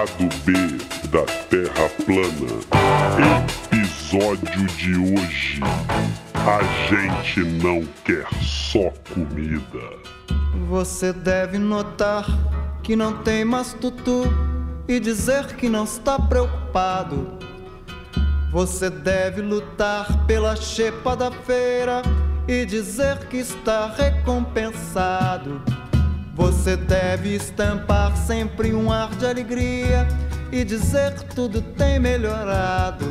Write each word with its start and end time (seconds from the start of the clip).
Lado 0.00 0.30
B 0.46 0.52
da 1.10 1.26
Terra 1.50 1.90
plana. 2.06 2.62
Episódio 3.66 4.66
de 4.68 4.96
hoje. 4.96 5.60
A 6.32 6.62
gente 6.88 7.40
não 7.62 7.86
quer 8.02 8.26
só 8.42 8.90
comida. 9.12 9.98
Você 10.70 11.12
deve 11.12 11.58
notar 11.58 12.24
que 12.82 12.96
não 12.96 13.22
tem 13.22 13.44
mais 13.44 13.74
tutu 13.74 14.22
e 14.88 14.98
dizer 14.98 15.48
que 15.56 15.68
não 15.68 15.84
está 15.84 16.18
preocupado. 16.18 17.32
Você 18.50 18.88
deve 18.88 19.42
lutar 19.42 20.24
pela 20.24 20.56
chepa 20.56 21.14
da 21.14 21.30
feira 21.30 22.00
e 22.48 22.64
dizer 22.64 23.18
que 23.26 23.36
está 23.36 23.88
recompensado. 23.88 25.60
Você 26.40 26.74
deve 26.74 27.34
estampar 27.34 28.16
sempre 28.16 28.72
um 28.72 28.90
ar 28.90 29.10
de 29.10 29.26
alegria 29.26 30.08
e 30.50 30.64
dizer 30.64 31.12
que 31.12 31.34
tudo 31.34 31.60
tem 31.60 32.00
melhorado. 32.00 33.04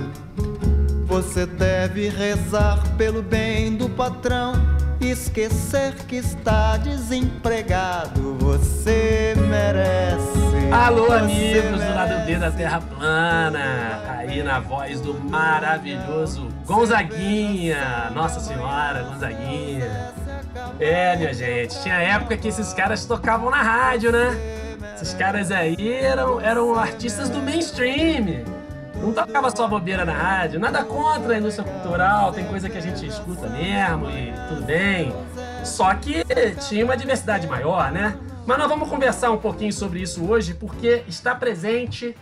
Você 1.05 1.45
deve 1.45 2.09
rezar 2.09 2.81
pelo 2.97 3.21
bem 3.21 3.75
do 3.75 3.87
patrão 3.87 4.53
e 4.99 5.11
esquecer 5.11 5.93
que 6.07 6.15
está 6.15 6.77
desempregado. 6.77 8.35
Você 8.39 9.35
merece. 9.47 10.73
Alô, 10.73 11.05
você 11.05 11.13
amigos 11.13 11.83
do 11.83 11.93
lado 11.93 12.25
B 12.25 12.35
da 12.35 12.49
Terra 12.49 12.81
Plana, 12.81 14.01
aí 14.09 14.41
na 14.41 14.59
voz 14.59 15.01
do 15.01 15.13
maravilhoso 15.13 16.49
Gonzaguinha, 16.65 18.09
Nossa 18.11 18.39
Senhora 18.39 19.03
Gonzaguinha. 19.03 20.28
É, 20.79 21.15
minha 21.17 21.33
gente, 21.33 21.81
tinha 21.81 21.95
época 21.95 22.37
que 22.37 22.47
esses 22.47 22.73
caras 22.73 23.05
tocavam 23.05 23.49
na 23.49 23.61
rádio, 23.61 24.11
né? 24.11 24.37
Esses 24.95 25.13
caras 25.13 25.51
aí 25.51 25.93
eram, 25.93 26.39
eram 26.41 26.75
artistas 26.75 27.29
do 27.29 27.41
mainstream. 27.41 28.43
Não 28.95 29.13
tocava 29.13 29.49
só 29.49 29.67
bobeira 29.67 30.03
na 30.03 30.13
rádio, 30.13 30.59
nada 30.59 30.83
contra 30.83 31.33
a 31.33 31.37
indústria 31.37 31.65
cultural, 31.65 32.33
tem 32.33 32.45
coisa 32.45 32.69
que 32.69 32.77
a 32.77 32.81
gente 32.81 33.05
escuta 33.05 33.47
mesmo 33.47 34.09
e 34.09 34.33
tudo 34.49 34.65
bem. 34.65 35.13
Só 35.63 35.93
que 35.95 36.23
tinha 36.67 36.83
uma 36.83 36.97
diversidade 36.97 37.47
maior, 37.47 37.91
né? 37.91 38.17
Mas 38.45 38.57
nós 38.57 38.67
vamos 38.67 38.89
conversar 38.89 39.31
um 39.31 39.37
pouquinho 39.37 39.71
sobre 39.71 40.01
isso 40.01 40.25
hoje, 40.29 40.53
porque 40.53 41.03
está 41.07 41.33
presente 41.33 42.15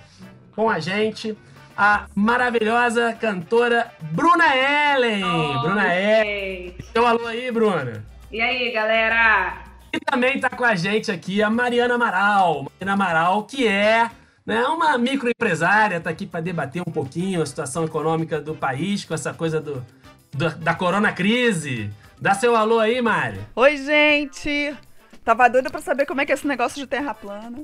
com 0.56 0.70
a 0.70 0.80
gente 0.80 1.38
a 1.76 2.06
maravilhosa 2.16 3.14
cantora 3.14 3.92
Bruna 4.12 4.46
Ellen. 4.56 5.22
Bruna 5.62 5.96
Ellen. 5.96 6.66
Ellen. 6.66 6.76
Deu 6.94 7.04
um 7.04 7.08
alô 7.08 7.28
aí, 7.28 7.52
Bruna. 7.52 8.04
E 8.32 8.42
aí, 8.42 8.72
galera? 8.72 9.64
E 9.94 10.00
também 10.00 10.40
tá 10.40 10.50
com 10.50 10.66
a 10.66 10.76
gente 10.76 11.12
aqui 11.12 11.42
a 11.42 11.50
Mariana 11.50 11.96
Amaral. 11.96 12.64
Mariana 12.80 12.94
Amaral, 12.94 13.44
que 13.44 13.68
é 13.68 14.10
né, 14.46 14.62
uma 14.64 14.98
microempresária, 14.98 16.00
tá 16.00 16.10
aqui 16.10 16.26
para 16.26 16.42
debater 16.42 16.82
um 16.86 16.92
pouquinho 16.92 17.42
a 17.42 17.46
situação 17.46 17.86
econômica 17.86 18.40
do 18.42 18.54
país 18.54 19.06
com 19.06 19.14
essa 19.14 19.34
coisa 19.34 19.62
do, 19.62 19.86
do- 20.34 20.56
da 20.58 20.74
corona 20.76 21.12
crise. 21.12 21.90
Dá 22.20 22.34
seu 22.34 22.56
alô 22.56 22.80
aí, 22.80 23.02
Mari. 23.02 23.40
Oi, 23.56 23.78
gente! 23.78 24.76
Tava 25.24 25.50
doida 25.50 25.70
pra 25.70 25.82
saber 25.82 26.06
como 26.06 26.22
é 26.22 26.26
que 26.26 26.32
é 26.32 26.36
esse 26.36 26.48
negócio 26.48 26.78
de 26.80 26.88
terra 26.88 27.14
plana. 27.14 27.64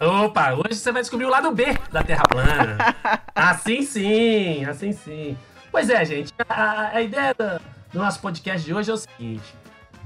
Opa, 0.00 0.54
hoje 0.54 0.74
você 0.74 0.90
vai 0.90 1.02
descobrir 1.02 1.26
o 1.26 1.30
lado 1.30 1.52
B 1.52 1.64
da 1.92 2.02
Terra 2.02 2.24
plana. 2.24 2.76
assim 3.34 3.82
sim, 3.82 4.64
assim 4.64 4.92
sim. 4.92 5.36
Pois 5.70 5.88
é, 5.88 6.04
gente, 6.04 6.32
a, 6.48 6.88
a 6.96 7.00
ideia 7.02 7.32
do, 7.34 7.62
do 7.92 7.98
nosso 8.00 8.18
podcast 8.20 8.66
de 8.66 8.74
hoje 8.74 8.90
é 8.90 8.94
o 8.94 8.96
seguinte. 8.96 9.54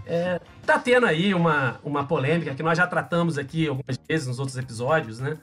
É, 0.06 0.40
tá 0.64 0.78
tendo 0.78 1.04
aí 1.04 1.34
uma, 1.34 1.80
uma 1.82 2.06
polêmica 2.06 2.54
que 2.54 2.62
nós 2.62 2.78
já 2.78 2.86
tratamos 2.86 3.36
aqui 3.36 3.66
algumas 3.66 3.98
vezes 4.08 4.28
nos 4.28 4.38
outros 4.38 4.56
episódios, 4.56 5.18
né? 5.18 5.36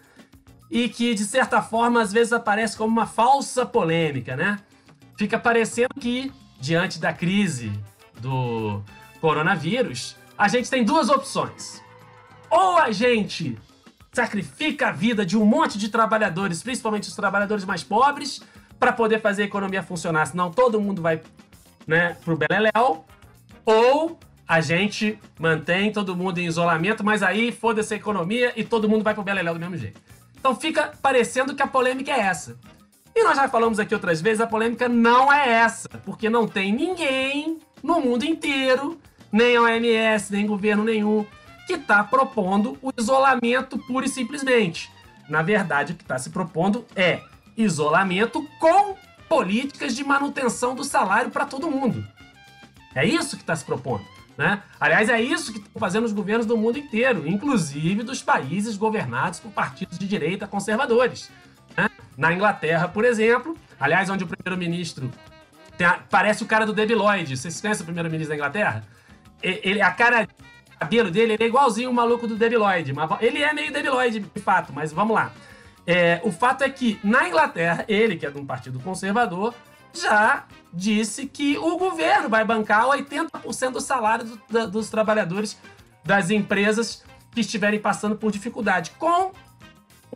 E 0.72 0.88
que, 0.88 1.14
de 1.14 1.26
certa 1.26 1.62
forma, 1.62 2.02
às 2.02 2.14
vezes 2.14 2.32
aparece 2.32 2.78
como 2.78 2.90
uma 2.90 3.06
falsa 3.06 3.66
polêmica, 3.66 4.38
né? 4.38 4.60
Fica 5.18 5.38
parecendo 5.38 5.94
que, 6.00 6.32
diante 6.60 6.98
da 6.98 7.12
crise 7.12 7.72
do 8.22 8.82
coronavírus, 9.20 10.16
a 10.38 10.48
gente 10.48 10.70
tem 10.70 10.84
duas 10.84 11.10
opções. 11.10 11.84
Ou 12.50 12.78
a 12.78 12.90
gente 12.92 13.58
sacrifica 14.14 14.90
a 14.90 14.92
vida 14.92 15.26
de 15.26 15.38
um 15.38 15.46
monte 15.46 15.78
de 15.78 15.90
trabalhadores, 15.90 16.64
principalmente 16.64 17.10
os 17.10 17.16
trabalhadores 17.16 17.66
mais 17.66 17.84
pobres, 17.84 18.42
para 18.80 18.94
poder 18.94 19.20
fazer 19.20 19.44
a 19.44 19.46
economia 19.46 19.84
funcionar, 19.84 20.26
senão 20.26 20.52
todo 20.52 20.80
mundo 20.80 21.02
vai 21.02 21.22
né, 21.86 22.16
pro 22.24 22.38
Beleléu, 22.38 23.06
ou 23.66 24.20
a 24.54 24.62
gente 24.62 25.18
mantém 25.40 25.92
todo 25.92 26.16
mundo 26.16 26.38
em 26.38 26.46
isolamento, 26.46 27.04
mas 27.04 27.24
aí 27.24 27.52
foda-se 27.52 27.92
a 27.92 27.98
economia 27.98 28.54
e 28.56 28.64
todo 28.64 28.88
mundo 28.88 29.04
vai 29.04 29.16
pro 29.16 29.24
Beleléu 29.24 29.56
do 29.56 29.60
mesmo 29.60 29.76
jeito. 29.78 30.00
Então 30.38 30.56
fica 30.56 30.94
parecendo 31.02 31.56
que 31.56 31.64
a 31.64 31.68
polêmica 31.68 32.12
é 32.12 32.20
essa. 32.20 32.56
E 33.16 33.24
nós 33.24 33.36
já 33.36 33.50
falamos 33.50 33.80
aqui 33.80 33.96
outras 33.96 34.22
vezes, 34.22 34.42
a 34.42 34.46
polêmica 34.46 34.88
não 34.88 35.34
é 35.34 35.50
essa, 35.50 35.90
porque 36.06 36.30
não 36.30 36.48
tem 36.48 36.72
ninguém 36.72 37.58
no 37.82 38.00
mundo 38.00 38.26
inteiro, 38.26 39.00
nem 39.32 39.58
OMS, 39.58 40.32
nem 40.32 40.46
governo 40.46 40.84
nenhum, 40.84 41.26
que 41.66 41.74
está 41.74 42.04
propondo 42.04 42.78
o 42.80 42.92
isolamento 42.96 43.80
pura 43.80 44.06
e 44.06 44.10
simplesmente. 44.10 44.92
Na 45.28 45.42
verdade, 45.42 45.94
o 45.94 45.96
que 45.96 46.04
está 46.04 46.20
se 46.20 46.30
propondo 46.30 46.86
é 46.96 47.22
isolamento 47.58 48.48
com 48.60 48.96
políticas 49.28 49.96
de 49.96 50.04
manutenção 50.04 50.76
do 50.76 50.84
salário 50.84 51.32
para 51.32 51.44
todo 51.44 51.72
mundo. 51.72 52.06
É 52.94 53.04
isso 53.04 53.36
que 53.36 53.42
está 53.42 53.56
se 53.56 53.66
propondo. 53.66 54.13
Né? 54.38 54.62
Aliás, 54.80 55.10
é 55.10 55.22
isso 55.22 55.52
que 55.54 55.60
estão 55.60 55.80
fazendo 55.80 56.06
os 56.06 56.12
governos 56.12 56.46
do 56.48 56.58
mundo 56.58 56.80
inteiro, 56.80 57.28
inclusive 57.28 58.02
dos 58.02 58.24
países 58.24 58.76
governados 58.76 59.40
por 59.40 59.52
partidos 59.52 60.00
de 60.00 60.08
direita 60.08 60.48
conservadores. 60.48 61.30
né? 61.78 61.88
Na 62.18 62.34
Inglaterra, 62.34 62.88
por 62.88 63.06
exemplo, 63.06 63.56
aliás, 63.80 64.10
onde 64.10 64.24
o 64.24 64.28
primeiro-ministro 64.28 65.12
a- 65.84 66.00
parece 66.10 66.44
o 66.44 66.48
cara 66.48 66.66
do 66.66 66.74
Debi 66.74 66.94
Lloyd. 66.96 67.36
Vocês 67.38 67.60
conhecem 67.62 67.82
o 67.84 67.86
primeiro-ministro 67.86 68.30
da 68.30 68.36
Inglaterra? 68.36 68.84
Ele, 69.42 69.82
a 69.82 69.92
cara, 69.92 70.28
o 70.76 70.80
cabelo 70.80 71.12
dele 71.12 71.34
ele 71.34 71.44
é 71.44 71.48
igualzinho 71.48 71.90
o 71.90 71.94
maluco 71.94 72.28
do 72.28 72.36
Debi 72.36 72.58
Lloyd. 72.58 72.94
Mas 72.94 73.10
ele 73.22 73.42
é 73.42 73.54
meio 73.54 73.72
Debi 73.74 73.90
Lloyd, 73.90 74.20
de 74.20 74.42
fato, 74.42 74.72
mas 74.74 74.92
vamos 74.92 75.16
lá. 75.16 75.32
É, 75.86 76.22
o 76.24 76.32
fato 76.32 76.64
é 76.64 76.70
que, 76.70 77.00
na 77.04 77.28
Inglaterra, 77.28 77.84
ele, 77.88 78.16
que 78.16 78.26
é 78.26 78.30
de 78.32 78.38
um 78.40 78.46
partido 78.46 78.80
conservador, 78.80 79.54
já 79.94 80.46
disse 80.74 81.26
que 81.28 81.58
o 81.58 81.78
governo 81.78 82.28
vai 82.30 82.44
bancar 82.44 82.86
80% 82.88 83.72
do 83.74 83.82
salário 83.82 84.26
do- 84.26 84.42
da- 84.50 84.66
dos 84.66 84.90
trabalhadores 84.90 85.58
das 86.04 86.30
empresas 86.30 87.04
que 87.32 87.42
estiverem 87.42 87.80
passando 87.80 88.16
por 88.16 88.32
dificuldade, 88.32 88.92
com 88.98 89.32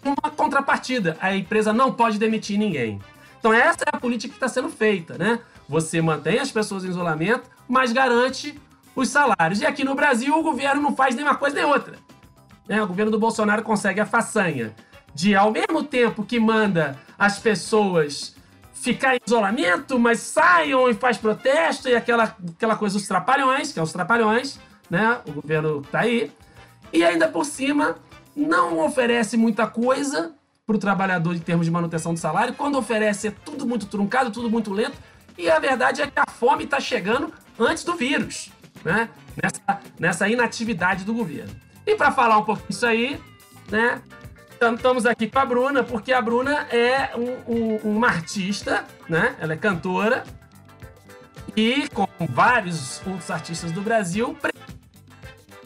uma 0.04 0.32
contrapartida. 0.36 1.18
A 1.22 1.36
empresa 1.36 1.72
não 1.74 1.92
pode 1.94 2.18
demitir 2.20 2.58
ninguém. 2.58 3.00
Então 3.40 3.54
essa 3.54 3.80
é 3.86 3.96
a 3.96 4.00
política 4.00 4.32
que 4.32 4.38
está 4.38 4.48
sendo 4.48 4.70
feita, 4.70 5.18
né? 5.18 5.40
Você 5.70 6.02
mantém 6.02 6.40
as 6.40 6.52
pessoas 6.52 6.84
em 6.84 6.90
isolamento, 6.90 7.50
mas 7.68 7.92
garante 7.92 8.60
os 8.96 9.10
salários. 9.10 9.62
E 9.62 9.66
aqui 9.66 9.84
no 9.84 9.96
Brasil 9.96 10.38
o 10.38 10.44
governo 10.44 10.82
não 10.82 10.96
faz 10.96 11.16
nem 11.16 11.24
uma 11.24 11.36
coisa 11.36 11.56
nem 11.56 11.66
outra. 11.66 11.96
né? 12.68 12.82
O 12.84 12.88
governo 12.88 13.12
do 13.12 13.18
Bolsonaro 13.20 13.64
consegue 13.64 14.02
a 14.02 14.06
façanha 14.06 14.76
de, 15.16 15.34
ao 15.36 15.52
mesmo 15.52 15.84
tempo 15.84 16.26
que 16.26 16.38
manda 16.40 17.00
as 17.18 17.40
pessoas 17.40 18.36
ficar 18.82 19.16
em 19.16 19.20
isolamento, 19.26 20.00
mas 20.00 20.20
saiam 20.20 20.90
e 20.90 20.94
faz 20.94 21.18
protesto 21.18 21.90
e 21.90 21.96
aquela, 21.96 22.36
aquela 22.56 22.76
coisa 22.76 22.98
dos 22.98 23.08
trapalhões, 23.08 23.72
que 23.72 23.80
é 23.80 23.84
os 23.84 23.92
trapalhões, 23.92 24.60
né? 24.90 25.20
O 25.28 25.34
governo 25.34 25.82
tá 25.82 26.02
aí. 26.02 26.32
E 26.94 27.04
ainda 27.04 27.28
por 27.28 27.46
cima, 27.46 27.98
não 28.36 28.80
oferece 28.80 29.36
muita 29.36 29.68
coisa 29.68 30.34
para 30.66 30.76
o 30.76 30.80
trabalhador 30.80 31.36
em 31.36 31.40
termos 31.40 31.66
de 31.66 31.72
manutenção 31.72 32.14
do 32.14 32.20
salário. 32.20 32.54
Quando 32.54 32.78
oferece, 32.78 33.30
é 33.30 33.32
tudo 33.32 33.66
muito 33.66 33.88
truncado, 33.88 34.32
tudo 34.32 34.50
muito 34.50 34.72
lento. 34.72 34.98
E 35.38 35.50
a 35.50 35.60
verdade 35.60 36.02
é 36.02 36.08
que 36.08 36.20
a 36.20 36.30
fome 36.30 36.64
está 36.64 36.80
chegando 36.80 37.34
antes 37.60 37.84
do 37.84 37.96
vírus, 37.96 38.52
né? 38.84 39.10
Nessa, 39.42 39.82
nessa 40.00 40.30
inatividade 40.30 41.04
do 41.04 41.14
governo. 41.14 41.54
E 41.86 41.96
para 41.96 42.12
falar 42.12 42.38
um 42.38 42.44
pouquinho 42.44 42.70
disso 42.70 42.86
aí, 42.86 43.20
né? 43.70 44.02
Então, 44.58 44.74
Estamos 44.74 45.06
aqui 45.06 45.28
com 45.28 45.38
a 45.38 45.46
Bruna, 45.46 45.84
porque 45.84 46.12
a 46.12 46.20
Bruna 46.20 46.66
é 46.72 47.12
um- 47.16 47.54
um- 47.54 47.76
uma 47.96 48.08
artista, 48.08 48.84
né? 49.08 49.36
Ela 49.40 49.54
é 49.54 49.56
cantora. 49.56 50.24
E 51.56 51.88
com 51.90 52.08
vários 52.30 53.00
outros 53.06 53.30
artistas 53.30 53.72
do 53.72 53.82
Brasil, 53.82 54.36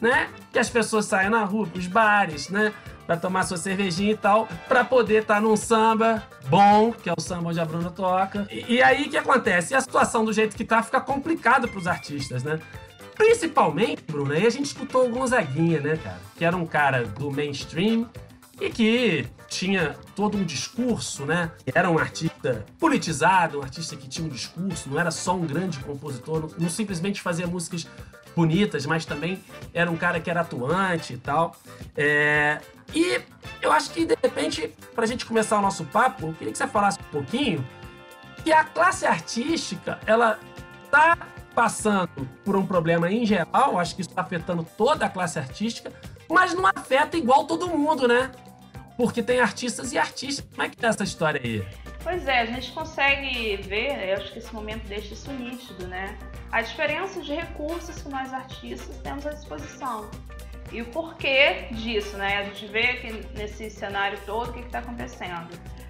né? 0.01 0.27
Que 0.51 0.59
as 0.59 0.69
pessoas 0.69 1.05
saem 1.05 1.29
na 1.29 1.43
rua, 1.45 1.67
pros 1.67 1.87
bares, 1.87 2.49
né? 2.49 2.73
Pra 3.07 3.15
tomar 3.15 3.43
sua 3.43 3.55
cervejinha 3.57 4.11
e 4.11 4.17
tal, 4.17 4.47
pra 4.67 4.83
poder 4.83 5.21
estar 5.21 5.39
num 5.41 5.55
samba 5.55 6.23
bom, 6.47 6.91
que 6.91 7.09
é 7.09 7.13
o 7.17 7.21
samba 7.21 7.49
onde 7.49 7.59
a 7.61 7.65
Bruna 7.65 7.89
toca. 7.91 8.45
E, 8.51 8.75
e 8.75 8.83
aí 8.83 9.03
o 9.05 9.09
que 9.09 9.17
acontece? 9.17 9.73
E 9.73 9.77
a 9.77 9.81
situação 9.81 10.25
do 10.25 10.33
jeito 10.33 10.55
que 10.55 10.65
tá 10.65 10.83
fica 10.83 10.99
complicado 10.99 11.67
pros 11.69 11.87
artistas, 11.87 12.43
né? 12.43 12.59
Principalmente, 13.15 14.03
Bruna, 14.05 14.33
aí 14.35 14.45
a 14.45 14.49
gente 14.49 14.65
escutou 14.65 15.05
o 15.05 15.09
Gonzaguinha, 15.09 15.79
né, 15.79 15.97
cara? 15.97 16.19
Que 16.37 16.43
era 16.43 16.57
um 16.57 16.65
cara 16.65 17.05
do 17.05 17.31
mainstream 17.31 18.09
e 18.61 18.69
que 18.69 19.27
tinha 19.49 19.95
todo 20.15 20.37
um 20.37 20.45
discurso, 20.45 21.25
né? 21.25 21.51
Era 21.73 21.89
um 21.89 21.97
artista 21.97 22.63
politizado, 22.79 23.59
um 23.59 23.63
artista 23.63 23.97
que 23.97 24.07
tinha 24.07 24.25
um 24.25 24.29
discurso, 24.29 24.87
não 24.87 24.99
era 24.99 25.09
só 25.09 25.35
um 25.35 25.45
grande 25.45 25.79
compositor, 25.79 26.51
não, 26.57 26.69
simplesmente 26.69 27.21
fazia 27.21 27.47
músicas 27.47 27.87
bonitas, 28.35 28.85
mas 28.85 29.03
também 29.03 29.43
era 29.73 29.89
um 29.89 29.97
cara 29.97 30.19
que 30.19 30.29
era 30.29 30.41
atuante 30.41 31.13
e 31.13 31.17
tal. 31.17 31.55
É, 31.97 32.61
E 32.93 33.21
eu 33.61 33.71
acho 33.71 33.89
que, 33.91 34.05
de 34.05 34.15
repente, 34.21 34.73
pra 34.93 35.05
gente 35.05 35.25
começar 35.25 35.57
o 35.57 35.61
nosso 35.61 35.83
papo, 35.85 36.27
eu 36.27 36.33
queria 36.33 36.51
que 36.51 36.57
você 36.57 36.67
falasse 36.67 36.99
um 36.99 37.11
pouquinho 37.11 37.67
que 38.43 38.51
a 38.51 38.63
classe 38.63 39.05
artística, 39.05 39.99
ela 40.05 40.39
tá 40.89 41.17
passando 41.53 42.27
por 42.45 42.55
um 42.55 42.65
problema 42.65 43.11
em 43.11 43.25
geral, 43.25 43.77
acho 43.77 43.95
que 43.95 44.01
isso 44.01 44.09
está 44.09 44.21
afetando 44.21 44.65
toda 44.77 45.05
a 45.05 45.09
classe 45.09 45.37
artística, 45.37 45.91
mas 46.29 46.53
não 46.53 46.65
afeta 46.65 47.17
igual 47.17 47.45
todo 47.45 47.67
mundo, 47.67 48.07
né? 48.07 48.31
Porque 49.01 49.23
tem 49.23 49.39
artistas 49.39 49.91
e 49.93 49.97
artistas. 49.97 50.45
Como 50.51 50.61
é 50.61 50.69
que 50.69 50.85
é 50.85 50.87
essa 50.87 51.03
história 51.03 51.41
aí? 51.43 51.65
Pois 52.03 52.27
é, 52.27 52.41
a 52.41 52.45
gente 52.45 52.71
consegue 52.71 53.57
ver, 53.63 54.09
eu 54.09 54.17
acho 54.17 54.31
que 54.31 54.37
esse 54.37 54.53
momento 54.53 54.87
deixa 54.87 55.15
isso 55.15 55.33
nítido, 55.33 55.87
né? 55.87 56.15
A 56.51 56.61
diferença 56.61 57.19
de 57.19 57.33
recursos 57.33 57.99
que 57.99 58.09
nós 58.09 58.31
artistas 58.31 58.95
temos 58.99 59.25
à 59.25 59.31
disposição. 59.31 60.07
E 60.71 60.83
o 60.83 60.85
porquê 60.85 61.65
disso, 61.71 62.15
né? 62.15 62.37
A 62.37 62.43
gente 62.43 62.67
vê 62.67 62.97
que 62.97 63.11
nesse 63.35 63.71
cenário 63.71 64.19
todo 64.23 64.51
o 64.51 64.53
que 64.53 64.59
está 64.59 64.77
acontecendo. 64.77 65.49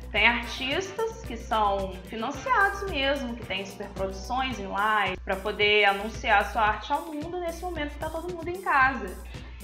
Tem 0.09 0.25
artistas 0.25 1.21
que 1.25 1.35
são 1.35 1.93
financiados 2.05 2.89
mesmo, 2.89 3.35
que 3.35 3.45
têm 3.45 3.65
superproduções 3.65 4.57
em 4.57 4.67
live 4.67 5.17
para 5.17 5.35
poder 5.35 5.83
anunciar 5.83 6.49
sua 6.49 6.61
arte 6.61 6.93
ao 6.93 7.07
mundo 7.07 7.41
nesse 7.41 7.61
momento 7.61 7.89
que 7.89 7.95
está 7.95 8.09
todo 8.09 8.33
mundo 8.33 8.47
em 8.47 8.61
casa. 8.61 9.13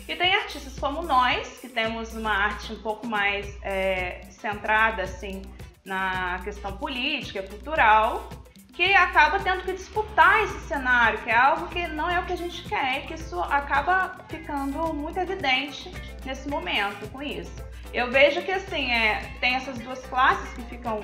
E 0.07 0.15
tem 0.15 0.33
artistas 0.36 0.80
como 0.80 1.01
nós, 1.04 1.59
que 1.59 1.68
temos 1.68 2.13
uma 2.15 2.31
arte 2.31 2.71
um 2.71 2.81
pouco 2.81 3.06
mais 3.06 3.57
é, 3.62 4.21
centrada 4.31 5.04
assim 5.04 5.42
na 5.83 6.39
questão 6.44 6.75
política, 6.77 7.44
cultural, 7.44 8.30
que 8.74 8.94
acaba 8.94 9.39
tendo 9.39 9.63
que 9.63 9.74
disputar 9.74 10.44
esse 10.44 10.59
cenário, 10.68 11.19
que 11.24 11.30
é 11.30 11.36
algo 11.36 11.68
que 11.68 11.88
não 11.88 12.09
é 12.09 12.19
o 12.19 12.25
que 12.25 12.33
a 12.33 12.38
gente 12.38 12.63
quer, 12.69 13.00
e 13.00 13.07
que 13.07 13.15
isso 13.15 13.39
acaba 13.42 14.15
ficando 14.30 14.94
muito 14.94 15.18
evidente 15.19 15.92
nesse 16.24 16.48
momento 16.48 17.09
com 17.12 17.21
isso. 17.21 17.56
Eu 17.94 18.12
vejo 18.12 18.42
que 18.44 18.51
assim, 18.51 18.92
é, 18.92 19.33
tem 19.39 19.56
essas 19.56 19.77
duas 19.80 20.06
classes 20.06 20.54
que 20.54 20.62
ficam 20.63 21.01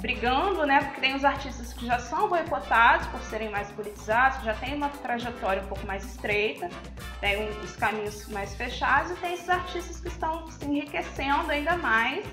brigando, 0.00 0.64
né? 0.66 0.80
Porque 0.84 1.00
tem 1.00 1.14
os 1.14 1.24
artistas 1.24 1.72
que 1.72 1.86
já 1.86 1.98
são 1.98 2.28
boicotados 2.28 3.06
por 3.08 3.20
serem 3.22 3.50
mais 3.50 3.70
politizados, 3.72 4.44
já 4.44 4.54
tem 4.54 4.74
uma 4.74 4.88
trajetória 4.88 5.62
um 5.62 5.66
pouco 5.66 5.86
mais 5.86 6.04
estreita, 6.04 6.68
tem 7.20 7.48
os 7.62 7.76
caminhos 7.76 8.28
mais 8.28 8.54
fechados, 8.54 9.12
e 9.12 9.14
tem 9.16 9.34
esses 9.34 9.48
artistas 9.48 10.00
que 10.00 10.08
estão 10.08 10.46
se 10.50 10.64
enriquecendo 10.64 11.50
ainda 11.50 11.76
mais, 11.76 12.24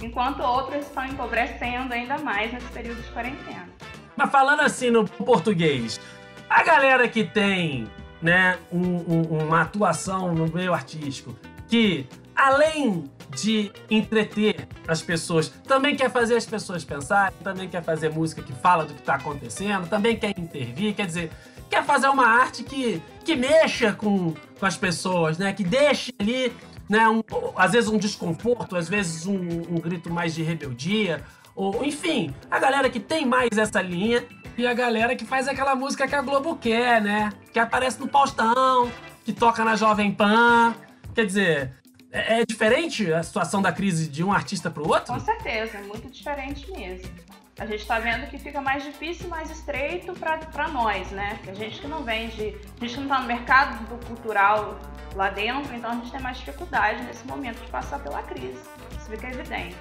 enquanto 0.00 0.40
outros 0.40 0.86
estão 0.86 1.04
empobrecendo 1.04 1.92
ainda 1.92 2.18
mais 2.18 2.52
nesse 2.52 2.68
período 2.68 3.02
de 3.02 3.08
quarentena. 3.10 3.68
Mas 4.16 4.30
falando 4.30 4.60
assim 4.60 4.90
no 4.90 5.04
português, 5.04 6.00
a 6.48 6.62
galera 6.62 7.08
que 7.08 7.24
tem 7.24 7.88
né, 8.22 8.58
um, 8.72 8.80
um, 8.80 9.44
uma 9.44 9.62
atuação 9.62 10.34
no 10.34 10.48
meio 10.52 10.72
artístico 10.72 11.36
que 11.68 12.06
além 12.34 13.10
de 13.30 13.70
entreter 13.90 14.67
as 14.88 15.02
pessoas, 15.02 15.48
também 15.66 15.94
quer 15.94 16.10
fazer 16.10 16.36
as 16.36 16.46
pessoas 16.46 16.82
pensarem, 16.82 17.36
também 17.44 17.68
quer 17.68 17.82
fazer 17.82 18.08
música 18.08 18.42
que 18.42 18.52
fala 18.54 18.84
do 18.84 18.94
que 18.94 19.00
está 19.00 19.14
acontecendo, 19.14 19.86
também 19.86 20.16
quer 20.16 20.30
intervir, 20.30 20.94
quer 20.94 21.06
dizer, 21.06 21.30
quer 21.68 21.84
fazer 21.84 22.08
uma 22.08 22.26
arte 22.26 22.62
que, 22.62 23.02
que 23.24 23.36
mexa 23.36 23.92
com, 23.92 24.34
com 24.58 24.66
as 24.66 24.76
pessoas, 24.76 25.36
né? 25.36 25.52
Que 25.52 25.62
deixe 25.62 26.12
ali, 26.18 26.52
né? 26.88 27.06
Um, 27.08 27.22
às 27.54 27.72
vezes 27.72 27.90
um 27.90 27.98
desconforto, 27.98 28.76
às 28.76 28.88
vezes 28.88 29.26
um, 29.26 29.36
um 29.36 29.78
grito 29.78 30.10
mais 30.10 30.34
de 30.34 30.42
rebeldia, 30.42 31.22
ou 31.54 31.84
enfim, 31.84 32.34
a 32.50 32.58
galera 32.58 32.88
que 32.88 33.00
tem 33.00 33.26
mais 33.26 33.58
essa 33.58 33.82
linha 33.82 34.24
e 34.56 34.66
a 34.66 34.72
galera 34.72 35.14
que 35.14 35.24
faz 35.24 35.46
aquela 35.46 35.74
música 35.74 36.08
que 36.08 36.14
a 36.14 36.22
Globo 36.22 36.56
quer, 36.56 37.02
né? 37.02 37.30
Que 37.52 37.58
aparece 37.58 38.00
no 38.00 38.08
Faustão, 38.08 38.90
que 39.24 39.32
toca 39.32 39.62
na 39.64 39.76
Jovem 39.76 40.12
Pan. 40.12 40.74
Quer 41.14 41.26
dizer, 41.26 41.72
é, 42.10 42.40
é 42.40 42.46
diferente 42.46 43.12
a 43.12 43.22
situação 43.22 43.60
da 43.60 43.72
crise 43.72 44.08
de 44.08 44.24
um 44.24 44.32
artista 44.32 44.70
para 44.70 44.82
o 44.82 44.88
outro? 44.88 45.12
Com 45.12 45.20
certeza, 45.20 45.78
é 45.78 45.82
muito 45.82 46.08
diferente 46.10 46.70
mesmo. 46.70 47.10
A 47.58 47.66
gente 47.66 47.80
está 47.80 47.98
vendo 47.98 48.30
que 48.30 48.38
fica 48.38 48.60
mais 48.60 48.84
difícil, 48.84 49.28
mais 49.28 49.50
estreito 49.50 50.12
para 50.14 50.68
nós, 50.68 51.10
né? 51.10 51.40
Que 51.42 51.50
a 51.50 51.54
gente 51.54 51.80
que 51.80 51.88
não 51.88 52.04
vende, 52.04 52.56
a 52.80 52.84
gente 52.84 52.94
que 52.94 53.00
não 53.00 53.08
está 53.08 53.20
no 53.20 53.26
mercado 53.26 53.84
do 53.88 54.06
cultural 54.06 54.78
lá 55.16 55.30
dentro, 55.30 55.74
então 55.74 55.90
a 55.90 55.94
gente 55.94 56.10
tem 56.10 56.20
mais 56.20 56.38
dificuldade 56.38 57.02
nesse 57.02 57.26
momento 57.26 57.60
de 57.60 57.68
passar 57.68 57.98
pela 57.98 58.22
crise. 58.22 58.60
Isso 58.96 59.10
fica 59.10 59.26
evidente. 59.26 59.76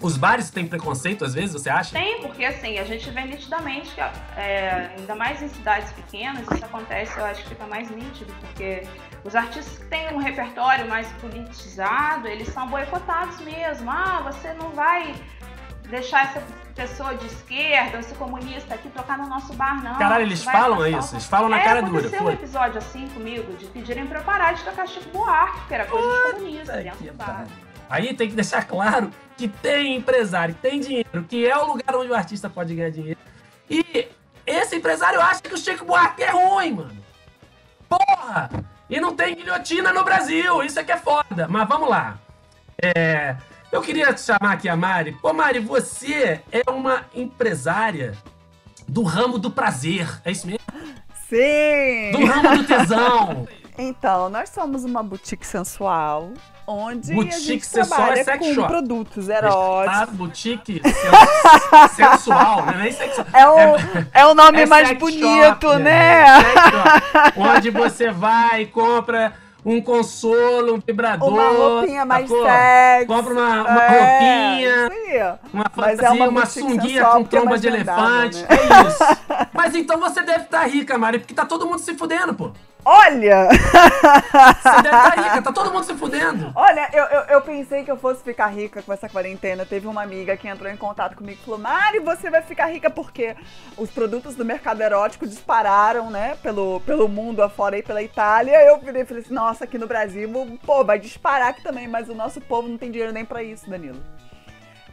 Os 0.00 0.16
bares 0.16 0.50
têm 0.50 0.66
preconceito, 0.66 1.24
às 1.24 1.34
vezes, 1.34 1.52
você 1.52 1.70
acha? 1.70 1.92
Tem, 1.92 2.20
porque 2.22 2.44
assim, 2.44 2.78
a 2.78 2.84
gente 2.84 3.08
vê 3.10 3.22
nitidamente 3.22 3.94
que, 3.94 4.00
é, 4.00 4.94
ainda 4.98 5.14
mais 5.14 5.42
em 5.42 5.48
cidades 5.48 5.92
pequenas, 5.92 6.42
isso 6.50 6.64
acontece, 6.64 7.16
eu 7.18 7.24
acho 7.24 7.42
que 7.42 7.50
fica 7.50 7.66
mais 7.66 7.90
nítido, 7.90 8.32
porque 8.40 8.82
os 9.24 9.34
artistas 9.34 9.78
que 9.78 9.86
têm 9.86 10.12
um 10.12 10.18
repertório 10.18 10.86
mais 10.86 11.08
politizado, 11.14 12.28
eles 12.28 12.48
são 12.48 12.68
boicotados 12.68 13.40
mesmo. 13.40 13.90
Ah, 13.90 14.20
você 14.30 14.52
não 14.52 14.70
vai 14.70 15.14
deixar 15.88 16.24
essa 16.24 16.42
pessoa 16.74 17.14
de 17.14 17.26
esquerda, 17.26 17.98
esse 17.98 18.14
comunista 18.14 18.74
aqui 18.74 18.90
tocar 18.90 19.16
no 19.16 19.26
nosso 19.26 19.54
bar, 19.54 19.82
não. 19.82 19.94
Caralho, 19.94 20.24
eles 20.24 20.42
falam 20.42 20.86
isso, 20.86 21.14
eles 21.14 21.24
falam 21.24 21.48
na 21.48 21.60
é, 21.60 21.64
cara 21.64 21.82
dura. 21.82 22.00
Aconteceu 22.00 22.22
um 22.22 22.30
episódio 22.30 22.78
assim 22.78 23.08
comigo, 23.08 23.56
de 23.56 23.66
pedirem 23.66 24.06
pra 24.06 24.20
eu 24.20 24.24
parar 24.24 24.52
de 24.52 24.62
tocar 24.62 24.86
Chico 24.86 25.08
Buarque, 25.10 25.68
que 25.68 25.74
era 25.74 25.86
coisa 25.86 26.06
de 26.06 26.32
comunista 26.34 26.72
dentro 26.76 27.04
do 27.06 27.14
bar. 27.14 27.46
Aí 27.88 28.14
tem 28.14 28.28
que 28.28 28.34
deixar 28.34 28.64
claro 28.66 29.10
que 29.36 29.48
tem 29.48 29.96
empresário, 29.96 30.54
tem 30.60 30.80
dinheiro, 30.80 31.24
que 31.28 31.46
é 31.46 31.56
o 31.56 31.66
lugar 31.66 31.94
onde 31.96 32.10
o 32.10 32.14
artista 32.14 32.50
pode 32.50 32.74
ganhar 32.74 32.90
dinheiro. 32.90 33.20
E 33.70 34.08
esse 34.46 34.76
empresário 34.76 35.20
acha 35.20 35.40
que 35.40 35.54
o 35.54 35.58
Chico 35.58 35.84
Buarque 35.84 36.22
é 36.22 36.30
ruim, 36.30 36.72
mano. 36.72 37.04
Porra! 37.88 38.50
E 38.88 39.00
não 39.00 39.14
tem 39.14 39.34
guilhotina 39.34 39.92
no 39.92 40.04
Brasil, 40.04 40.62
isso 40.62 40.78
é 40.78 40.84
que 40.84 40.92
é 40.92 40.96
foda. 40.96 41.48
Mas 41.48 41.68
vamos 41.68 41.88
lá. 41.88 42.18
É, 42.82 43.36
eu 43.72 43.80
queria 43.80 44.16
chamar 44.16 44.52
aqui 44.52 44.68
a 44.68 44.76
Mari. 44.76 45.12
Pô, 45.12 45.32
Mari, 45.32 45.58
você 45.58 46.40
é 46.52 46.70
uma 46.70 47.04
empresária 47.14 48.16
do 48.86 49.02
ramo 49.02 49.38
do 49.38 49.50
prazer, 49.50 50.08
é 50.24 50.30
isso 50.30 50.46
mesmo? 50.46 50.60
Sim! 51.28 52.12
Do 52.12 52.24
ramo 52.26 52.58
do 52.58 52.64
tesão. 52.64 53.48
Então, 53.76 54.28
nós 54.28 54.50
somos 54.50 54.84
uma 54.84 55.02
boutique 55.02 55.44
sensual 55.44 56.32
onde 56.66 57.12
boutique 57.14 57.34
a 57.34 57.38
gente 57.38 57.66
sensual 57.66 58.00
trabalha 58.06 58.20
é 58.30 58.38
com 58.38 58.54
shop. 58.54 58.68
produtos 58.68 59.26
Tá, 59.26 59.34
eróticos. 59.34 60.14
boutique 60.16 60.80
sen- 60.84 61.88
sensual, 62.12 62.66
né? 62.66 62.74
Nem 62.82 62.92
sexual. 62.92 63.26
É 63.32 63.46
o, 63.48 63.56
é 64.12 64.26
o 64.26 64.34
nome 64.34 64.62
É 64.62 64.66
mais 64.66 64.90
bonito, 64.92 65.68
shop, 65.68 65.78
né? 65.82 66.24
Shop. 66.44 67.32
Onde 67.36 67.70
você 67.70 68.10
vai 68.10 68.62
e 68.62 68.66
compra 68.66 69.32
um 69.66 69.80
consolo, 69.80 70.74
um 70.74 70.78
vibrador. 70.78 71.26
Uma 71.32 71.48
roupinha 71.48 72.04
mais 72.04 72.28
sacou? 72.28 72.44
sexy. 72.46 73.06
Compra 73.06 73.32
uma, 73.32 73.62
uma 73.62 73.82
É, 73.84 73.98
roupinha. 74.58 75.38
Uma 75.52 75.64
Mas 75.74 75.90
fantasia, 75.96 76.06
é 76.06 76.10
uma 76.10 76.28
uma, 76.28 76.46
sunguinha 76.46 77.04
com 77.06 77.18
é 77.20 77.24
tromba 77.24 77.46
mais 77.50 77.60
de 77.62 77.66
elefante. 77.68 78.42
né? 78.42 78.46
É 78.50 78.86
isso. 78.88 79.04
Mas 79.54 79.74
então 79.74 79.98
você 79.98 80.22
deve 80.22 80.44
estar 80.44 80.66
rica, 80.66 80.98
Mari, 80.98 81.18
porque 81.18 81.32
tá 81.32 81.46
todo 81.46 81.66
mundo 81.66 81.78
se 81.78 81.94
fudendo, 81.94 82.34
pô. 82.34 82.50
Olha! 82.84 83.48
Você 83.48 84.82
deve 84.82 84.96
estar 84.96 85.22
rica, 85.22 85.42
tá 85.42 85.52
todo 85.52 85.72
mundo 85.72 85.84
se 85.84 85.94
fudendo. 85.94 86.52
Olha, 86.54 86.88
eu, 86.92 87.04
eu, 87.04 87.20
eu 87.22 87.40
pensei 87.40 87.82
que 87.82 87.90
eu 87.90 87.96
fosse 87.96 88.22
ficar 88.22 88.48
rica 88.48 88.82
com 88.82 88.92
essa 88.92 89.08
quarentena. 89.08 89.64
Teve 89.64 89.86
uma 89.86 90.02
amiga 90.02 90.36
que 90.36 90.46
entrou 90.46 90.70
em 90.70 90.76
contato 90.76 91.16
comigo 91.16 91.38
e 91.40 91.44
falou: 91.44 91.58
Mari, 91.58 92.00
você 92.00 92.30
vai 92.30 92.42
ficar 92.42 92.66
rica 92.66 92.90
porque 92.90 93.34
os 93.76 93.90
produtos 93.90 94.34
do 94.34 94.44
mercado 94.44 94.82
erótico 94.82 95.26
dispararam, 95.26 96.10
né? 96.10 96.36
Pelo, 96.42 96.80
pelo 96.80 97.08
mundo 97.08 97.42
afora 97.42 97.76
aí, 97.76 97.82
pela 97.82 98.02
Itália. 98.02 98.62
Eu 98.64 98.78
virei 98.78 99.02
e 99.02 99.06
falei 99.06 99.22
assim: 99.22 99.34
nossa, 99.34 99.64
aqui 99.64 99.78
no 99.78 99.86
Brasil, 99.86 100.30
pô, 100.64 100.84
vai 100.84 100.98
disparar 100.98 101.48
aqui 101.48 101.62
também, 101.62 101.88
mas 101.88 102.08
o 102.08 102.14
nosso 102.14 102.40
povo 102.40 102.68
não 102.68 102.76
tem 102.76 102.90
dinheiro 102.90 103.12
nem 103.12 103.24
pra 103.24 103.42
isso, 103.42 103.68
Danilo. 103.68 104.00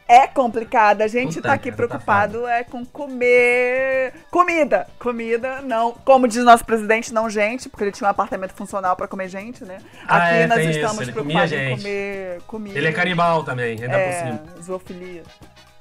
É 0.08 0.28
complicado, 0.28 1.02
a 1.02 1.08
gente 1.08 1.36
Puta, 1.36 1.48
tá 1.48 1.54
aqui 1.54 1.72
cara, 1.72 1.72
tá 1.72 1.88
preocupado 1.88 2.46
é 2.46 2.64
com 2.66 2.84
comer 2.86 4.14
comida. 4.30 4.88
Comida, 5.00 5.62
não. 5.62 5.94
Como 5.94 6.28
diz 6.28 6.44
nosso 6.44 6.66
presidente, 6.66 7.14
não 7.14 7.30
gente, 7.30 7.70
porque 7.70 7.86
ele 7.86 7.92
tinha 7.94 8.08
um 8.08 8.12
apartamento 8.12 8.54
funcional 8.54 8.96
pra 8.96 9.08
comer 9.08 9.30
gente, 9.30 9.64
né? 9.64 9.78
Ah, 10.06 10.18
Aqui 10.18 10.36
é, 10.36 10.48
nós 10.48 10.60
isso, 10.60 10.70
estamos 10.72 10.98
comia 10.98 11.14
preocupados 11.14 11.52
em 11.54 11.76
comer 11.78 12.42
comida. 12.46 12.78
Ele 12.78 12.88
é 12.88 12.92
canibal 12.92 13.44
também, 13.44 13.72
ainda 13.82 13.88
por 13.88 14.00
É, 14.00 14.20
cima. 14.20 14.44
zoofilia. 14.62 15.24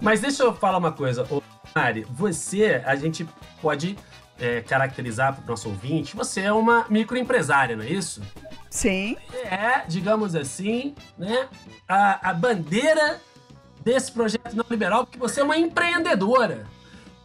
Mas 0.01 0.21
deixa 0.21 0.45
eu 0.45 0.55
falar 0.55 0.79
uma 0.79 0.93
coisa. 0.93 1.27
Ô, 1.29 1.43
Mari, 1.75 2.07
você, 2.11 2.81
a 2.87 2.95
gente 2.95 3.27
pode 3.61 3.99
é, 4.41 4.61
caracterizar 4.61 5.35
para 5.35 5.45
o 5.45 5.49
nosso 5.49 5.69
ouvinte, 5.69 6.15
você 6.17 6.43
é 6.43 6.53
uma 6.53 6.87
microempresária, 6.89 7.77
não 7.77 7.85
é 7.85 7.89
isso? 7.89 8.23
Sim. 8.71 9.17
É, 9.45 9.83
digamos 9.89 10.35
assim, 10.37 10.95
né, 11.19 11.49
a, 11.89 12.31
a 12.31 12.33
bandeira 12.33 13.21
desse 13.91 14.13
projeto 14.13 14.55
não 14.55 14.65
liberal, 14.71 15.05
porque 15.05 15.19
você 15.19 15.41
é 15.41 15.45
uma 15.45 15.57
empreendedora. 15.57 16.67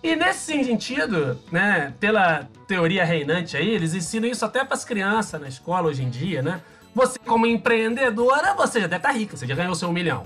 E 0.01 0.15
nesse 0.15 0.63
sentido, 0.63 1.39
né, 1.51 1.93
pela 1.99 2.47
teoria 2.67 3.05
reinante 3.05 3.55
aí, 3.55 3.69
eles 3.69 3.93
ensinam 3.93 4.27
isso 4.27 4.43
até 4.43 4.63
para 4.63 4.73
as 4.73 4.83
crianças 4.83 5.39
na 5.39 5.47
escola 5.47 5.89
hoje 5.89 6.03
em 6.03 6.09
dia, 6.09 6.41
né? 6.41 6.61
Você 6.93 7.19
como 7.19 7.45
empreendedora, 7.45 8.53
você 8.55 8.81
já 8.81 8.87
deve 8.87 8.97
estar 8.97 9.11
rica, 9.11 9.37
você 9.37 9.45
já 9.45 9.53
ganhou 9.53 9.75
seu 9.75 9.89
um 9.89 9.93
milhão. 9.93 10.23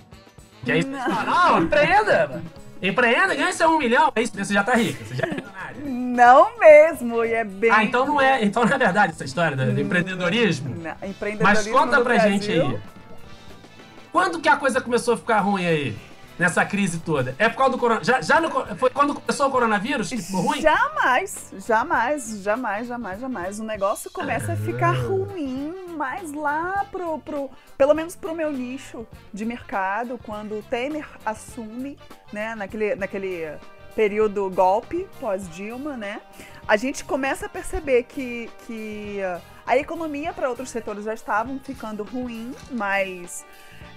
Que 0.63 0.71
aí 0.71 0.81
você 0.81 0.91
fala, 0.91 1.23
não, 1.23 1.63
empreenda, 1.63 2.43
empreenda, 2.81 3.35
ganha 3.35 3.51
seu 3.53 3.69
um 3.69 3.77
milhão, 3.77 4.11
aí 4.15 4.25
você 4.25 4.53
já 4.53 4.63
tá 4.63 4.75
rica, 4.75 5.03
você 5.03 5.15
já 5.15 5.23
é 5.25 5.29
milionária. 5.29 5.77
Não 5.85 6.59
mesmo, 6.59 7.23
e 7.25 7.33
é 7.33 7.43
bem. 7.43 7.71
Ah, 7.71 7.83
então 7.83 8.05
não 8.05 8.21
é, 8.21 8.43
então 8.43 8.65
não 8.65 8.73
é 8.73 8.77
verdade 8.77 9.13
essa 9.13 9.25
história 9.25 9.57
do, 9.57 9.73
do 9.73 9.79
empreendedorismo? 9.81 10.69
Não, 10.75 10.95
Mas 11.01 11.09
empreendedorismo 11.09 11.73
conta 11.73 11.97
no 11.97 12.03
pra 12.03 12.17
gente 12.17 12.47
Brasil, 12.47 12.67
aí. 12.67 12.79
quando 14.11 14.39
que 14.41 14.49
a 14.49 14.57
coisa 14.57 14.79
começou 14.81 15.13
a 15.13 15.17
ficar 15.17 15.39
ruim 15.39 15.65
aí? 15.65 16.08
Nessa 16.39 16.63
crise 16.63 16.99
toda? 16.99 17.35
É 17.37 17.49
por 17.49 17.57
causa 17.57 17.73
do 17.73 17.77
coronavírus? 17.77 18.07
Já, 18.07 18.21
já 18.21 18.39
no, 18.39 18.49
foi 18.77 18.89
quando 18.89 19.13
começou 19.13 19.47
o 19.47 19.51
coronavírus 19.51 20.07
que 20.07 20.21
ficou 20.21 20.39
ruim? 20.39 20.61
Jamais, 20.61 21.53
jamais, 21.67 22.41
jamais, 22.41 22.87
jamais, 22.87 23.19
jamais. 23.19 23.59
O 23.59 23.63
negócio 23.65 24.09
começa 24.09 24.53
a 24.53 24.55
ficar 24.55 24.93
ruim, 24.93 25.75
mas 25.97 26.31
lá 26.31 26.85
pro, 26.89 27.19
pro. 27.19 27.49
Pelo 27.77 27.93
menos 27.93 28.15
pro 28.15 28.33
meu 28.33 28.53
nicho 28.53 29.05
de 29.33 29.43
mercado, 29.43 30.17
quando 30.23 30.59
o 30.59 30.63
Temer 30.63 31.05
assume, 31.25 31.99
né, 32.31 32.55
naquele. 32.55 32.95
naquele 32.95 33.57
período 33.93 34.49
golpe 34.49 35.09
pós-Dilma, 35.19 35.97
né? 35.97 36.21
A 36.65 36.77
gente 36.77 37.03
começa 37.03 37.47
a 37.47 37.49
perceber 37.49 38.03
que, 38.03 38.49
que 38.65 39.19
a 39.67 39.77
economia 39.77 40.31
para 40.31 40.47
outros 40.47 40.69
setores 40.69 41.03
já 41.03 41.13
estavam 41.13 41.59
ficando 41.59 42.03
ruim, 42.03 42.55
mas 42.71 43.43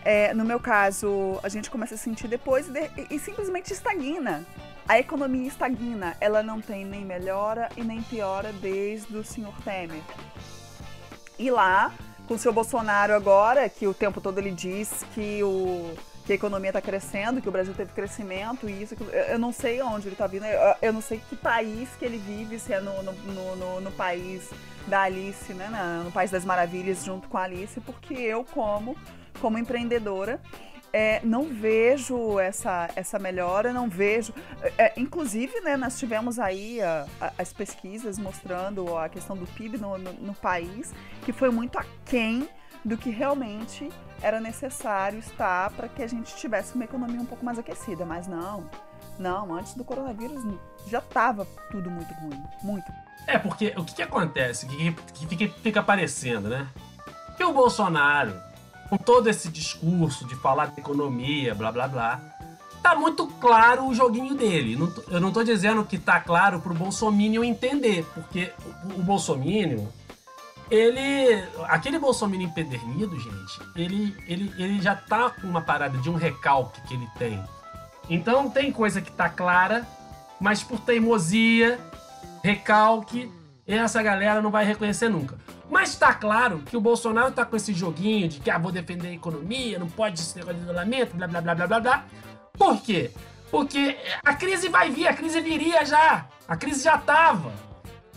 é, 0.05 0.35
no 0.35 0.45
meu 0.45 0.59
caso 0.61 1.39
a 1.43 1.49
gente 1.49 1.71
começa 1.71 1.95
a 1.95 1.99
sentir 1.99 2.29
depois 2.29 2.69
e, 2.69 3.15
e, 3.15 3.19
simplesmente 3.19 3.73
estagna. 3.73 4.45
A 4.89 4.99
economia 4.99 5.47
estagna, 5.47 6.17
ela 6.21 6.43
não 6.43 6.61
tem 6.61 6.85
nem 6.85 7.05
melhora 7.05 7.69
e 7.77 7.83
nem 7.83 8.03
piora 8.03 8.53
desde 8.53 9.17
o 9.17 9.25
senhor 9.25 9.55
Temer. 9.63 10.03
E 11.39 11.51
lá, 11.51 11.93
com 12.27 12.35
o 12.35 12.39
seu 12.39 12.53
Bolsonaro 12.53 13.15
agora, 13.15 13.69
que 13.69 13.87
o 13.87 13.95
tempo 13.95 14.21
todo 14.21 14.39
ele 14.39 14.51
diz 14.51 15.05
que 15.15 15.43
o 15.43 15.95
que 16.25 16.33
a 16.33 16.37
economia 16.37 16.71
está 16.71 16.81
crescendo, 16.81 17.43
que 17.43 17.49
o 17.49 17.53
Brasil 17.53 17.75
teve 17.75 17.93
crescimento 17.93 18.69
e 18.69 18.83
isso. 18.83 18.97
Eu 19.29 19.39
não 19.39 19.53
sei 19.53 19.83
onde 19.83 20.07
ele 20.07 20.15
está 20.15 20.27
vindo, 20.27 20.45
eu 20.81 20.93
não 20.93 21.01
sei 21.01 21.21
que 21.29 21.35
país 21.35 21.89
que 21.99 22.05
ele 22.05 22.19
vive, 22.19 22.59
se 22.59 22.73
é 22.73 22.81
no, 22.81 23.03
no, 23.03 23.13
no, 23.57 23.81
no 23.81 23.93
país 23.93 24.49
da 24.87 25.03
Alice, 25.03 25.53
né, 25.53 25.69
no 26.05 26.11
País 26.11 26.31
das 26.31 26.45
Maravilhas, 26.45 27.05
junto 27.05 27.29
com 27.29 27.39
a 27.39 27.43
Alice, 27.43 27.81
porque 27.81 28.15
eu, 28.15 28.45
como, 28.45 28.97
como 29.43 29.59
empreendedora, 29.59 30.41
é, 30.93 31.21
não 31.25 31.49
vejo 31.49 32.39
essa, 32.39 32.89
essa 32.95 33.19
melhora, 33.19 33.73
não 33.73 33.89
vejo. 33.89 34.33
É, 34.79 34.93
inclusive, 34.97 35.61
né, 35.63 35.77
nós 35.77 35.99
tivemos 35.99 36.39
aí 36.39 36.81
a, 36.81 37.07
a, 37.21 37.33
as 37.39 37.53
pesquisas 37.53 38.19
mostrando 38.19 38.97
a 38.97 39.09
questão 39.09 39.37
do 39.37 39.45
PIB 39.47 39.79
no, 39.79 39.99
no, 39.99 40.13
no 40.13 40.35
país, 40.35 40.95
que 41.25 41.33
foi 41.33 41.51
muito 41.51 41.77
aquém 41.77 42.49
do 42.85 42.97
que 42.97 43.11
realmente 43.11 43.89
era 44.21 44.41
necessário 44.41 45.19
estar 45.19 45.71
para 45.71 45.89
que 45.89 46.05
a 46.05 46.07
gente 46.07 46.37
tivesse 46.37 46.77
uma 46.77 46.85
economia 46.85 47.21
um 47.21 47.27
pouco 47.27 47.45
mais 47.45 47.59
aquecida. 47.59 48.05
Mas 48.05 48.29
não, 48.29 48.71
não, 49.19 49.53
antes 49.55 49.75
do 49.75 49.83
coronavírus 49.83 50.45
já 50.87 51.01
estava 51.01 51.45
tudo 51.73 51.91
muito 51.91 52.15
ruim, 52.15 52.41
muito. 52.63 52.93
É, 53.27 53.39
porque 53.39 53.75
o 53.77 53.85
que, 53.85 53.95
que 53.95 54.03
acontece, 54.03 54.67
que, 54.67 54.93
que 54.93 55.27
fica, 55.27 55.55
fica 55.63 55.81
aparecendo, 55.81 56.49
né? 56.49 56.69
Que 57.37 57.45
o 57.45 57.53
Bolsonaro, 57.53 58.52
com 58.93 58.99
todo 58.99 59.27
esse 59.31 59.49
discurso 59.49 60.27
de 60.27 60.37
falar 60.37 60.67
de 60.67 60.79
economia, 60.79 61.55
blá 61.55 61.73
blá 61.73 61.89
blá, 61.89 62.21
tá 62.83 62.95
muito 62.95 63.27
claro 63.27 63.87
o 63.87 63.95
joguinho 63.95 64.35
dele. 64.35 64.77
eu 65.09 65.19
não 65.19 65.33
tô 65.33 65.43
dizendo 65.43 65.83
que 65.83 65.97
tá 65.97 66.21
claro 66.21 66.61
pro 66.61 66.75
Bolsonaro 66.75 67.43
entender, 67.43 68.05
porque 68.13 68.53
o, 68.95 69.03
Bolsonaro 69.03 69.89
ele. 70.71 71.43
Aquele 71.69 71.99
Bolsonaro 71.99 72.43
empedernido, 72.43 73.19
gente, 73.19 73.63
ele, 73.75 74.15
ele, 74.29 74.53
ele 74.59 74.83
já 74.83 74.95
tá 74.95 75.31
com 75.31 75.47
uma 75.47 75.63
parada 75.63 75.97
de 75.97 76.11
um 76.11 76.15
recalque 76.15 76.83
que 76.83 76.93
ele 76.93 77.09
tem. 77.19 77.43
Então 78.11 78.51
tem 78.51 78.71
coisa 78.71 79.01
que 79.01 79.11
tá 79.11 79.27
clara, 79.27 79.89
mas 80.39 80.63
por 80.63 80.79
teimosia, 80.79 81.81
recalque, 82.45 83.33
essa 83.67 84.03
galera 84.03 84.43
não 84.43 84.51
vai 84.51 84.67
reconhecer 84.67 85.09
nunca. 85.09 85.39
Mas 85.71 85.95
tá 85.97 86.15
claro 86.15 86.59
que 86.59 86.77
o 86.77 86.81
Bolsonaro 86.81 87.33
tá 87.33 87.45
com 87.45 87.57
esse 87.57 87.73
joguinho 87.73 88.29
de 88.29 88.41
que 88.41 88.51
ah, 88.51 88.59
vou 88.59 88.73
defender 88.73 89.09
a 89.09 89.13
economia, 89.13 89.79
não 89.79 89.89
pode 89.89 90.21
esse 90.21 90.37
negócio 90.37 90.59
de 90.59 90.65
isolamento, 90.65 91.17
blá 91.17 91.27
blá 91.27 91.41
blá 91.41 91.55
blá 91.55 91.67
blá 91.67 91.81
blá. 91.81 92.05
Por 92.53 92.81
quê? 92.83 93.11
Porque 93.51 93.97
a 94.25 94.35
crise 94.35 94.69
vai 94.69 94.91
vir, 94.91 95.09
a 95.09 95.15
crise 95.15 95.41
viria 95.41 95.85
já. 95.85 96.27
A 96.49 96.57
crise 96.57 96.85
já 96.85 96.99
tava 96.99 97.53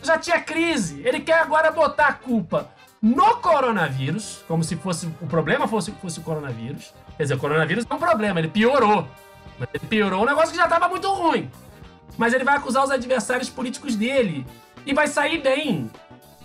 já 0.05 0.17
tinha 0.17 0.39
crise. 0.39 1.01
Ele 1.03 1.19
quer 1.19 1.39
agora 1.39 1.71
botar 1.71 2.07
a 2.07 2.13
culpa 2.13 2.69
no 3.01 3.37
coronavírus, 3.37 4.43
como 4.47 4.63
se 4.63 4.75
fosse 4.75 5.07
o 5.21 5.27
problema 5.27 5.67
fosse, 5.67 5.91
fosse 5.93 6.19
o 6.19 6.23
coronavírus. 6.23 6.93
Quer 7.17 7.23
dizer, 7.23 7.35
o 7.35 7.39
coronavírus 7.39 7.85
é 7.89 7.93
um 7.93 7.97
problema, 7.97 8.39
ele 8.39 8.47
piorou. 8.47 9.07
Mas 9.59 9.69
ele 9.73 9.85
piorou 9.87 10.23
um 10.23 10.25
negócio 10.25 10.51
que 10.51 10.57
já 10.57 10.65
estava 10.65 10.87
muito 10.87 11.07
ruim. 11.13 11.49
Mas 12.17 12.33
ele 12.33 12.43
vai 12.43 12.55
acusar 12.55 12.83
os 12.83 12.91
adversários 12.91 13.49
políticos 13.49 13.95
dele. 13.95 14.45
E 14.85 14.93
vai 14.93 15.07
sair 15.07 15.41
bem. 15.41 15.89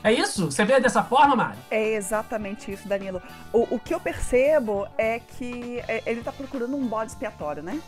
É 0.03 0.13
isso? 0.13 0.51
Você 0.51 0.65
vê 0.65 0.81
dessa 0.81 1.03
forma, 1.03 1.37
Mari? 1.37 1.59
É 1.71 1.95
exatamente 1.95 2.73
isso, 2.73 2.89
Danilo. 2.89 3.21
O, 3.53 3.75
o 3.75 3.79
que 3.79 3.93
eu 3.93 4.01
percebo 4.01 4.89
é 4.97 5.21
que 5.21 5.83
é, 5.87 6.03
ele 6.07 6.21
está 6.21 6.33
procurando 6.33 6.75
um 6.75 6.87
bode 6.87 7.11
expiatório, 7.11 7.63
né? 7.63 7.81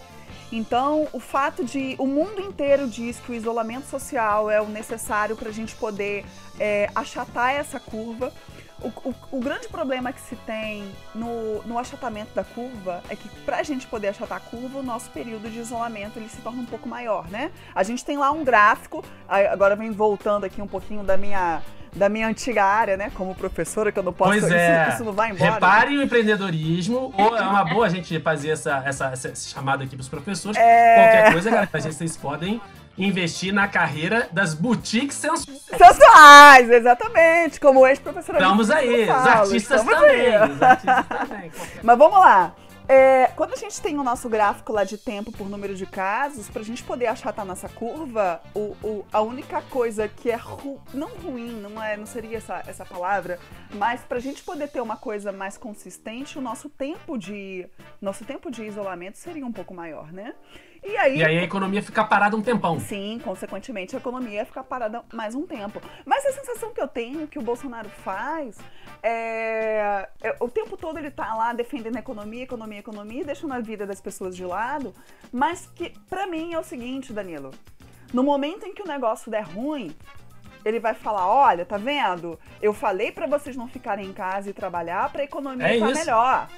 Então, 0.51 1.09
o 1.13 1.19
fato 1.19 1.65
de 1.65 1.97
o 1.99 2.07
mundo 2.07 2.41
inteiro 2.41 2.87
diz 2.87 3.19
que 3.19 3.33
o 3.33 3.35
isolamento 3.35 3.87
social 3.87 4.51
é 4.51 4.61
o 4.61 4.69
necessário 4.69 5.35
para 5.35 5.49
a 5.49 5.53
gente 5.53 5.75
poder 5.75 6.27
é, 6.61 6.91
achatar 6.95 7.55
essa 7.55 7.81
curva. 7.81 8.31
O, 8.83 9.09
o, 9.09 9.15
o, 9.33 9.41
grande 9.41 9.69
problema 9.69 10.13
que 10.13 10.21
se 10.21 10.35
tem 10.37 10.85
no, 11.15 11.63
no 11.63 11.79
achatamento 11.79 12.35
da 12.35 12.43
curva 12.43 13.03
é 13.09 13.17
que 13.17 13.29
para 13.45 13.59
a 13.59 13.63
gente 13.63 13.87
poder 13.87 14.09
achatar 14.09 14.39
a 14.39 14.41
curva, 14.41 14.79
o 14.79 14.83
nosso 14.83 15.11
período 15.11 15.49
de 15.49 15.59
isolamento 15.59 16.19
ele 16.19 16.29
se 16.29 16.41
torna 16.41 16.61
um 16.61 16.67
pouco 16.67 16.89
maior, 16.89 17.29
né? 17.29 17.51
A 17.75 17.83
gente 17.83 18.05
tem 18.05 18.19
lá 18.19 18.31
um 18.31 18.43
gráfico, 18.43 19.05
agora 19.29 19.77
vem 19.77 19.91
voltando 19.91 20.45
aqui 20.45 20.61
um 20.61 20.67
pouquinho 20.67 21.03
da 21.03 21.17
minha 21.17 21.63
da 21.95 22.09
minha 22.09 22.27
antiga 22.27 22.65
área, 22.65 22.97
né? 22.97 23.11
Como 23.15 23.35
professora, 23.35 23.93
que 23.93 23.99
eu 23.99 24.03
não 24.03 24.13
posso. 24.13 24.31
Pois 24.31 24.51
é. 24.51 24.83
Isso, 24.83 24.95
isso 24.95 25.05
não 25.05 25.13
vai 25.13 25.31
embora. 25.31 25.53
Reparem 25.53 25.97
né? 25.97 26.03
o 26.03 26.07
empreendedorismo. 26.07 27.13
Ou 27.17 27.37
é 27.37 27.43
uma 27.43 27.65
boa 27.65 27.87
a 27.87 27.89
gente 27.89 28.19
fazer 28.21 28.51
essa, 28.51 28.83
essa, 28.85 29.07
essa 29.09 29.35
chamada 29.37 29.85
aqui 29.85 29.95
para 29.95 30.03
os 30.03 30.09
professores. 30.09 30.57
É... 30.57 30.95
Qualquer 30.95 31.33
coisa, 31.33 31.51
galera, 31.51 31.93
vocês 31.93 32.17
podem 32.17 32.61
investir 32.97 33.53
na 33.53 33.67
carreira 33.69 34.29
das 34.33 34.55
boutiques 34.55 35.17
sensuais. 35.17 35.63
Sensuais, 35.63 36.71
exatamente. 36.71 37.61
Como 37.61 37.87
ex-professora. 37.87 38.39
Estamos 38.39 38.71
aí, 38.71 39.05
os 39.05 39.11
artistas 39.11 39.85
também. 39.85 40.53
Os 40.53 40.63
artistas 40.63 41.07
também. 41.07 41.53
Mas 41.83 41.99
vamos 41.99 42.19
lá. 42.19 42.55
É, 42.89 43.29
quando 43.37 43.53
a 43.53 43.57
gente 43.57 43.81
tem 43.81 43.99
o 43.99 44.03
nosso 44.03 44.29
gráfico 44.29 44.73
lá 44.73 44.85
de 44.85 44.99
tempo 44.99 45.31
por 45.33 45.49
número 45.49 45.75
de 45.75 45.87
casos, 45.87 46.49
para 46.51 46.61
a 46.61 46.65
gente 46.65 46.83
poder 46.83 47.07
achatar 47.07 47.45
nossa 47.45 47.69
curva, 47.69 48.41
o, 48.55 48.77
o, 48.83 49.07
a 49.13 49.21
única 49.23 49.63
coisa 49.63 50.09
que 50.09 50.31
é 50.31 50.37
ru, 50.37 50.81
não 50.93 51.09
ruim, 51.09 51.53
não, 51.61 51.83
é, 51.83 51.97
não 51.97 52.07
seria 52.07 52.39
essa, 52.39 52.63
essa 52.67 52.85
palavra, 52.85 53.39
mas 53.75 54.01
para 54.03 54.19
a 54.19 54.21
gente 54.21 54.43
poder 54.43 54.69
ter 54.69 54.81
uma 54.81 54.97
coisa 54.97 55.31
mais 55.31 55.57
consistente, 55.57 56.39
o 56.39 56.43
nosso 56.43 56.69
tempo 56.69 57.17
de 57.17 57.67
nosso 58.01 58.25
tempo 58.25 58.51
de 58.51 58.65
isolamento 58.65 59.17
seria 59.17 59.47
um 59.47 59.53
pouco 59.53 59.73
maior, 59.73 60.13
né? 60.13 60.35
E 60.85 60.97
aí, 60.97 61.19
e 61.19 61.25
aí 61.25 61.39
a 61.39 61.43
economia 61.45 61.81
fica 61.81 62.03
parada 62.05 62.37
um 62.37 62.43
tempão. 62.43 62.81
Sim, 62.81 63.21
consequentemente 63.23 63.95
a 63.95 64.01
economia 64.01 64.45
fica 64.45 64.65
parada 64.65 65.03
mais 65.13 65.33
um 65.35 65.47
tempo. 65.47 65.81
Mas 66.05 66.27
a 66.27 66.33
sensação 66.33 66.73
que 66.73 66.81
eu 66.81 66.89
tenho 66.89 67.29
que 67.29 67.39
o 67.39 67.43
Bolsonaro 67.43 67.89
faz 67.89 68.59
é, 69.01 70.09
é, 70.21 70.37
o 70.41 70.49
tempo 70.49 70.77
todo 70.77 70.99
ele 70.99 71.11
tá 71.11 71.35
lá 71.35 71.53
defendendo 71.53 71.97
a 71.97 72.01
economia, 72.01 72.43
economia, 72.43 72.81
economia, 72.81 73.25
deixando 73.25 73.55
a 73.55 73.61
vida 73.61 73.87
das 73.87 74.01
pessoas 74.01 74.37
de 74.37 74.45
lado. 74.45 74.93
Mas 75.33 75.69
que, 75.75 75.91
para 76.11 76.27
mim, 76.27 76.53
é 76.53 76.59
o 76.59 76.65
seguinte, 76.65 77.13
Danilo. 77.13 77.53
No 78.13 78.25
momento 78.25 78.67
em 78.67 78.75
que 78.75 78.83
o 78.83 78.87
negócio 78.87 79.31
der 79.31 79.45
ruim, 79.45 79.95
ele 80.65 80.81
vai 80.81 80.95
falar: 80.95 81.29
olha, 81.29 81.65
tá 81.65 81.77
vendo? 81.77 82.39
Eu 82.61 82.75
falei 82.75 83.13
para 83.13 83.29
vocês 83.29 83.57
não 83.57 83.69
ficarem 83.69 84.07
em 84.07 84.13
casa 84.13 84.51
e 84.51 84.53
trabalhar 84.53 85.11
para 85.11 85.23
a 85.23 85.25
economia 85.25 85.67
é 85.67 85.75
estar 85.77 85.91
melhor. 85.91 86.49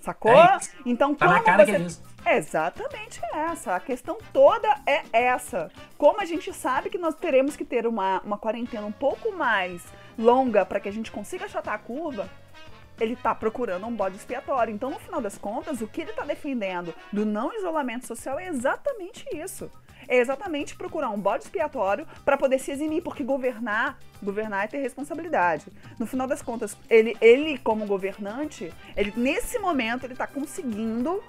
Sacou? 0.00 0.32
É 0.32 0.58
então, 0.84 1.14
tá 1.14 1.40
como 1.40 1.56
você. 1.64 1.72
É 1.72 2.11
exatamente 2.26 3.20
essa. 3.32 3.74
A 3.74 3.80
questão 3.80 4.18
toda 4.32 4.68
é 4.86 5.02
essa. 5.12 5.70
Como 5.98 6.20
a 6.20 6.24
gente 6.24 6.52
sabe 6.52 6.90
que 6.90 6.98
nós 6.98 7.14
teremos 7.14 7.56
que 7.56 7.64
ter 7.64 7.86
uma, 7.86 8.20
uma 8.20 8.38
quarentena 8.38 8.86
um 8.86 8.92
pouco 8.92 9.32
mais 9.32 9.82
longa 10.18 10.64
para 10.64 10.80
que 10.80 10.88
a 10.88 10.92
gente 10.92 11.10
consiga 11.10 11.46
achatar 11.46 11.74
a 11.74 11.78
curva, 11.78 12.28
ele 13.00 13.14
está 13.14 13.34
procurando 13.34 13.86
um 13.86 13.94
bode 13.94 14.16
expiatório. 14.16 14.72
Então, 14.72 14.90
no 14.90 14.98
final 14.98 15.20
das 15.20 15.36
contas, 15.36 15.80
o 15.80 15.88
que 15.88 16.02
ele 16.02 16.10
está 16.10 16.24
defendendo 16.24 16.94
do 17.12 17.24
não 17.24 17.52
isolamento 17.52 18.06
social 18.06 18.38
é 18.38 18.46
exatamente 18.46 19.24
isso. 19.34 19.70
É 20.08 20.18
exatamente 20.18 20.74
procurar 20.74 21.10
um 21.10 21.18
bode 21.18 21.44
expiatório 21.44 22.06
para 22.24 22.36
poder 22.36 22.58
se 22.58 22.70
eximir, 22.70 23.02
porque 23.02 23.22
governar, 23.22 23.98
governar 24.22 24.64
é 24.64 24.68
ter 24.68 24.78
responsabilidade. 24.78 25.66
No 25.98 26.06
final 26.06 26.26
das 26.26 26.42
contas, 26.42 26.76
ele, 26.90 27.16
ele 27.20 27.58
como 27.58 27.86
governante, 27.86 28.72
ele 28.96 29.12
nesse 29.16 29.58
momento 29.58 30.04
ele 30.04 30.14
está 30.14 30.26
conseguindo 30.26 31.22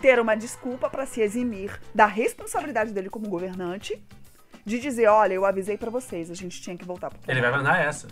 ter 0.00 0.18
uma 0.18 0.34
desculpa 0.34 0.88
para 0.88 1.06
se 1.06 1.20
eximir 1.20 1.80
da 1.94 2.06
responsabilidade 2.06 2.92
dele 2.92 3.10
como 3.10 3.28
governante, 3.28 4.02
de 4.64 4.78
dizer, 4.78 5.08
olha, 5.08 5.34
eu 5.34 5.44
avisei 5.44 5.76
para 5.76 5.90
vocês, 5.90 6.30
a 6.30 6.34
gente 6.34 6.60
tinha 6.60 6.76
que 6.76 6.84
voltar 6.84 7.10
pro 7.10 7.18
Ele 7.28 7.40
vai 7.40 7.50
mandar 7.50 7.80
essa. 7.80 8.08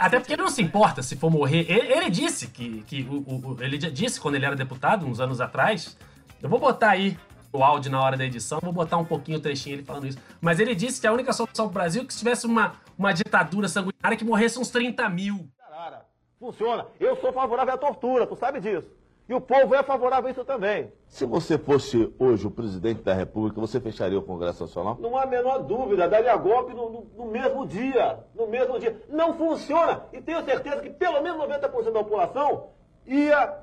Até 0.00 0.18
porque 0.18 0.32
ele 0.32 0.42
não 0.42 0.50
se 0.50 0.60
importa 0.60 1.00
se 1.00 1.16
for 1.16 1.30
morrer. 1.30 1.64
Ele, 1.70 1.92
ele 1.92 2.10
disse 2.10 2.48
que, 2.48 2.82
que 2.82 3.02
o, 3.08 3.52
o, 3.52 3.56
ele 3.60 3.78
disse 3.78 4.20
quando 4.20 4.34
ele 4.34 4.44
era 4.44 4.56
deputado, 4.56 5.06
uns 5.06 5.20
anos 5.20 5.40
atrás. 5.40 5.96
Eu 6.42 6.48
vou 6.48 6.58
botar 6.58 6.90
aí 6.90 7.16
o 7.52 7.62
áudio 7.62 7.90
na 7.90 8.02
hora 8.02 8.16
da 8.16 8.24
edição, 8.24 8.58
vou 8.60 8.72
botar 8.72 8.96
um 8.96 9.04
pouquinho 9.04 9.38
o 9.38 9.40
trechinho 9.40 9.76
ele 9.76 9.84
falando 9.84 10.06
isso. 10.06 10.18
Mas 10.40 10.58
ele 10.58 10.74
disse 10.74 11.00
que 11.00 11.06
a 11.06 11.12
única 11.12 11.32
solução 11.32 11.66
pro 11.66 11.74
Brasil 11.74 12.02
é 12.02 12.04
que 12.04 12.12
se 12.12 12.18
tivesse 12.18 12.46
uma, 12.46 12.74
uma 12.98 13.12
ditadura 13.12 13.68
sanguinária 13.68 14.16
que 14.16 14.24
morresse 14.24 14.58
uns 14.58 14.70
30 14.70 15.08
mil. 15.08 15.48
Funciona. 16.38 16.86
Eu 16.98 17.16
sou 17.16 17.32
favorável 17.32 17.74
à 17.74 17.78
tortura, 17.78 18.26
tu 18.26 18.34
sabe 18.34 18.60
disso. 18.60 18.88
E 19.30 19.32
o 19.32 19.40
povo 19.40 19.76
é 19.76 19.82
favorável 19.84 20.26
a 20.26 20.30
isso 20.32 20.44
também. 20.44 20.92
Se 21.06 21.24
você 21.24 21.56
fosse 21.56 22.12
hoje 22.18 22.44
o 22.48 22.50
presidente 22.50 23.00
da 23.02 23.14
República, 23.14 23.60
você 23.60 23.78
fecharia 23.78 24.18
o 24.18 24.22
Congresso 24.22 24.64
Nacional? 24.64 24.98
Não 24.98 25.16
há 25.16 25.22
a 25.22 25.26
menor 25.26 25.58
dúvida, 25.58 26.08
daria 26.08 26.36
golpe 26.36 26.74
no, 26.74 26.90
no, 26.90 27.06
no 27.16 27.26
mesmo 27.26 27.64
dia. 27.64 28.18
No 28.34 28.48
mesmo 28.48 28.80
dia. 28.80 29.00
Não 29.08 29.34
funciona. 29.34 30.02
E 30.12 30.20
tenho 30.20 30.44
certeza 30.44 30.82
que 30.82 30.90
pelo 30.90 31.22
menos 31.22 31.40
90% 31.40 31.60
da 31.60 31.92
população 31.92 32.70
ia 33.06 33.56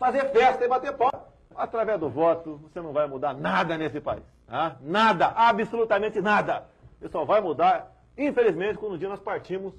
fazer 0.00 0.30
festa 0.32 0.64
e 0.64 0.68
bater 0.68 0.92
pau. 0.96 1.32
Através 1.54 2.00
do 2.00 2.08
voto, 2.08 2.56
você 2.64 2.80
não 2.80 2.92
vai 2.92 3.06
mudar 3.06 3.34
nada 3.34 3.78
nesse 3.78 4.00
país. 4.00 4.24
Tá? 4.48 4.78
Nada, 4.80 5.28
absolutamente 5.28 6.20
nada. 6.20 6.66
Você 6.98 7.08
só 7.08 7.24
vai 7.24 7.40
mudar, 7.40 7.94
infelizmente, 8.18 8.78
quando 8.78 8.94
um 8.94 8.98
dia 8.98 9.08
nós 9.08 9.20
partimos 9.20 9.74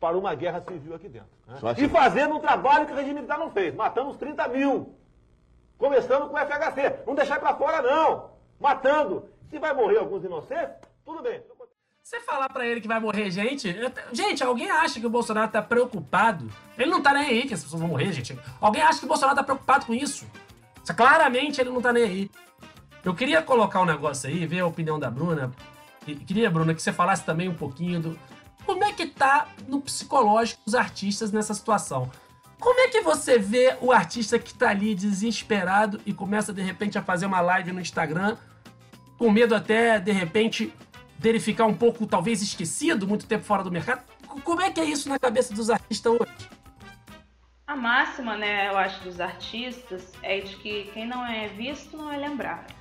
para 0.00 0.16
uma 0.16 0.34
guerra 0.34 0.64
civil 0.66 0.94
aqui 0.94 1.08
dentro. 1.08 1.28
Né? 1.46 1.74
E 1.76 1.88
fazendo 1.88 2.34
um 2.34 2.40
trabalho 2.40 2.86
que 2.86 2.92
o 2.92 2.96
regime 2.96 3.16
militar 3.16 3.38
não 3.38 3.50
fez. 3.50 3.74
Matamos 3.74 4.16
30 4.16 4.48
mil. 4.48 4.94
Começando 5.76 6.28
com 6.28 6.34
o 6.34 6.38
FHC. 6.38 7.04
Não 7.06 7.14
deixar 7.14 7.38
para 7.38 7.54
fora, 7.54 7.82
não. 7.82 8.30
Matando. 8.58 9.28
Se 9.50 9.58
vai 9.58 9.74
morrer 9.74 9.98
alguns 9.98 10.24
inocentes, 10.24 10.76
tudo 11.04 11.22
bem. 11.22 11.42
Você 12.02 12.18
falar 12.20 12.48
para 12.48 12.66
ele 12.66 12.80
que 12.80 12.88
vai 12.88 12.98
morrer 12.98 13.30
gente. 13.30 13.76
Gente, 14.10 14.42
alguém 14.42 14.70
acha 14.70 14.98
que 14.98 15.06
o 15.06 15.10
Bolsonaro 15.10 15.50
tá 15.50 15.60
preocupado? 15.60 16.50
Ele 16.78 16.90
não 16.90 17.02
tá 17.02 17.12
nem 17.12 17.26
aí 17.26 17.46
que 17.46 17.54
as 17.54 17.62
pessoas 17.62 17.80
vão 17.80 17.90
morrer, 17.90 18.10
gente. 18.10 18.38
Alguém 18.60 18.82
acha 18.82 18.98
que 18.98 19.04
o 19.04 19.08
Bolsonaro 19.08 19.36
tá 19.36 19.44
preocupado 19.44 19.86
com 19.86 19.94
isso? 19.94 20.26
Claramente 20.96 21.60
ele 21.60 21.70
não 21.70 21.80
tá 21.80 21.92
nem 21.92 22.04
aí. 22.04 22.30
Eu 23.04 23.14
queria 23.14 23.42
colocar 23.42 23.80
um 23.80 23.84
negócio 23.84 24.28
aí, 24.28 24.46
ver 24.46 24.60
a 24.60 24.66
opinião 24.66 24.98
da 24.98 25.10
Bruna. 25.10 25.52
Queria, 26.26 26.50
Bruna, 26.50 26.74
que 26.74 26.82
você 26.82 26.92
falasse 26.92 27.24
também 27.24 27.48
um 27.48 27.54
pouquinho 27.54 28.00
do, 28.00 28.18
como 28.64 28.84
é 28.84 28.92
que 28.92 29.06
tá 29.06 29.48
no 29.66 29.80
psicológico 29.80 30.62
dos 30.64 30.74
artistas 30.74 31.32
nessa 31.32 31.54
situação? 31.54 32.10
Como 32.58 32.78
é 32.80 32.88
que 32.88 33.00
você 33.00 33.38
vê 33.38 33.76
o 33.80 33.90
artista 33.90 34.38
que 34.38 34.52
tá 34.52 34.68
ali 34.68 34.94
desesperado 34.94 36.00
e 36.04 36.12
começa 36.12 36.52
de 36.52 36.60
repente 36.60 36.98
a 36.98 37.02
fazer 37.02 37.26
uma 37.26 37.40
live 37.40 37.72
no 37.72 37.80
Instagram, 37.80 38.36
com 39.16 39.30
medo 39.30 39.54
até 39.54 39.98
de 39.98 40.12
repente 40.12 40.72
dele 41.18 41.40
ficar 41.40 41.66
um 41.66 41.74
pouco 41.74 42.06
talvez 42.06 42.42
esquecido, 42.42 43.08
muito 43.08 43.26
tempo 43.26 43.44
fora 43.44 43.64
do 43.64 43.70
mercado? 43.70 44.02
Como 44.44 44.60
é 44.60 44.70
que 44.70 44.80
é 44.80 44.84
isso 44.84 45.08
na 45.08 45.18
cabeça 45.18 45.54
dos 45.54 45.70
artistas 45.70 46.12
hoje? 46.12 46.50
A 47.66 47.76
máxima, 47.76 48.36
né, 48.36 48.68
eu 48.68 48.76
acho, 48.76 49.02
dos 49.04 49.20
artistas 49.20 50.12
é 50.22 50.40
de 50.40 50.56
que 50.56 50.90
quem 50.92 51.06
não 51.06 51.24
é 51.24 51.48
visto 51.48 51.96
não 51.96 52.12
é 52.12 52.16
lembrado. 52.16 52.74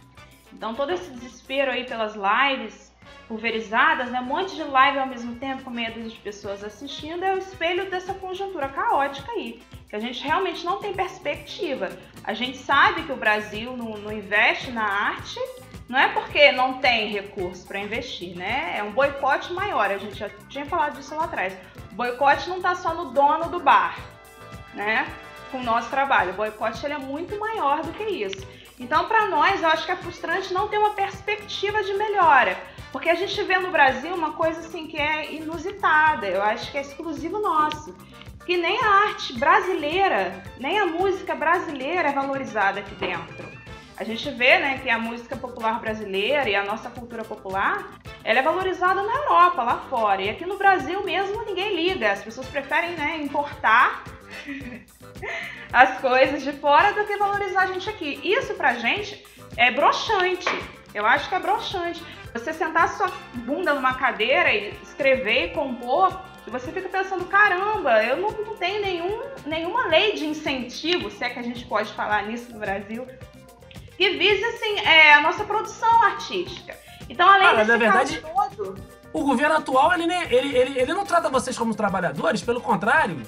Então 0.51 0.73
todo 0.73 0.91
esse 0.91 1.09
desespero 1.11 1.71
aí 1.71 1.85
pelas 1.85 2.15
lives 2.15 2.88
pulverizadas, 3.29 4.09
né? 4.09 4.19
um 4.19 4.25
monte 4.25 4.55
de 4.55 4.63
live 4.63 4.97
ao 4.97 5.05
mesmo 5.05 5.35
tempo, 5.35 5.63
com 5.63 5.69
meia 5.69 5.91
dúzia 5.91 6.09
de 6.09 6.17
pessoas 6.17 6.63
assistindo, 6.63 7.23
é 7.23 7.35
o 7.35 7.37
espelho 7.37 7.87
dessa 7.89 8.11
conjuntura 8.11 8.67
caótica 8.67 9.31
aí, 9.31 9.61
que 9.87 9.95
a 9.95 9.99
gente 9.99 10.23
realmente 10.23 10.65
não 10.65 10.79
tem 10.79 10.93
perspectiva. 10.93 11.91
A 12.23 12.33
gente 12.33 12.57
sabe 12.57 13.03
que 13.03 13.11
o 13.11 13.15
Brasil 13.15 13.77
não, 13.77 13.95
não 13.97 14.11
investe 14.11 14.71
na 14.71 14.83
arte, 14.83 15.39
não 15.87 15.99
é 15.99 16.07
porque 16.07 16.51
não 16.51 16.79
tem 16.79 17.09
recurso 17.09 17.67
para 17.67 17.79
investir, 17.79 18.35
né? 18.35 18.73
É 18.75 18.83
um 18.83 18.91
boicote 18.91 19.53
maior, 19.53 19.91
a 19.91 19.97
gente 19.99 20.15
já 20.15 20.29
tinha 20.49 20.65
falado 20.65 20.97
disso 20.97 21.15
lá 21.15 21.25
atrás. 21.25 21.55
O 21.91 21.95
boicote 21.95 22.49
não 22.49 22.57
está 22.57 22.73
só 22.73 22.95
no 22.95 23.11
dono 23.11 23.49
do 23.49 23.59
bar, 23.59 23.95
né? 24.73 25.07
Com 25.51 25.59
o 25.59 25.63
nosso 25.63 25.89
trabalho. 25.91 26.31
O 26.31 26.35
boicote 26.35 26.83
ele 26.83 26.95
é 26.95 26.99
muito 26.99 27.39
maior 27.39 27.83
do 27.83 27.93
que 27.93 28.03
isso. 28.03 28.47
Então, 28.79 29.07
para 29.07 29.27
nós, 29.27 29.61
eu 29.61 29.69
acho 29.69 29.85
que 29.85 29.91
é 29.91 29.95
frustrante 29.95 30.53
não 30.53 30.67
ter 30.67 30.77
uma 30.79 30.93
perspectiva 30.93 31.83
de 31.83 31.93
melhora. 31.93 32.57
Porque 32.91 33.09
a 33.09 33.15
gente 33.15 33.41
vê 33.43 33.57
no 33.59 33.71
Brasil 33.71 34.13
uma 34.13 34.33
coisa 34.33 34.59
assim 34.59 34.87
que 34.87 34.97
é 34.97 35.33
inusitada, 35.33 36.27
eu 36.27 36.41
acho 36.41 36.71
que 36.71 36.77
é 36.77 36.81
exclusivo 36.81 37.39
nosso. 37.39 37.95
Que 38.45 38.57
nem 38.57 38.79
a 38.81 38.87
arte 39.07 39.37
brasileira, 39.37 40.43
nem 40.59 40.79
a 40.79 40.87
música 40.87 41.35
brasileira 41.35 42.09
é 42.09 42.13
valorizada 42.13 42.79
aqui 42.79 42.95
dentro. 42.95 43.47
A 43.99 44.03
gente 44.05 44.31
vê 44.31 44.57
né, 44.59 44.79
que 44.81 44.89
a 44.89 44.97
música 44.97 45.35
popular 45.35 45.79
brasileira 45.81 46.49
e 46.49 46.55
a 46.55 46.63
nossa 46.63 46.89
cultura 46.89 47.23
popular 47.23 47.99
ela 48.23 48.39
é 48.39 48.41
valorizada 48.41 49.03
na 49.03 49.13
Europa, 49.13 49.61
lá 49.61 49.77
fora. 49.89 50.21
E 50.21 50.29
aqui 50.29 50.45
no 50.45 50.57
Brasil 50.57 51.03
mesmo 51.03 51.43
ninguém 51.45 51.75
liga. 51.75 52.13
As 52.13 52.23
pessoas 52.23 52.47
preferem 52.47 52.91
né, 52.91 53.17
importar 53.21 54.03
as 55.71 55.99
coisas 55.99 56.41
de 56.41 56.53
fora 56.53 56.93
do 56.93 57.05
que 57.05 57.17
valorizar 57.17 57.63
a 57.63 57.67
gente 57.67 57.89
aqui. 57.89 58.21
Isso 58.23 58.53
pra 58.53 58.75
gente 58.75 59.21
é 59.57 59.69
broxante. 59.69 60.49
Eu 60.93 61.05
acho 61.05 61.27
que 61.27 61.35
é 61.35 61.39
broxante. 61.39 62.01
Você 62.33 62.53
sentar 62.53 62.89
sua 62.89 63.11
bunda 63.33 63.73
numa 63.73 63.95
cadeira 63.95 64.53
e 64.53 64.73
escrever 64.83 65.45
e 65.45 65.49
compor, 65.49 66.21
você 66.49 66.71
fica 66.71 66.89
pensando, 66.89 67.25
caramba, 67.25 68.03
eu 68.03 68.17
não, 68.17 68.31
não 68.31 68.55
tenho 68.55 68.81
nenhum, 68.81 69.21
nenhuma 69.45 69.87
lei 69.87 70.13
de 70.13 70.25
incentivo, 70.25 71.09
se 71.11 71.23
é 71.23 71.29
que 71.29 71.39
a 71.39 71.43
gente 71.43 71.65
pode 71.65 71.93
falar 71.93 72.23
nisso 72.23 72.51
no 72.51 72.59
Brasil, 72.59 73.07
que 73.97 74.09
vise 74.17 74.43
assim, 74.43 74.79
é, 74.79 75.13
a 75.13 75.21
nossa 75.21 75.43
produção 75.43 76.03
artística. 76.03 76.75
Então, 77.09 77.27
além 77.29 77.47
ah, 77.47 77.55
desse 77.55 77.67
na 77.69 77.77
verdade, 77.77 78.21
todo... 78.21 78.75
O 79.11 79.23
governo 79.23 79.55
atual, 79.55 79.93
ele, 79.93 80.03
ele, 80.29 80.55
ele, 80.55 80.79
ele 80.79 80.93
não 80.93 81.03
trata 81.03 81.29
vocês 81.29 81.57
como 81.57 81.73
trabalhadores, 81.73 82.43
pelo 82.43 82.61
contrário, 82.61 83.21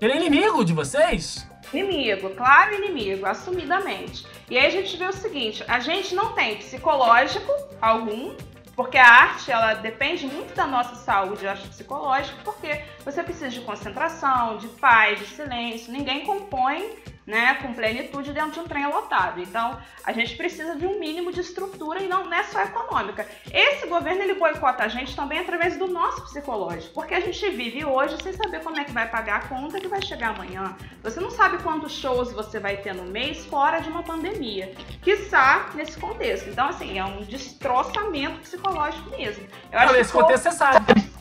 ele 0.00 0.12
é 0.12 0.16
inimigo 0.16 0.64
de 0.64 0.72
vocês. 0.72 1.46
Inimigo, 1.72 2.30
claro 2.30 2.74
inimigo, 2.74 3.26
assumidamente. 3.26 4.26
E 4.50 4.58
aí 4.58 4.66
a 4.66 4.70
gente 4.70 4.96
vê 4.96 5.06
o 5.06 5.12
seguinte, 5.12 5.64
a 5.66 5.80
gente 5.80 6.14
não 6.14 6.34
tem 6.34 6.56
psicológico 6.56 7.50
algum, 7.80 8.34
porque 8.76 8.98
a 8.98 9.06
arte 9.06 9.50
ela 9.50 9.74
depende 9.74 10.26
muito 10.26 10.54
da 10.54 10.66
nossa 10.66 10.94
saúde, 10.94 11.46
acho, 11.46 11.68
psicológica, 11.68 12.36
porque 12.44 12.82
você 13.04 13.22
precisa 13.22 13.48
de 13.48 13.60
concentração, 13.60 14.58
de 14.58 14.68
paz, 14.68 15.18
de 15.18 15.26
silêncio. 15.26 15.92
Ninguém 15.92 16.24
compõe 16.24 16.96
né, 17.26 17.54
com 17.54 17.72
plenitude 17.72 18.32
dentro 18.32 18.52
de 18.52 18.60
um 18.60 18.64
trem 18.64 18.86
lotado. 18.86 19.40
Então, 19.40 19.78
a 20.04 20.12
gente 20.12 20.36
precisa 20.36 20.74
de 20.76 20.86
um 20.86 20.98
mínimo 20.98 21.32
de 21.32 21.40
estrutura 21.40 22.02
e 22.02 22.08
não, 22.08 22.24
não 22.24 22.36
é 22.36 22.42
só 22.44 22.62
econômica. 22.62 23.26
Esse 23.52 23.86
governo 23.86 24.22
ele 24.22 24.34
boicota 24.34 24.82
a 24.82 24.88
gente 24.88 25.14
também 25.14 25.38
através 25.38 25.76
do 25.76 25.86
nosso 25.86 26.22
psicológico, 26.22 26.94
porque 26.94 27.14
a 27.14 27.20
gente 27.20 27.50
vive 27.50 27.84
hoje 27.84 28.16
sem 28.22 28.32
saber 28.32 28.60
como 28.62 28.78
é 28.78 28.84
que 28.84 28.92
vai 28.92 29.08
pagar 29.08 29.36
a 29.36 29.48
conta 29.48 29.80
que 29.80 29.88
vai 29.88 30.02
chegar 30.02 30.30
amanhã. 30.30 30.76
Você 31.02 31.20
não 31.20 31.30
sabe 31.30 31.62
quantos 31.62 31.92
shows 31.92 32.32
você 32.32 32.58
vai 32.58 32.76
ter 32.76 32.94
no 32.94 33.04
mês 33.04 33.44
fora 33.46 33.80
de 33.80 33.88
uma 33.88 34.02
pandemia, 34.02 34.74
quiçá 35.02 35.70
nesse 35.74 35.98
contexto. 35.98 36.48
Então, 36.48 36.68
assim, 36.68 36.98
é 36.98 37.04
um 37.04 37.22
destroçamento 37.22 38.40
psicológico 38.40 39.10
mesmo. 39.10 39.46
Eu 39.70 39.78
acho 39.78 39.92
não, 39.92 39.98
nesse 39.98 40.12
contexto 40.12 40.42
você 40.44 40.52
sabe. 40.52 41.12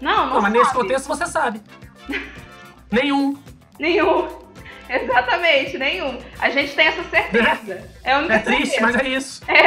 Não, 0.00 0.26
não, 0.26 0.34
não 0.34 0.42
mas 0.42 0.52
nesse 0.52 0.72
contexto 0.72 1.06
você 1.06 1.26
sabe. 1.26 1.62
Nenhum. 2.90 3.36
Nenhum. 3.78 4.49
Exatamente, 5.02 5.78
nenhum. 5.78 6.18
A 6.38 6.50
gente 6.50 6.74
tem 6.74 6.88
essa 6.88 7.04
certeza. 7.04 7.88
É, 8.02 8.12
a 8.12 8.18
única 8.18 8.34
é 8.34 8.38
triste, 8.40 8.74
certeza. 8.74 8.82
mas 8.82 8.96
é 8.96 9.08
isso. 9.08 9.42
É. 9.46 9.66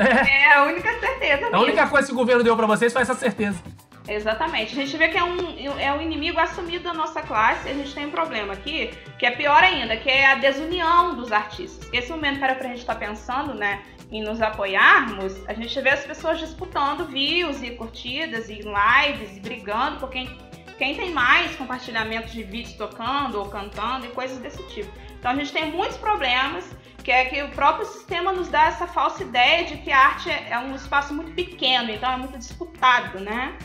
é. 0.00 0.42
é 0.44 0.54
a 0.54 0.62
única 0.64 1.00
certeza. 1.00 1.42
Mesmo. 1.42 1.56
A 1.56 1.60
única 1.60 1.86
coisa 1.88 2.06
que 2.06 2.12
o 2.12 2.16
governo 2.16 2.44
deu 2.44 2.56
para 2.56 2.66
vocês 2.66 2.92
foi 2.92 3.02
essa 3.02 3.14
certeza. 3.14 3.60
Exatamente. 4.06 4.72
A 4.72 4.84
gente 4.84 4.96
vê 4.96 5.08
que 5.08 5.18
é 5.18 5.24
um, 5.24 5.78
é 5.78 5.92
um 5.92 6.00
inimigo 6.00 6.38
assumido 6.38 6.84
da 6.84 6.94
nossa 6.94 7.22
classe. 7.22 7.68
A 7.68 7.74
gente 7.74 7.94
tem 7.94 8.06
um 8.06 8.10
problema 8.10 8.52
aqui, 8.52 8.90
que 9.18 9.26
é 9.26 9.30
pior 9.30 9.62
ainda, 9.62 9.96
que 9.96 10.08
é 10.08 10.26
a 10.26 10.36
desunião 10.36 11.14
dos 11.14 11.32
artistas. 11.32 11.88
Esse 11.92 12.10
momento 12.10 12.38
que 12.38 12.44
era 12.44 12.54
pra 12.54 12.68
gente 12.68 12.80
estar 12.80 12.94
tá 12.94 13.00
pensando, 13.00 13.54
né, 13.54 13.82
em 14.10 14.22
nos 14.22 14.42
apoiarmos, 14.42 15.34
a 15.48 15.54
gente 15.54 15.80
vê 15.80 15.90
as 15.90 16.04
pessoas 16.04 16.38
disputando 16.38 17.06
views 17.06 17.62
e 17.62 17.70
curtidas 17.70 18.48
e 18.48 18.60
lives 18.60 19.36
e 19.36 19.40
brigando 19.40 19.98
por 19.98 20.10
quem 20.10 20.28
quem 20.78 20.94
tem 20.94 21.12
mais 21.12 21.54
compartilhamentos 21.56 22.32
de 22.32 22.42
vídeos 22.42 22.74
tocando 22.74 23.38
ou 23.38 23.48
cantando 23.48 24.06
e 24.06 24.08
coisas 24.10 24.38
desse 24.38 24.62
tipo. 24.68 24.90
Então 25.18 25.30
a 25.30 25.34
gente 25.34 25.52
tem 25.52 25.70
muitos 25.70 25.96
problemas, 25.96 26.68
que 27.02 27.10
é 27.10 27.24
que 27.26 27.42
o 27.42 27.48
próprio 27.50 27.86
sistema 27.86 28.32
nos 28.32 28.48
dá 28.48 28.64
essa 28.64 28.86
falsa 28.86 29.22
ideia 29.22 29.64
de 29.64 29.76
que 29.78 29.90
a 29.90 29.98
arte 29.98 30.30
é 30.30 30.58
um 30.58 30.74
espaço 30.74 31.14
muito 31.14 31.32
pequeno, 31.32 31.90
então 31.90 32.10
é 32.10 32.16
muito 32.16 32.38
disputado, 32.38 33.20
né? 33.20 33.56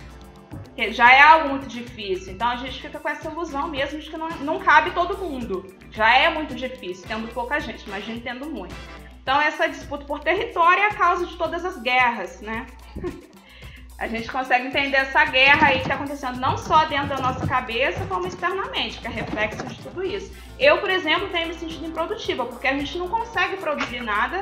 Já 0.92 1.12
é 1.12 1.22
algo 1.22 1.50
muito 1.50 1.68
difícil. 1.68 2.34
Então 2.34 2.48
a 2.48 2.56
gente 2.56 2.80
fica 2.82 3.00
com 3.00 3.10
essa 3.10 3.30
ilusão 3.30 3.68
mesmo 3.68 4.00
de 4.00 4.10
que 4.10 4.18
não, 4.18 4.30
não 4.42 4.60
cabe 4.60 4.92
todo 4.92 5.18
mundo. 5.18 5.66
Já 5.92 6.16
é 6.16 6.30
muito 6.30 6.54
difícil, 6.54 7.08
tendo 7.08 7.28
pouca 7.34 7.60
gente, 7.60 7.88
imagina 7.88 8.22
tendo 8.24 8.46
muito. 8.48 8.76
Então 9.24 9.42
essa 9.42 9.68
disputa 9.68 10.06
por 10.06 10.20
território 10.20 10.84
é 10.84 10.88
a 10.88 10.94
causa 10.94 11.26
de 11.26 11.36
todas 11.36 11.66
as 11.66 11.82
guerras, 11.82 12.42
né? 12.42 12.68
a 13.98 14.08
gente 14.08 14.32
consegue 14.32 14.68
entender 14.68 14.98
essa 14.98 15.26
guerra 15.26 15.68
aí 15.68 15.78
que 15.78 15.84
está 15.84 15.96
acontecendo 15.96 16.40
não 16.40 16.56
só 16.58 16.86
dentro 16.86 17.08
da 17.08 17.18
nossa 17.18 17.48
cabeça, 17.48 18.06
como 18.06 18.28
externamente, 18.28 19.00
que 19.00 19.08
é 19.08 19.10
reflexo 19.10 19.66
de 19.66 19.80
tudo 19.80 20.04
isso. 20.04 20.32
Eu, 20.60 20.78
por 20.80 20.90
exemplo, 20.90 21.30
tenho 21.30 21.48
me 21.48 21.56
sentido 21.56 21.88
improdutiva, 21.88 22.46
porque 22.46 22.68
a 22.68 22.74
gente 22.74 22.98
não 22.98 23.08
consegue 23.08 23.58
produzir 23.58 24.02
nada 24.02 24.42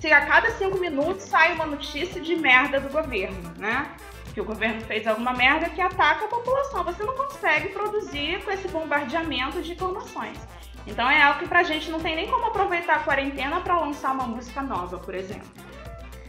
se 0.00 0.12
a 0.12 0.24
cada 0.26 0.50
cinco 0.52 0.78
minutos 0.78 1.24
sai 1.24 1.54
uma 1.54 1.66
notícia 1.66 2.20
de 2.20 2.36
merda 2.36 2.78
do 2.78 2.88
governo, 2.88 3.52
né? 3.56 3.90
Que 4.32 4.40
o 4.40 4.44
governo 4.44 4.80
fez 4.82 5.06
alguma 5.06 5.32
merda 5.32 5.68
que 5.70 5.80
ataca 5.80 6.26
a 6.26 6.28
população. 6.28 6.84
Você 6.84 7.02
não 7.02 7.16
consegue 7.16 7.70
produzir 7.70 8.44
com 8.44 8.50
esse 8.50 8.68
bombardeamento 8.68 9.60
de 9.60 9.72
informações. 9.72 10.38
Então 10.86 11.08
é 11.10 11.22
algo 11.22 11.40
que 11.40 11.48
pra 11.48 11.62
gente 11.62 11.90
não 11.90 11.98
tem 11.98 12.14
nem 12.14 12.28
como 12.28 12.46
aproveitar 12.46 12.96
a 12.96 13.00
quarentena 13.00 13.60
para 13.60 13.80
lançar 13.80 14.12
uma 14.12 14.26
música 14.26 14.60
nova, 14.62 14.98
por 14.98 15.14
exemplo. 15.14 15.48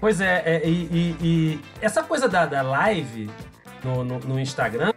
Pois 0.05 0.21
é, 0.21 0.43
é 0.45 0.61
e, 0.63 0.85
e, 0.91 1.17
e, 1.19 1.59
essa 1.81 2.03
coisa 2.03 2.29
da, 2.29 2.45
da 2.45 2.61
live 2.61 3.27
no, 3.83 4.03
no, 4.03 4.19
no 4.19 4.39
Instagram, 4.39 4.93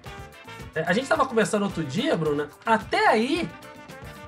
é, 0.74 0.82
a 0.82 0.92
gente 0.92 1.04
estava 1.04 1.24
conversando 1.24 1.62
outro 1.62 1.82
dia, 1.82 2.14
Bruna, 2.14 2.50
até 2.66 3.06
aí 3.06 3.48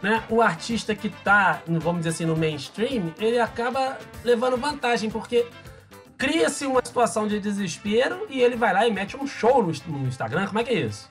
né, 0.01 0.25
o 0.31 0.41
artista 0.41 0.95
que 0.95 1.11
tá, 1.11 1.61
vamos 1.67 1.99
dizer 1.99 2.09
assim, 2.09 2.25
no 2.25 2.35
mainstream, 2.35 3.13
ele 3.19 3.39
acaba 3.39 3.99
levando 4.25 4.57
vantagem, 4.57 5.11
porque 5.11 5.47
cria-se 6.17 6.65
uma 6.65 6.83
situação 6.83 7.29
de 7.29 7.39
desespero 7.39 8.27
e 8.31 8.41
ele 8.41 8.57
vai 8.57 8.73
lá 8.73 8.87
e 8.87 8.91
mete 8.91 9.19
um 9.19 9.27
show 9.27 9.63
no 9.63 10.09
Instagram. 10.09 10.47
Como 10.47 10.61
é 10.61 10.65
que 10.65 10.71
é 10.71 10.81
isso? 10.81 11.11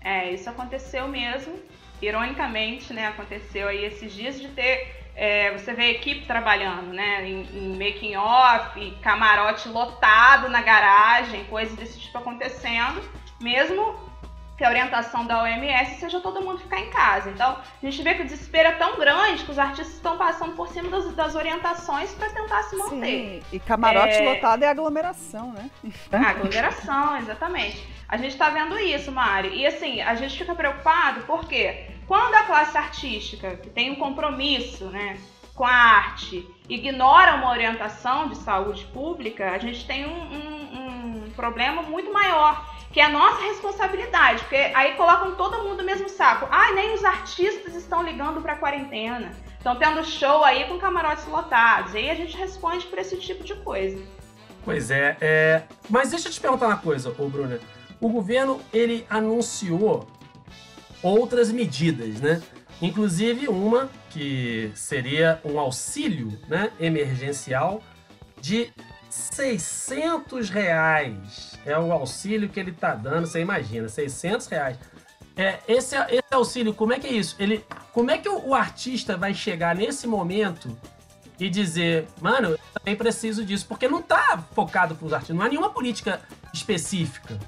É, 0.00 0.30
isso 0.30 0.48
aconteceu 0.48 1.08
mesmo. 1.08 1.58
Ironicamente, 2.00 2.92
né, 2.92 3.08
aconteceu 3.08 3.66
aí 3.66 3.84
esses 3.84 4.12
dias 4.12 4.40
de 4.40 4.46
ter 4.46 5.05
é, 5.16 5.50
você 5.52 5.72
vê 5.72 5.84
a 5.84 5.90
equipe 5.90 6.26
trabalhando, 6.26 6.92
né? 6.92 7.26
Em, 7.26 7.42
em 7.42 7.72
making 7.72 8.16
off, 8.16 8.78
camarote 9.02 9.68
lotado 9.68 10.50
na 10.50 10.60
garagem, 10.60 11.44
coisas 11.44 11.74
desse 11.74 11.98
tipo 11.98 12.18
acontecendo, 12.18 13.02
mesmo 13.40 14.06
que 14.58 14.64
a 14.64 14.68
orientação 14.68 15.26
da 15.26 15.42
OMS 15.42 16.00
seja 16.00 16.20
todo 16.20 16.40
mundo 16.40 16.58
ficar 16.58 16.80
em 16.80 16.90
casa. 16.90 17.30
Então, 17.30 17.58
a 17.82 17.84
gente 17.84 18.02
vê 18.02 18.14
que 18.14 18.22
o 18.22 18.24
desespero 18.24 18.68
é 18.68 18.72
tão 18.72 18.96
grande 18.96 19.44
que 19.44 19.50
os 19.50 19.58
artistas 19.58 19.94
estão 19.94 20.16
passando 20.16 20.54
por 20.54 20.68
cima 20.68 20.88
das, 20.88 21.14
das 21.14 21.34
orientações 21.34 22.12
para 22.12 22.30
tentar 22.30 22.62
se 22.64 22.76
manter. 22.76 23.06
Sim, 23.06 23.42
e 23.52 23.58
camarote 23.58 24.14
é... 24.14 24.34
lotado 24.34 24.62
é 24.62 24.68
aglomeração, 24.68 25.52
né? 25.52 25.70
Ah, 26.12 26.30
aglomeração, 26.30 27.18
exatamente. 27.18 27.86
A 28.08 28.16
gente 28.16 28.32
está 28.32 28.48
vendo 28.50 28.78
isso, 28.78 29.10
Mari. 29.12 29.48
E 29.48 29.66
assim, 29.66 30.00
a 30.00 30.14
gente 30.14 30.38
fica 30.38 30.54
preocupado 30.54 31.22
porque 31.26 31.95
quando 32.06 32.34
a 32.34 32.44
classe 32.44 32.76
artística, 32.76 33.56
que 33.56 33.68
tem 33.68 33.90
um 33.90 33.96
compromisso 33.96 34.86
né, 34.86 35.18
com 35.54 35.64
a 35.64 35.70
arte, 35.70 36.46
ignora 36.68 37.34
uma 37.34 37.50
orientação 37.50 38.28
de 38.28 38.36
saúde 38.36 38.84
pública, 38.86 39.50
a 39.50 39.58
gente 39.58 39.86
tem 39.86 40.06
um, 40.06 40.10
um, 40.10 41.24
um 41.24 41.30
problema 41.30 41.82
muito 41.82 42.12
maior, 42.12 42.74
que 42.92 43.00
é 43.00 43.04
a 43.04 43.10
nossa 43.10 43.42
responsabilidade, 43.42 44.40
porque 44.42 44.56
aí 44.74 44.94
colocam 44.94 45.34
todo 45.34 45.64
mundo 45.64 45.78
no 45.78 45.84
mesmo 45.84 46.08
saco. 46.08 46.46
Ah, 46.50 46.72
nem 46.72 46.94
os 46.94 47.04
artistas 47.04 47.74
estão 47.74 48.02
ligando 48.02 48.40
para 48.40 48.54
a 48.54 48.56
quarentena. 48.56 49.32
Estão 49.58 49.76
tendo 49.76 50.04
show 50.04 50.44
aí 50.44 50.64
com 50.66 50.78
camarotes 50.78 51.26
lotados. 51.26 51.92
E 51.92 51.98
aí 51.98 52.10
a 52.10 52.14
gente 52.14 52.36
responde 52.36 52.86
por 52.86 52.98
esse 52.98 53.18
tipo 53.18 53.42
de 53.42 53.54
coisa. 53.56 54.00
Pois 54.64 54.90
é, 54.90 55.16
é... 55.20 55.62
mas 55.90 56.10
deixa 56.10 56.28
eu 56.28 56.32
te 56.32 56.40
perguntar 56.40 56.66
uma 56.66 56.78
coisa, 56.78 57.14
ô 57.18 57.28
Bruna. 57.28 57.60
O 58.00 58.08
governo, 58.08 58.60
ele 58.72 59.06
anunciou 59.10 60.06
outras 61.06 61.50
medidas, 61.50 62.20
né? 62.20 62.42
Inclusive 62.80 63.48
uma 63.48 63.88
que 64.10 64.70
seria 64.74 65.40
um 65.44 65.58
auxílio 65.58 66.38
né, 66.48 66.70
emergencial 66.78 67.82
de 68.40 68.72
600 69.08 70.50
reais. 70.50 71.58
É 71.64 71.78
o 71.78 71.92
auxílio 71.92 72.48
que 72.48 72.60
ele 72.60 72.70
está 72.70 72.94
dando, 72.94 73.26
você 73.26 73.40
imagina, 73.40 73.88
600 73.88 74.46
reais. 74.46 74.78
É, 75.36 75.58
esse, 75.68 75.96
esse 75.96 76.32
auxílio, 76.32 76.74
como 76.74 76.92
é 76.92 76.98
que 76.98 77.06
é 77.06 77.12
isso? 77.12 77.36
Ele, 77.38 77.64
como 77.92 78.10
é 78.10 78.18
que 78.18 78.28
o, 78.28 78.48
o 78.48 78.54
artista 78.54 79.16
vai 79.16 79.34
chegar 79.34 79.74
nesse 79.74 80.06
momento 80.06 80.76
e 81.38 81.48
dizer, 81.50 82.06
mano, 82.20 82.50
eu 82.50 82.58
também 82.74 82.96
preciso 82.96 83.44
disso? 83.44 83.66
Porque 83.66 83.86
não 83.86 84.00
está 84.00 84.42
focado 84.54 84.94
para 84.94 85.06
os 85.06 85.12
artistas, 85.12 85.36
não 85.36 85.44
há 85.44 85.48
nenhuma 85.48 85.70
política 85.70 86.20
específica. 86.52 87.38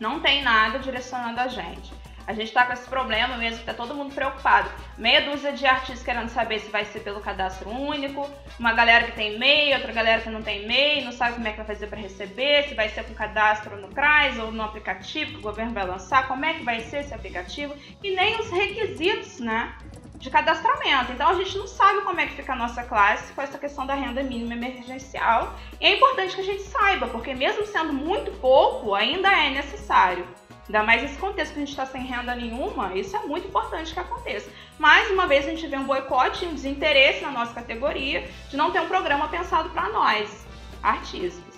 Não 0.00 0.20
tem 0.20 0.42
nada 0.42 0.78
direcionando 0.78 1.40
a 1.40 1.48
gente. 1.48 1.92
A 2.28 2.34
gente 2.34 2.52
tá 2.52 2.66
com 2.66 2.74
esse 2.74 2.86
problema 2.86 3.38
mesmo, 3.38 3.64
tá 3.64 3.72
todo 3.72 3.94
mundo 3.94 4.14
preocupado. 4.14 4.68
Meia 4.98 5.22
dúzia 5.22 5.50
de 5.50 5.64
artistas 5.64 6.02
querendo 6.02 6.28
saber 6.28 6.58
se 6.58 6.70
vai 6.70 6.84
ser 6.84 7.00
pelo 7.00 7.22
cadastro 7.22 7.70
único, 7.70 8.28
uma 8.58 8.74
galera 8.74 9.06
que 9.06 9.12
tem 9.12 9.38
MEI, 9.38 9.72
outra 9.72 9.92
galera 9.94 10.20
que 10.20 10.28
não 10.28 10.42
tem 10.42 10.66
MEI, 10.66 11.02
não 11.06 11.12
sabe 11.12 11.36
como 11.36 11.48
é 11.48 11.52
que 11.52 11.56
vai 11.56 11.64
fazer 11.64 11.86
para 11.86 11.98
receber, 11.98 12.68
se 12.68 12.74
vai 12.74 12.90
ser 12.90 13.04
com 13.04 13.14
cadastro 13.14 13.80
no 13.80 13.88
CRAS 13.88 14.38
ou 14.38 14.52
no 14.52 14.62
aplicativo 14.62 15.32
que 15.32 15.38
o 15.38 15.40
governo 15.40 15.72
vai 15.72 15.86
lançar, 15.86 16.28
como 16.28 16.44
é 16.44 16.52
que 16.52 16.62
vai 16.62 16.80
ser 16.80 16.98
esse 16.98 17.14
aplicativo, 17.14 17.74
e 18.04 18.14
nem 18.14 18.38
os 18.38 18.50
requisitos, 18.50 19.40
né? 19.40 19.74
de 20.16 20.28
cadastramento. 20.30 21.12
Então 21.12 21.28
a 21.28 21.34
gente 21.34 21.56
não 21.56 21.66
sabe 21.66 22.02
como 22.02 22.20
é 22.20 22.26
que 22.26 22.34
fica 22.34 22.52
a 22.52 22.56
nossa 22.56 22.82
classe 22.82 23.32
com 23.32 23.40
essa 23.40 23.56
questão 23.56 23.86
da 23.86 23.94
renda 23.94 24.20
mínima 24.20 24.52
emergencial. 24.52 25.54
E 25.80 25.86
é 25.86 25.94
importante 25.94 26.34
que 26.34 26.40
a 26.40 26.44
gente 26.44 26.62
saiba, 26.64 27.06
porque 27.06 27.34
mesmo 27.34 27.64
sendo 27.64 27.92
muito 27.92 28.32
pouco, 28.32 28.94
ainda 28.94 29.30
é 29.32 29.48
necessário. 29.50 30.26
Ainda 30.68 30.82
mais 30.82 31.00
nesse 31.00 31.16
contexto 31.16 31.54
que 31.54 31.58
a 31.58 31.64
gente 31.64 31.70
está 31.70 31.86
sem 31.86 32.02
renda 32.02 32.34
nenhuma, 32.34 32.94
isso 32.94 33.16
é 33.16 33.20
muito 33.20 33.48
importante 33.48 33.94
que 33.94 33.98
aconteça. 33.98 34.50
Mais 34.78 35.10
uma 35.10 35.26
vez 35.26 35.46
a 35.46 35.50
gente 35.50 35.66
vê 35.66 35.76
um 35.76 35.84
boicote, 35.84 36.44
um 36.44 36.54
desinteresse 36.54 37.22
na 37.22 37.30
nossa 37.30 37.54
categoria 37.54 38.28
de 38.50 38.56
não 38.56 38.70
ter 38.70 38.80
um 38.80 38.86
programa 38.86 39.28
pensado 39.28 39.70
para 39.70 39.88
nós, 39.88 40.46
artistas. 40.82 41.56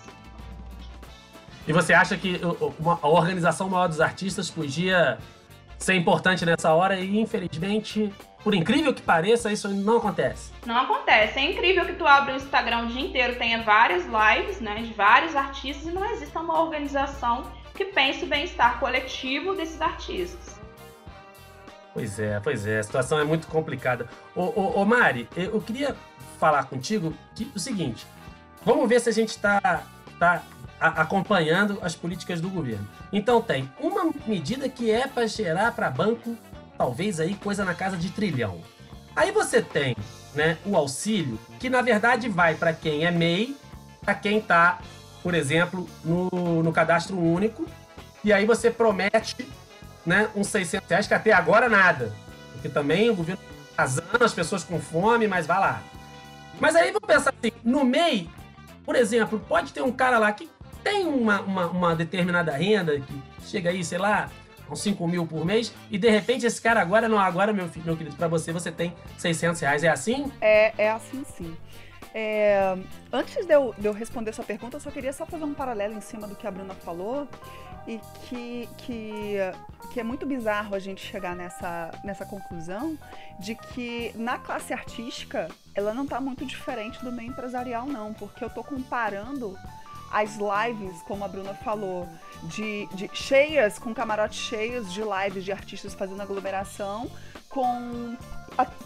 E 1.67 1.73
você 1.73 1.93
acha 1.93 2.17
que 2.17 2.41
a 3.03 3.09
organização 3.09 3.69
maior 3.69 3.89
dos 3.89 4.01
artistas 4.01 4.49
podia 4.49 5.19
ser 5.77 5.95
importante 5.95 6.47
nessa 6.47 6.73
hora 6.73 7.01
e 7.01 7.19
infelizmente, 7.19 8.13
por 8.43 8.55
incrível 8.55 8.95
que 8.95 9.03
pareça, 9.03 9.53
isso 9.53 9.69
não 9.69 9.99
acontece? 9.99 10.51
Não 10.65 10.77
acontece. 10.77 11.39
É 11.39 11.51
incrível 11.51 11.85
que 11.85 11.93
tu 11.93 12.07
abra 12.07 12.35
o 12.35 12.37
Instagram 12.37 12.85
o 12.85 12.87
dia 12.87 13.03
inteiro, 13.03 13.37
tenha 13.37 13.63
várias 13.63 14.05
lives, 14.05 14.61
né, 14.61 14.77
de 14.83 14.93
vários 14.95 15.37
artistas 15.37 15.87
e 15.87 15.91
não 15.91 16.05
exista 16.13 16.41
uma 16.41 16.61
organização 16.61 17.43
que 17.75 17.85
pense 17.87 18.25
o 18.25 18.27
bem-estar 18.27 18.79
coletivo 18.79 19.55
desses 19.55 19.81
artistas. 19.81 20.59
Pois 21.93 22.19
é, 22.21 22.39
pois 22.41 22.67
é, 22.67 22.79
a 22.79 22.83
situação 22.83 23.19
é 23.19 23.25
muito 23.25 23.47
complicada. 23.49 24.09
Ô, 24.35 24.43
ô, 24.43 24.81
ô 24.81 24.85
Mari, 24.85 25.29
eu 25.37 25.61
queria 25.61 25.97
falar 26.39 26.65
contigo 26.65 27.13
que, 27.35 27.51
o 27.55 27.59
seguinte: 27.59 28.07
vamos 28.65 28.89
ver 28.89 29.01
se 29.01 29.09
a 29.09 29.13
gente 29.13 29.31
está 29.31 29.83
tá 30.19 30.43
acompanhando 30.81 31.79
as 31.83 31.95
políticas 31.95 32.41
do 32.41 32.49
governo. 32.49 32.89
Então, 33.13 33.43
tem 33.43 33.71
uma 33.79 34.11
medida 34.27 34.69
que 34.69 34.91
é 34.91 35.07
para 35.07 35.27
gerar 35.27 35.73
para 35.73 35.91
banco, 35.91 36.37
talvez 36.81 37.21
aí 37.21 37.35
coisa 37.35 37.63
na 37.63 37.75
casa 37.75 37.95
de 37.95 38.09
trilhão. 38.09 38.63
Aí 39.15 39.31
você 39.31 39.61
tem 39.61 39.95
né, 40.35 40.57
o 40.65 40.75
auxílio, 40.75 41.39
que 41.59 41.69
na 41.69 41.83
verdade 41.83 42.27
vai 42.27 42.55
para 42.55 42.73
quem 42.73 43.05
é 43.05 43.11
MEI, 43.11 43.55
para 44.01 44.15
quem 44.15 44.39
está 44.39 44.79
por 45.23 45.35
exemplo, 45.35 45.87
no, 46.03 46.63
no 46.63 46.73
cadastro 46.73 47.19
único, 47.19 47.67
e 48.25 48.33
aí 48.33 48.47
você 48.47 48.71
promete 48.71 49.47
né, 50.07 50.31
uns 50.35 50.47
600 50.47 50.89
reais, 50.89 51.07
que 51.07 51.13
até 51.13 51.31
agora 51.31 51.69
nada. 51.69 52.15
Porque 52.53 52.71
também 52.71 53.11
o 53.11 53.15
governo 53.15 53.43
casando 53.77 54.25
as 54.25 54.33
pessoas 54.33 54.65
com 54.65 54.81
fome, 54.81 55.29
mas 55.29 55.47
vai 55.47 55.61
lá. 55.61 55.83
Mas 56.59 56.75
aí 56.75 56.91
vou 56.91 57.03
pensar 57.03 57.35
assim, 57.39 57.53
no 57.63 57.85
MEI, 57.85 58.31
por 58.83 58.97
exemplo, 58.97 59.39
pode 59.47 59.75
ter 59.75 59.83
um 59.83 59.93
cara 59.93 60.19
lá 60.19 60.33
que 60.33 60.49
tem 60.83 61.07
uma, 61.07 61.43
uma, 61.43 61.67
uma 61.67 61.95
determinada 61.95 62.53
renda, 62.53 62.99
que 62.99 63.23
chega 63.47 63.69
aí, 63.69 63.85
sei 63.85 63.99
lá, 63.99 64.31
uns 64.73 64.83
5 64.83 65.07
mil 65.09 65.27
por 65.27 65.45
mês, 65.45 65.73
e 65.91 65.99
de 65.99 66.09
repente 66.09 66.47
esse 66.47 66.61
cara 66.61 66.81
agora, 66.81 67.09
não, 67.09 67.19
agora, 67.19 67.53
meu, 67.53 67.69
filho, 67.69 67.87
meu 67.87 67.97
querido, 67.97 68.17
para 68.17 68.29
você, 68.29 68.53
você 68.53 68.71
tem 68.71 68.95
600 69.19 69.61
reais. 69.61 69.85
É 69.85 69.89
assim? 69.89 70.31
É, 70.41 70.73
é 70.77 70.91
assim 70.91 71.25
sim. 71.37 71.57
É, 72.13 72.77
antes 73.13 73.47
de 73.47 73.55
eu, 73.55 73.75
de 73.79 73.87
eu, 73.87 73.93
responder 73.93 74.31
essa 74.31 74.43
pergunta, 74.43 74.77
eu 74.77 74.81
só 74.81 74.91
queria 74.91 75.13
só 75.13 75.25
fazer 75.25 75.45
um 75.45 75.55
paralelo 75.55 75.95
em 75.95 76.01
cima 76.01 76.27
do 76.27 76.35
que 76.35 76.47
a 76.47 76.51
Bruna 76.51 76.75
falou 76.75 77.29
e 77.87 78.01
que, 78.29 78.69
que, 78.79 79.37
que 79.93 80.01
é 80.01 80.03
muito 80.03 80.27
bizarro 80.27 80.75
a 80.75 80.79
gente 80.79 81.01
chegar 81.05 81.37
nessa, 81.37 81.91
nessa 82.05 82.27
conclusão 82.27 82.99
de 83.39 83.55
que 83.55 84.13
na 84.17 84.39
classe 84.39 84.73
artística 84.73 85.49
ela 85.75 85.95
não 85.95 86.05
está 86.05 86.21
muito 86.21 86.45
diferente 86.45 87.03
do 87.03 87.13
meio 87.13 87.31
empresarial, 87.31 87.87
não, 87.87 88.13
porque 88.13 88.43
eu 88.43 88.49
estou 88.49 88.65
comparando 88.65 89.57
as 90.11 90.37
lives, 90.37 91.03
como 91.03 91.25
a 91.25 91.29
Bruna 91.29 91.55
falou, 91.55 92.09
de, 92.45 92.87
de 92.95 93.11
cheias, 93.13 93.79
com 93.79 93.95
camarotes 93.95 94.39
cheios 94.39 94.93
de 94.93 95.03
lives 95.03 95.45
de 95.45 95.53
artistas 95.53 95.95
fazendo 95.95 96.21
aglomeração, 96.21 97.11
com 97.49 98.17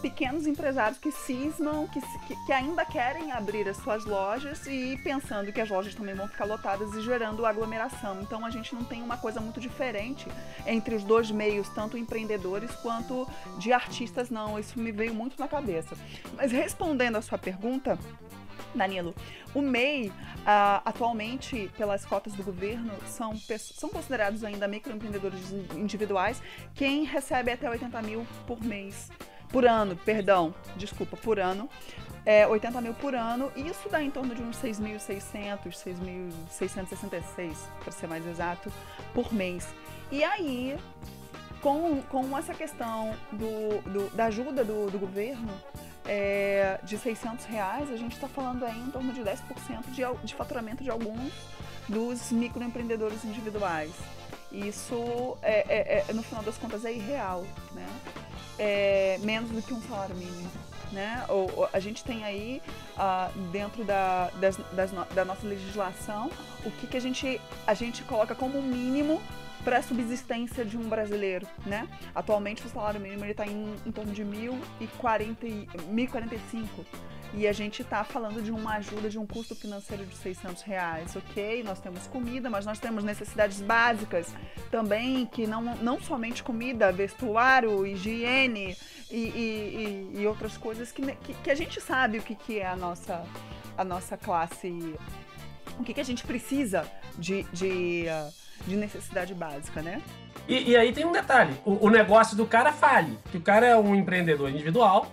pequenos 0.01 0.47
empresários 0.47 0.97
que 0.97 1.11
cismam, 1.11 1.87
que, 1.87 1.99
que, 2.27 2.45
que, 2.45 2.51
ainda 2.51 2.85
querem 2.85 3.31
abrir 3.31 3.67
as 3.67 3.77
suas 3.77 4.05
lojas 4.05 4.65
e 4.67 4.99
pensando 5.03 5.51
que 5.51 5.59
as 5.59 5.69
lojas 5.69 5.93
também 5.93 6.15
vão 6.15 6.27
ficar 6.27 6.45
lotadas 6.45 6.93
e 6.93 7.01
gerando 7.01 7.45
aglomeração. 7.45 8.21
Então 8.21 8.45
a 8.45 8.49
gente 8.49 8.73
não 8.73 8.83
tem 8.83 9.01
uma 9.01 9.17
coisa 9.17 9.39
muito 9.39 9.59
diferente 9.59 10.27
entre 10.65 10.95
os 10.95 11.03
dois 11.03 11.29
meios, 11.31 11.67
tanto 11.69 11.97
empreendedores 11.97 12.71
quanto 12.77 13.27
de 13.57 13.73
artistas, 13.73 14.29
não. 14.29 14.57
Isso 14.57 14.79
me 14.79 14.91
veio 14.91 15.13
muito 15.13 15.39
na 15.39 15.47
cabeça. 15.47 15.95
Mas 16.35 16.51
respondendo 16.51 17.17
a 17.17 17.21
sua 17.21 17.37
pergunta, 17.37 17.99
Danilo, 18.75 19.15
o 19.53 19.61
MEI, 19.61 20.09
uh, 20.09 20.81
atualmente, 20.85 21.71
pelas 21.77 22.05
cotas 22.05 22.33
do 22.33 22.43
governo, 22.43 22.91
são, 23.07 23.35
são 23.57 23.89
considerados 23.89 24.43
ainda 24.43 24.67
microempreendedores 24.67 25.51
individuais 25.75 26.41
quem 26.73 27.03
recebe 27.03 27.51
até 27.51 27.69
80 27.69 28.01
mil 28.01 28.25
por 28.45 28.61
mês 28.63 29.09
por 29.55 29.65
ano, 29.65 29.95
perdão, 29.95 30.53
desculpa, 30.75 31.15
por 31.15 31.39
ano, 31.39 31.69
é, 32.25 32.45
80 32.45 32.81
mil 32.81 32.93
por 32.93 33.15
ano, 33.15 33.49
e 33.55 33.67
isso 33.67 33.87
dá 33.87 34.01
em 34.01 34.11
torno 34.11 34.35
de 34.35 34.41
uns 34.41 34.57
6.600, 34.57 35.59
6.666, 36.51 37.55
para 37.79 37.91
ser 37.91 38.07
mais 38.07 38.27
exato, 38.27 38.69
por 39.13 39.31
mês. 39.33 39.73
E 40.11 40.23
aí, 40.23 40.77
com, 41.61 42.01
com 42.03 42.37
essa 42.37 42.53
questão 42.53 43.13
do, 43.31 43.81
do 43.89 44.15
da 44.15 44.25
ajuda 44.25 44.63
do, 44.63 44.89
do 44.89 44.99
governo, 44.99 45.51
é, 46.05 46.79
de 46.83 46.97
600 46.97 47.45
reais, 47.45 47.91
a 47.91 47.97
gente 47.97 48.13
está 48.13 48.27
falando 48.27 48.63
aí 48.63 48.79
em 48.79 48.91
torno 48.91 49.11
de 49.11 49.21
10% 49.21 49.37
de, 49.89 50.03
de 50.23 50.35
faturamento 50.35 50.83
de 50.83 50.89
alguns 50.89 51.33
dos 51.87 52.31
microempreendedores 52.31 53.23
individuais. 53.23 53.91
Isso, 54.51 55.37
é, 55.41 55.65
é, 55.67 56.05
é, 56.07 56.13
no 56.13 56.23
final 56.23 56.43
das 56.43 56.57
contas, 56.57 56.85
é 56.85 56.93
irreal, 56.93 57.43
né? 57.73 57.87
é 58.57 59.17
menos 59.21 59.49
do 59.49 59.61
que 59.61 59.73
um 59.73 59.81
salário 59.81 60.15
mínimo. 60.15 60.49
Né? 60.91 61.25
Ou, 61.27 61.51
ou 61.55 61.69
a 61.73 61.79
gente 61.79 62.03
tem 62.05 62.23
aí, 62.23 62.61
ah, 62.95 63.29
dentro 63.51 63.83
da, 63.83 64.29
das, 64.39 64.55
das 64.71 64.91
no- 64.91 65.03
da 65.05 65.25
nossa 65.25 65.45
legislação, 65.45 66.31
o 66.63 66.71
que, 66.71 66.87
que 66.87 66.95
a, 66.95 67.01
gente, 67.01 67.41
a 67.67 67.73
gente 67.73 68.03
coloca 68.03 68.33
como 68.35 68.61
mínimo 68.61 69.21
para 69.65 69.79
a 69.79 69.81
subsistência 69.81 70.63
de 70.63 70.77
um 70.77 70.87
brasileiro, 70.87 71.45
né? 71.65 71.87
Atualmente 72.13 72.65
o 72.65 72.69
salário 72.69 73.01
mínimo 73.01 73.25
está 73.25 73.45
em, 73.45 73.73
em 73.85 73.91
torno 73.91 74.13
de 74.13 74.23
1.040 74.23 75.35
e- 75.43 75.67
1.045 75.91 76.67
e 77.33 77.47
a 77.47 77.51
gente 77.51 77.81
está 77.81 78.03
falando 78.03 78.41
de 78.41 78.51
uma 78.51 78.75
ajuda 78.75 79.09
de 79.09 79.19
um 79.19 79.25
custo 79.25 79.55
financeiro 79.55 80.05
de 80.05 80.15
600 80.15 80.61
reais, 80.61 81.15
ok? 81.17 81.63
Nós 81.63 81.79
temos 81.79 82.05
comida, 82.07 82.49
mas 82.49 82.65
nós 82.65 82.79
temos 82.79 83.03
necessidades 83.03 83.59
básicas 83.59 84.33
também, 84.71 85.25
que 85.25 85.45
não, 85.47 85.61
não 85.77 85.99
somente 85.99 86.41
comida, 86.43 86.91
vestuário, 86.93 87.85
higiene 87.85 88.77
e, 89.11 89.17
e- 89.17 90.11
e- 90.15 90.21
e 90.21 90.27
outras 90.27 90.55
coisas 90.57 90.91
que, 90.91 91.01
que, 91.01 91.33
que 91.33 91.51
a 91.51 91.55
gente 91.55 91.81
sabe 91.81 92.19
o 92.19 92.21
que, 92.21 92.35
que 92.35 92.59
é 92.59 92.67
a 92.67 92.75
nossa, 92.75 93.25
a 93.77 93.83
nossa 93.83 94.15
classe, 94.15 94.69
o 95.79 95.83
que, 95.83 95.93
que 95.93 95.99
a 95.99 96.05
gente 96.05 96.23
precisa 96.23 96.87
de, 97.17 97.43
de, 97.51 98.07
ah, 98.07 98.29
de 98.67 98.75
necessidade 98.75 99.33
básica, 99.33 99.81
né? 99.81 100.01
E, 100.47 100.71
e 100.71 100.77
aí 100.77 100.91
tem 100.91 101.05
um 101.05 101.11
detalhe: 101.11 101.53
o, 101.65 101.87
o 101.87 101.89
negócio 101.89 102.35
do 102.35 102.45
cara 102.45 102.71
fale. 102.71 103.17
Que 103.31 103.37
o 103.37 103.41
cara 103.41 103.65
é 103.65 103.75
um 103.75 103.95
empreendedor 103.95 104.49
individual. 104.49 105.11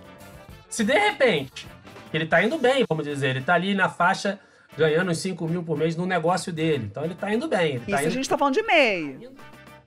Se 0.69 0.83
de 0.83 0.93
repente 0.93 1.67
ele 2.13 2.25
tá 2.25 2.43
indo 2.43 2.57
bem, 2.57 2.85
vamos 2.87 3.05
dizer, 3.05 3.29
ele 3.35 3.41
tá 3.41 3.53
ali 3.55 3.73
na 3.73 3.89
faixa 3.89 4.39
ganhando 4.77 5.11
uns 5.11 5.19
5 5.19 5.47
mil 5.47 5.63
por 5.63 5.77
mês 5.77 5.95
no 5.95 6.05
negócio 6.05 6.51
dele. 6.51 6.85
Então 6.89 7.03
ele 7.03 7.15
tá 7.15 7.33
indo 7.33 7.47
bem. 7.47 7.75
Ele 7.75 7.77
Isso 7.79 7.91
tá 7.91 7.97
a 7.97 8.03
indo... 8.03 8.11
gente 8.11 8.29
tá 8.29 8.37
falando 8.37 8.53
de 8.55 8.63
MEI. 8.63 9.29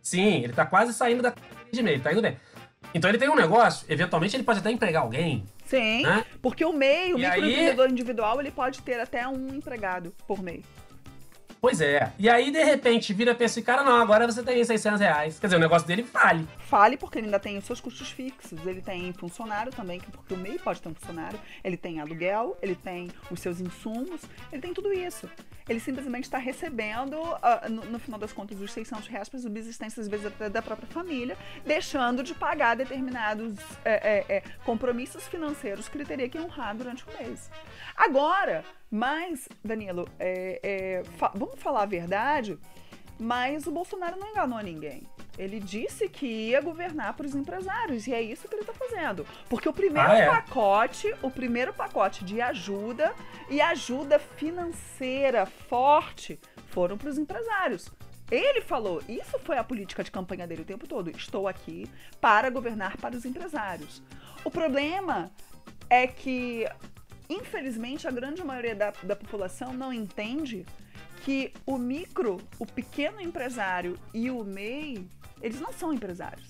Sim, 0.01 0.45
ele 0.45 0.53
tá 0.53 0.65
quase 0.65 0.93
saindo 0.93 1.23
da 1.23 1.35
de 1.73 1.83
meio, 1.83 2.01
tá 2.01 2.13
indo 2.13 2.23
bem. 2.23 2.37
Então 2.95 3.11
ele 3.11 3.19
tem 3.19 3.29
um 3.29 3.35
negócio, 3.35 3.85
eventualmente 3.89 4.37
ele 4.37 4.45
pode 4.45 4.61
até 4.61 4.71
empregar 4.71 5.03
alguém, 5.03 5.45
Sim, 5.65 6.03
né? 6.05 6.25
porque 6.41 6.65
o 6.65 6.73
MEI, 6.73 7.15
o 7.15 7.19
E 7.19 7.27
aí- 7.27 7.33
microempreendedor 7.41 7.91
individual, 7.91 8.41
ele 8.41 8.53
pode 8.53 8.81
ter 8.83 9.01
até 9.01 9.27
um 9.27 9.49
empregado 9.49 10.15
por 10.27 10.41
MEI. 10.43 10.65
Pois 11.61 11.81
é. 11.81 12.13
E 12.19 12.29
aí, 12.29 12.51
de 12.51 12.63
repente, 12.63 13.13
vira 13.13 13.35
pra 13.35 13.47
esse 13.47 13.63
cara, 13.63 13.83
não, 13.83 14.01
agora 14.01 14.27
você 14.27 14.43
tem 14.43 14.63
600 14.63 15.01
reais. 15.01 15.39
Quer 15.39 15.47
dizer, 15.49 15.57
o 15.57 15.61
negócio 15.61 15.87
dele 15.89 16.03
vale. 16.03 16.47
Fale 16.61 16.97
porque 16.97 17.19
ele 17.19 17.27
ainda 17.27 17.41
tem 17.41 17.57
os 17.59 17.65
seus 17.65 17.81
custos 17.81 18.11
fixos. 18.11 18.65
Ele 18.67 18.81
tem 18.81 19.13
funcionário 19.15 19.73
também, 19.73 19.99
que- 19.99 20.11
porque 20.11 20.35
o 20.35 20.37
MEI 20.37 20.59
pode 20.59 20.81
ter 20.81 20.89
um 20.89 20.95
funcionário. 20.95 21.39
Ele 21.65 21.77
tem 21.77 22.01
aluguel, 22.01 22.57
ele 22.63 22.75
tem 22.75 23.11
os 23.31 23.41
seus 23.41 23.61
insumos, 23.61 24.21
ele 24.53 24.63
tem 24.63 24.73
tudo 24.75 24.93
isso. 24.93 25.29
Ele 25.69 25.81
simplesmente 25.81 26.25
está 26.25 26.39
recebendo, 26.39 27.17
ah, 27.43 27.69
no, 27.69 27.85
no 27.87 27.99
final 27.99 28.21
das 28.21 28.33
contas, 28.33 28.61
os 28.61 28.73
600 28.73 29.09
reais 29.09 29.29
para 29.29 29.41
subsistência, 29.41 30.01
às 30.01 30.07
vezes 30.09 30.27
até 30.27 30.49
da 30.49 30.63
própria 30.63 30.87
família, 30.89 31.37
deixando 31.65 32.23
de 32.23 32.35
pagar 32.35 32.77
determinados 32.77 33.55
é, 33.85 34.25
é, 34.31 34.37
é, 34.37 34.43
compromissos 34.65 35.27
financeiros 35.27 35.89
que 35.89 35.97
ele 35.99 36.05
teria 36.05 36.29
que 36.29 36.39
honrar 36.39 36.77
durante 36.77 37.05
o 37.05 37.09
mês. 37.21 37.51
Agora, 37.97 38.65
mas, 38.91 39.49
Danilo, 39.65 40.09
é, 40.21 40.61
é, 40.63 41.03
fa- 41.19 41.33
vamos 41.35 41.61
falar 41.61 41.83
a 41.83 41.87
verdade, 41.87 42.57
mas 43.19 43.67
o 43.67 43.71
Bolsonaro 43.71 44.19
não 44.19 44.29
enganou 44.29 44.61
ninguém. 44.61 45.03
Ele 45.39 45.61
disse 45.61 46.09
que 46.09 46.27
ia 46.27 46.61
governar 46.63 47.13
para 47.15 47.27
os 47.27 47.35
empresários 47.35 48.07
e 48.07 48.15
é 48.15 48.23
isso 48.23 48.49
que 48.49 48.55
ele 48.55 48.63
está 48.63 48.73
fazendo. 48.73 49.27
Porque 49.51 49.69
o 49.69 49.73
primeiro 49.73 50.09
Ah, 50.09 50.17
é? 50.19 50.27
pacote, 50.27 51.15
o 51.23 51.31
primeiro 51.31 51.75
pacote 51.75 52.25
de 52.25 52.41
ajuda 52.41 53.15
e 53.51 53.61
ajuda 53.61 54.19
financeira 54.19 55.45
forte 55.47 56.39
foram 56.69 56.97
para 56.97 57.11
os 57.11 57.19
empresários. 57.19 57.91
Ele 58.31 58.61
falou, 58.61 59.03
isso 59.09 59.39
foi 59.41 59.57
a 59.57 59.63
política 59.65 60.03
de 60.03 60.11
campanha 60.11 60.47
dele 60.47 60.63
o 60.63 60.65
tempo 60.65 60.87
todo. 60.87 61.11
Estou 61.11 61.47
aqui 61.47 61.89
para 62.21 62.51
governar 62.51 62.97
para 62.97 63.15
os 63.17 63.25
empresários. 63.25 64.03
O 64.45 64.51
problema 64.51 65.31
é 65.89 66.07
que, 66.07 66.67
infelizmente, 67.29 68.09
a 68.09 68.11
grande 68.11 68.43
maioria 68.43 68.75
da, 68.75 68.93
da 69.03 69.15
população 69.15 69.73
não 69.73 69.93
entende 69.93 70.67
que 71.27 71.53
o 71.67 71.77
micro, 71.77 72.41
o 72.57 72.65
pequeno 72.65 73.21
empresário 73.21 73.99
e 74.15 74.31
o 74.31 74.45
MEI, 74.45 75.05
eles 75.43 75.61
não 75.61 75.73
são 75.73 75.93
empresários. 75.93 76.49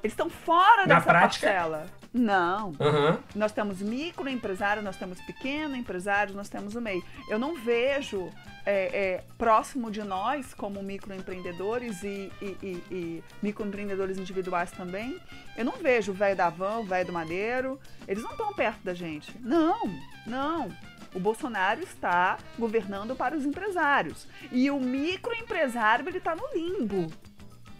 Eles 0.00 0.12
estão 0.12 0.30
fora 0.30 0.86
Na 0.86 0.94
dessa 0.94 1.06
prática? 1.06 1.46
parcela. 1.48 1.86
Não. 2.14 2.72
Aham. 2.80 3.18
Nós 3.34 3.50
temos 3.50 3.82
microempresário, 3.82 4.80
nós 4.80 4.96
temos 4.96 5.20
pequeno 5.22 5.74
empresário, 5.74 6.36
nós 6.36 6.48
temos 6.48 6.76
o 6.76 6.80
MEI. 6.80 7.02
Eu 7.28 7.36
não 7.36 7.56
vejo 7.56 8.30
é, 8.64 8.96
é, 9.16 9.24
próximo 9.36 9.90
de 9.90 10.04
nós, 10.04 10.54
como 10.54 10.80
microempreendedores 10.80 12.04
e, 12.04 12.30
e, 12.40 12.46
e- 12.62 12.82
e 12.92 13.24
microempreendedores 13.42 14.18
individuais 14.18 14.70
também, 14.70 15.18
eu 15.56 15.64
não 15.64 15.72
vejo 15.78 16.12
o 16.12 16.14
velho 16.14 16.36
da 16.36 16.48
van, 16.48 16.78
o 16.78 16.84
velho 16.84 17.06
do 17.08 17.12
madeiro. 17.12 17.80
Eles 18.06 18.22
não 18.22 18.30
estão 18.30 18.54
perto 18.54 18.78
da 18.84 18.94
gente. 18.94 19.36
Não, 19.40 19.80
não. 20.26 20.70
O 21.14 21.20
Bolsonaro 21.20 21.82
está 21.82 22.38
governando 22.58 23.16
para 23.16 23.36
os 23.36 23.44
empresários. 23.44 24.26
E 24.52 24.70
o 24.70 24.78
microempresário, 24.78 26.08
ele 26.08 26.18
está 26.18 26.34
no 26.34 26.44
limbo. 26.54 27.10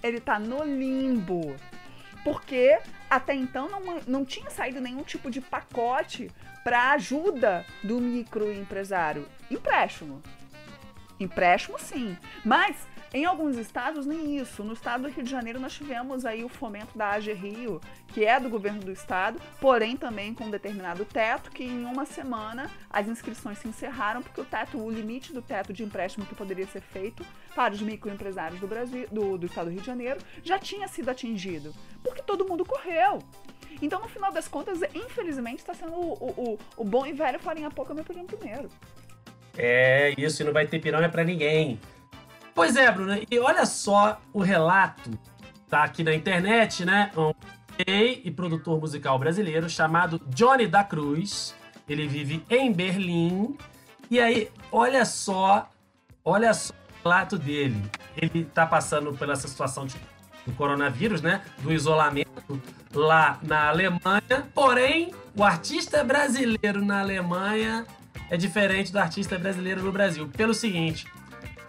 Ele 0.02 0.18
está 0.18 0.38
no 0.38 0.64
limbo 0.64 1.56
porque 2.28 2.78
até 3.08 3.34
então 3.34 3.68
não, 3.68 4.00
não 4.06 4.24
tinha 4.24 4.50
saído 4.50 4.82
nenhum 4.82 5.02
tipo 5.02 5.30
de 5.30 5.40
pacote 5.40 6.30
para 6.62 6.92
ajuda 6.92 7.64
do 7.82 8.00
microempresário. 8.00 9.26
Empréstimo. 9.50 10.22
Empréstimo 11.18 11.78
sim, 11.78 12.16
mas 12.44 12.76
em 13.12 13.24
alguns 13.24 13.56
estados 13.56 14.04
nem 14.06 14.36
isso. 14.38 14.62
No 14.62 14.72
estado 14.72 15.02
do 15.02 15.08
Rio 15.08 15.24
de 15.24 15.30
Janeiro 15.30 15.58
nós 15.58 15.72
tivemos 15.74 16.24
aí 16.24 16.44
o 16.44 16.48
fomento 16.48 16.96
da 16.96 17.10
AG 17.12 17.32
Rio, 17.32 17.80
que 18.08 18.24
é 18.24 18.38
do 18.38 18.48
governo 18.50 18.80
do 18.80 18.92
estado, 18.92 19.40
porém 19.60 19.96
também 19.96 20.34
com 20.34 20.44
um 20.44 20.50
determinado 20.50 21.04
teto, 21.04 21.50
que 21.50 21.64
em 21.64 21.84
uma 21.84 22.04
semana 22.04 22.70
as 22.90 23.08
inscrições 23.08 23.58
se 23.58 23.68
encerraram 23.68 24.22
porque 24.22 24.40
o 24.40 24.44
teto, 24.44 24.78
o 24.78 24.90
limite 24.90 25.32
do 25.32 25.40
teto 25.42 25.72
de 25.72 25.82
empréstimo 25.82 26.26
que 26.26 26.34
poderia 26.34 26.66
ser 26.66 26.80
feito 26.82 27.24
para 27.54 27.74
os 27.74 27.80
microempresários 27.82 28.60
do 28.60 28.66
Brasil, 28.66 29.06
do, 29.10 29.36
do 29.38 29.46
estado 29.46 29.66
do 29.66 29.70
Rio 29.72 29.80
de 29.80 29.86
Janeiro, 29.86 30.20
já 30.44 30.58
tinha 30.58 30.86
sido 30.88 31.08
atingido, 31.08 31.74
porque 32.02 32.22
todo 32.22 32.46
mundo 32.46 32.64
correu. 32.64 33.18
Então, 33.80 34.00
no 34.00 34.08
final 34.08 34.32
das 34.32 34.48
contas, 34.48 34.80
infelizmente, 34.94 35.60
está 35.60 35.72
sendo 35.72 35.92
o, 35.92 36.12
o, 36.14 36.58
o- 36.76 36.84
bom 36.84 37.06
e 37.06 37.12
velho 37.12 37.38
farinha 37.38 37.70
pouca 37.70 37.94
me 37.94 38.02
pedindo 38.02 38.26
primeiro. 38.26 38.68
É, 39.56 40.14
isso, 40.18 40.42
e 40.42 40.44
não 40.44 40.52
vai 40.52 40.66
ter 40.66 40.80
piranha 40.80 41.08
pra 41.08 41.22
ninguém. 41.24 41.78
Pois 42.58 42.74
é, 42.74 42.90
Bruna, 42.90 43.20
e 43.30 43.38
olha 43.38 43.64
só 43.64 44.20
o 44.32 44.42
relato, 44.42 45.16
tá 45.70 45.84
aqui 45.84 46.02
na 46.02 46.12
internet, 46.12 46.84
né? 46.84 47.12
Um 47.16 47.32
DJ 47.78 48.22
e 48.24 48.32
produtor 48.32 48.80
musical 48.80 49.16
brasileiro 49.16 49.70
chamado 49.70 50.20
Johnny 50.26 50.66
da 50.66 50.82
Cruz. 50.82 51.54
Ele 51.88 52.08
vive 52.08 52.44
em 52.50 52.72
Berlim. 52.72 53.56
E 54.10 54.18
aí, 54.18 54.50
olha 54.72 55.04
só, 55.04 55.70
olha 56.24 56.52
só 56.52 56.72
o 56.74 57.08
relato 57.08 57.38
dele. 57.38 57.80
Ele 58.16 58.44
tá 58.44 58.66
passando 58.66 59.12
pela 59.14 59.34
essa 59.34 59.46
situação 59.46 59.86
de- 59.86 59.94
do 60.44 60.52
coronavírus, 60.54 61.22
né? 61.22 61.42
Do 61.58 61.72
isolamento 61.72 62.60
lá 62.92 63.38
na 63.40 63.68
Alemanha. 63.68 64.48
Porém, 64.52 65.14
o 65.36 65.44
artista 65.44 66.02
brasileiro 66.02 66.84
na 66.84 66.98
Alemanha 67.02 67.86
é 68.28 68.36
diferente 68.36 68.90
do 68.90 68.98
artista 68.98 69.38
brasileiro 69.38 69.80
no 69.80 69.92
Brasil. 69.92 70.26
Pelo 70.36 70.52
seguinte, 70.52 71.06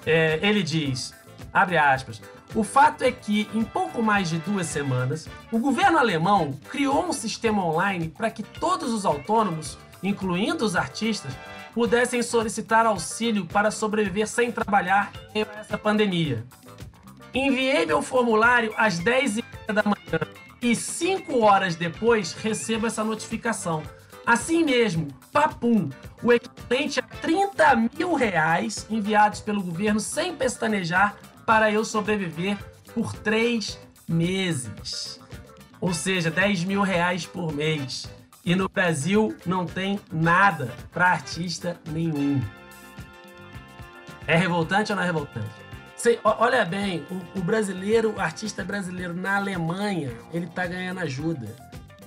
é, 0.06 0.40
ele 0.42 0.64
diz, 0.64 1.14
abre 1.54 1.78
aspas, 1.78 2.22
o 2.56 2.64
fato 2.64 3.04
é 3.04 3.12
que, 3.12 3.48
em 3.54 3.64
pouco 3.64 4.02
mais 4.02 4.30
de 4.30 4.40
duas 4.40 4.68
semanas, 4.68 5.28
o 5.52 5.60
governo 5.60 6.00
alemão 6.00 6.54
criou 6.70 7.06
um 7.06 7.14
sistema 7.14 7.64
online 7.64 8.10
para 8.10 8.32
que 8.32 8.42
todos 8.42 8.92
os 8.92 9.06
autônomos, 9.06 9.78
incluindo 10.02 10.66
os 10.66 10.76
artistas, 10.76 11.32
pudessem 11.74 12.24
solicitar 12.24 12.86
auxílio 12.88 13.46
para 13.46 13.70
sobreviver 13.70 14.28
sem 14.28 14.52
trabalhar 14.52 15.12
em 15.36 15.46
essa 15.60 15.78
pandemia. 15.78 16.44
Enviei 17.34 17.86
meu 17.86 18.02
formulário 18.02 18.74
às 18.76 19.00
10h30 19.00 19.44
da 19.74 19.84
manhã 19.84 20.20
e 20.60 20.76
5 20.76 21.40
horas 21.40 21.76
depois 21.76 22.34
recebo 22.34 22.88
essa 22.88 23.04
notificação. 23.04 23.84
Assim 24.26 24.64
mesmo, 24.64 25.08
papum, 25.32 25.90
o 26.24 26.34
equivalente 26.34 26.99
30 27.22 27.76
mil 27.98 28.14
reais 28.14 28.86
enviados 28.90 29.42
pelo 29.42 29.62
governo 29.62 30.00
sem 30.00 30.36
pestanejar 30.36 31.16
para 31.46 31.72
eu 31.72 31.84
sobreviver 31.84 32.58
por 32.94 33.14
três 33.14 33.80
meses. 34.08 35.20
Ou 35.82 35.94
seja, 35.94 36.30
10 36.30 36.64
mil 36.66 36.82
reais 36.82 37.26
por 37.26 37.54
mês. 37.54 38.10
E 38.44 38.56
no 38.56 38.68
Brasil 38.70 39.36
não 39.46 39.66
tem 39.66 40.00
nada 40.12 40.74
para 40.92 41.10
artista 41.12 41.80
nenhum. 41.88 42.42
É 44.28 44.36
revoltante 44.36 44.92
ou 44.92 44.96
não 44.96 45.04
é 45.04 45.06
revoltante? 45.06 45.50
Cê- 45.96 46.20
ó- 46.24 46.38
olha 46.40 46.64
bem, 46.66 47.06
o, 47.10 47.40
o 47.40 47.42
brasileiro, 47.44 48.14
o 48.16 48.22
artista 48.22 48.64
brasileiro 48.64 49.14
na 49.14 49.36
Alemanha, 49.38 50.12
ele 50.34 50.48
tá 50.48 50.66
ganhando 50.66 51.00
ajuda. 51.00 51.56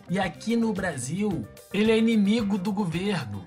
E 0.09 0.19
aqui 0.19 0.57
no 0.57 0.73
Brasil, 0.73 1.47
ele 1.73 1.91
é 1.93 1.99
inimigo 1.99 2.57
do 2.59 2.73
governo. 2.73 3.45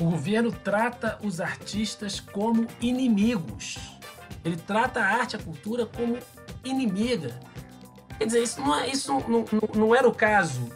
O 0.00 0.04
governo 0.04 0.52
trata 0.52 1.18
os 1.22 1.40
artistas 1.40 2.20
como 2.20 2.66
inimigos. 2.80 3.78
Ele 4.44 4.56
trata 4.56 5.00
a 5.00 5.04
arte, 5.04 5.34
a 5.34 5.38
cultura 5.38 5.86
como 5.86 6.18
inimiga. 6.64 7.38
Quer 8.16 8.26
dizer, 8.26 8.42
isso 8.42 8.60
não, 8.60 8.74
é, 8.74 8.88
isso 8.88 9.12
não, 9.12 9.20
não, 9.28 9.44
não 9.74 9.94
era 9.94 10.08
o 10.08 10.14
caso 10.14 10.70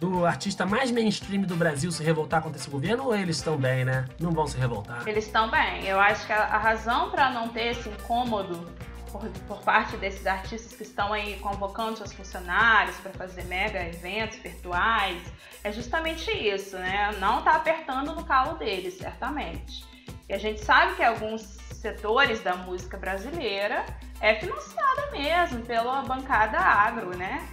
do 0.00 0.24
artista 0.24 0.64
mais 0.64 0.90
mainstream 0.90 1.42
do 1.42 1.56
Brasil 1.56 1.90
se 1.90 2.02
revoltar 2.02 2.40
contra 2.40 2.58
esse 2.58 2.70
governo 2.70 3.04
ou 3.04 3.16
eles 3.16 3.36
estão 3.36 3.56
bem, 3.56 3.84
né? 3.84 4.04
Não 4.20 4.30
vão 4.30 4.46
se 4.46 4.56
revoltar? 4.56 5.06
Eles 5.06 5.26
estão 5.26 5.50
bem. 5.50 5.84
Eu 5.84 5.98
acho 5.98 6.24
que 6.26 6.32
a 6.32 6.58
razão 6.58 7.10
para 7.10 7.30
não 7.30 7.48
ter 7.48 7.72
esse 7.72 7.88
incômodo 7.88 8.68
por, 9.10 9.28
por, 9.46 9.62
parte 9.62 9.96
desses 9.96 10.26
artistas 10.26 10.74
que 10.74 10.82
estão 10.82 11.12
aí 11.12 11.38
convocando 11.40 11.96
seus 11.96 12.12
funcionários 12.12 12.96
para 12.96 13.12
fazer 13.12 13.44
mega 13.44 13.82
eventos 13.84 14.38
virtuais 14.38 15.20
é 15.64 15.72
justamente 15.72 16.30
isso, 16.30 16.76
né? 16.78 17.14
Não 17.18 17.42
tá 17.42 17.52
apertando 17.52 18.14
no 18.14 18.24
calo 18.24 18.56
deles, 18.56 18.94
certamente. 18.98 19.84
E 20.28 20.34
a 20.34 20.38
gente 20.38 20.64
sabe 20.64 20.94
que 20.94 21.02
alguns 21.02 21.42
setores 21.42 22.40
da 22.40 22.54
música 22.54 22.96
brasileira 22.96 23.84
é 24.20 24.34
financiada 24.34 25.10
mesmo 25.12 25.64
pela 25.64 26.02
bancada 26.02 26.58
agro, 26.58 27.16
né? 27.16 27.48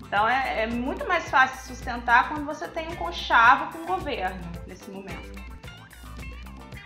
Então 0.00 0.28
é, 0.28 0.64
é, 0.64 0.66
muito 0.66 1.06
mais 1.08 1.28
fácil 1.30 1.74
sustentar 1.74 2.28
quando 2.28 2.44
você 2.44 2.68
tem 2.68 2.86
um 2.88 2.96
conchavo 2.96 3.72
com 3.72 3.84
o 3.84 3.86
governo 3.86 4.40
nesse 4.66 4.90
momento. 4.90 5.42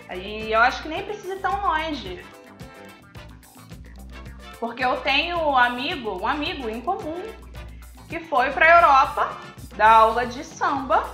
Aí 0.08 0.52
eu 0.52 0.60
acho 0.60 0.82
que 0.82 0.88
nem 0.88 1.02
precisa 1.02 1.34
ir 1.34 1.40
tão 1.40 1.60
longe. 1.60 2.24
Porque 4.58 4.84
eu 4.84 4.96
tenho 4.98 5.38
um 5.38 5.56
amigo, 5.56 6.18
um 6.20 6.26
amigo 6.26 6.68
em 6.68 6.80
comum, 6.80 7.22
que 8.08 8.20
foi 8.20 8.50
para 8.50 8.66
a 8.66 8.76
Europa 8.76 9.36
dar 9.76 9.90
aula 9.90 10.26
de 10.26 10.42
samba, 10.42 11.08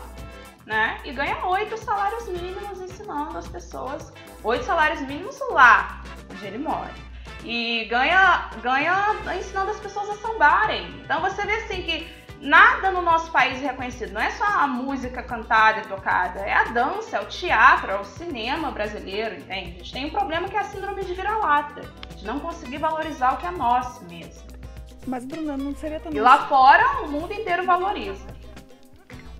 né? 0.64 1.00
E 1.05 1.12
ganha 1.12 1.44
oito 1.46 1.76
salários 1.76 2.28
mínimos 2.28 2.81
ensinando 2.81 3.37
as 3.37 3.48
pessoas, 3.48 4.12
oito 4.44 4.64
salários 4.64 5.00
mínimos 5.00 5.38
lá 5.50 6.02
onde 6.31 6.46
ele 6.46 6.59
mora 6.59 6.90
e 7.44 7.87
ganha, 7.87 8.50
ganha 8.62 9.16
ensinando 9.37 9.70
as 9.70 9.81
pessoas 9.81 10.11
a 10.11 10.16
sambarem. 10.16 10.87
Então 11.05 11.20
você 11.20 11.44
vê 11.44 11.52
assim 11.55 11.83
que 11.83 12.09
nada 12.42 12.90
no 12.90 13.00
nosso 13.00 13.31
país 13.31 13.62
é 13.62 13.68
reconhecido. 13.68 14.12
Não 14.12 14.20
é 14.20 14.31
só 14.33 14.44
a 14.44 14.66
música 14.66 15.22
cantada 15.22 15.81
e 15.81 15.87
tocada, 15.87 16.40
é 16.40 16.52
a 16.52 16.64
dança, 16.64 17.16
é 17.16 17.20
o 17.20 17.26
teatro, 17.26 17.90
é 17.90 17.98
o 17.98 18.05
cinema 18.05 18.70
brasileiro, 18.70 19.37
entende? 19.37 19.70
A 19.70 19.78
gente 19.78 19.92
tem 19.92 20.07
um 20.07 20.11
problema 20.11 20.48
que 20.48 20.57
é 20.57 20.61
a 20.61 20.64
síndrome 20.64 21.05
de 21.05 21.14
vira-lata, 21.14 21.83
de 22.16 22.24
não 22.26 22.40
conseguir 22.40 22.78
valorizar 22.78 23.35
o 23.35 23.37
que 23.37 23.46
é 23.46 23.50
nosso 23.50 24.05
mesmo. 24.05 24.42
Mas, 25.07 25.24
Bruna, 25.24 25.57
não 25.57 25.74
seria 25.74 26.00
também. 26.00 26.18
E 26.18 26.20
lá 26.20 26.46
fora, 26.46 27.02
o 27.02 27.09
mundo 27.09 27.33
inteiro 27.33 27.64
valoriza. 27.64 28.26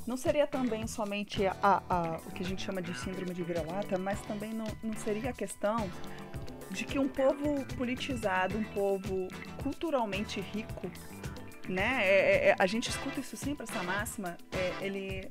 Não 0.07 0.17
seria 0.17 0.47
também 0.47 0.87
somente 0.89 1.47
a, 1.47 1.55
a, 1.63 2.19
o 2.27 2.33
que 2.33 2.43
a 2.43 2.47
gente 2.47 2.63
chama 2.63 2.83
de 2.83 2.97
síndrome 2.99 3.33
de 3.33 3.43
vira-lata, 3.43 3.99
mas 3.99 4.21
também 4.23 4.53
não, 4.53 4.67
não 4.83 4.95
seria 4.95 5.31
a 5.31 5.33
questão 5.33 5.89
de 6.71 6.85
que 6.85 6.99
um 6.99 7.07
povo 7.07 7.65
politizado, 7.77 8.57
um 8.59 8.65
povo 8.65 9.29
culturalmente 9.63 10.41
rico, 10.41 10.91
né? 11.69 12.01
É, 12.03 12.09
é, 12.09 12.49
é, 12.49 12.57
a 12.59 12.67
gente 12.67 12.91
escuta 12.91 13.21
isso 13.21 13.37
sempre, 13.37 13.65
essa 13.65 13.83
máxima, 13.83 14.37
é, 14.53 14.85
ele, 14.85 15.31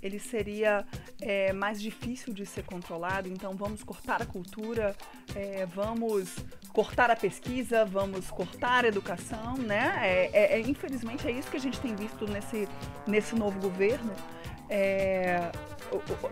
ele 0.00 0.18
seria 0.18 0.86
é, 1.20 1.52
mais 1.52 1.80
difícil 1.80 2.32
de 2.32 2.46
ser 2.46 2.64
controlado, 2.64 3.28
então 3.28 3.54
vamos 3.56 3.82
cortar 3.82 4.22
a 4.22 4.26
cultura, 4.26 4.96
é, 5.34 5.66
vamos 5.66 6.36
cortar 6.72 7.10
a 7.10 7.16
pesquisa, 7.16 7.84
vamos 7.84 8.30
cortar 8.30 8.84
a 8.84 8.88
educação, 8.88 9.56
né? 9.56 10.30
infelizmente 10.66 11.28
é 11.28 11.30
isso 11.30 11.50
que 11.50 11.56
a 11.56 11.60
gente 11.60 11.78
tem 11.80 11.94
visto 11.94 12.26
nesse, 12.26 12.66
nesse 13.06 13.34
novo 13.34 13.60
governo. 13.60 14.12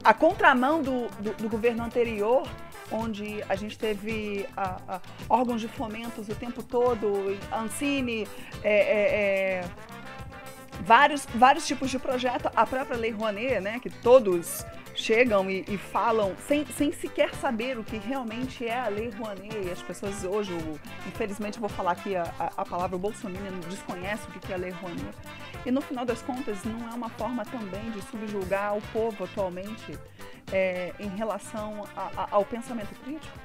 a 0.03 0.15
contramão 0.15 0.83
do, 0.83 1.09
do, 1.23 1.35
do 1.35 1.49
governo 1.49 1.85
anterior 1.85 2.49
onde 2.91 3.43
a 3.49 3.57
gente 3.57 3.79
teve 3.79 4.47
a, 4.57 4.81
a, 4.89 5.01
órgãos 5.29 5.61
de 5.61 5.69
fomentos 5.69 6.29
o 6.29 6.35
tempo 6.35 6.63
todo, 6.63 7.37
Ancine, 7.53 8.27
é, 8.63 8.73
é, 8.73 9.61
é, 9.61 9.65
vários, 10.81 11.27
vários 11.35 11.67
tipos 11.67 11.91
de 11.91 11.99
projeto, 11.99 12.51
a 12.55 12.67
própria 12.67 12.97
Lei 12.97 13.11
Rouanet, 13.11 13.61
né, 13.61 13.79
que 13.81 13.91
todos 13.91 14.65
chegam 14.95 15.51
e, 15.51 15.65
e, 15.69 15.79
falam 15.79 16.35
sem, 16.47 16.67
sem 16.67 16.93
sequer 16.93 17.35
saber 17.35 17.79
o 17.79 17.85
que 17.85 17.97
realmente 17.97 18.67
é 18.67 18.79
a 18.79 18.89
Lei 18.89 19.11
Rouanet. 19.11 19.57
E 19.67 19.71
as 19.71 19.81
pessoas 19.81 20.25
hoje, 20.25 20.53
infelizmente, 21.07 21.59
vou 21.59 21.69
falar 21.69 21.93
aqui 21.93 22.17
a, 22.17 22.23
a, 22.39 22.63
a 22.63 22.65
palavra 22.65 22.99
Bolsonaro, 22.99 23.45
desconhece 23.69 24.27
o 24.29 24.41
que 24.41 24.53
é 24.53 24.57
a 24.57 24.59
Lei 24.59 24.71
Rouanet. 24.71 25.17
E 25.65 25.71
no 25.71 25.81
final 25.81 26.05
das 26.05 26.23
contas, 26.23 26.65
não 26.65 26.89
é 26.89 26.95
uma 26.95 27.09
forma 27.11 27.45
também 27.45 27.91
de 27.91 28.03
subjugar 28.03 28.77
o 28.77 28.83
povo 28.93 29.25
atualmente 29.25 29.99
é, 30.53 30.93
em 30.99 31.09
relação 31.09 31.87
a, 31.97 32.11
a, 32.23 32.29
ao 32.33 32.45
pensamento 32.45 32.95
crítico? 33.05 33.39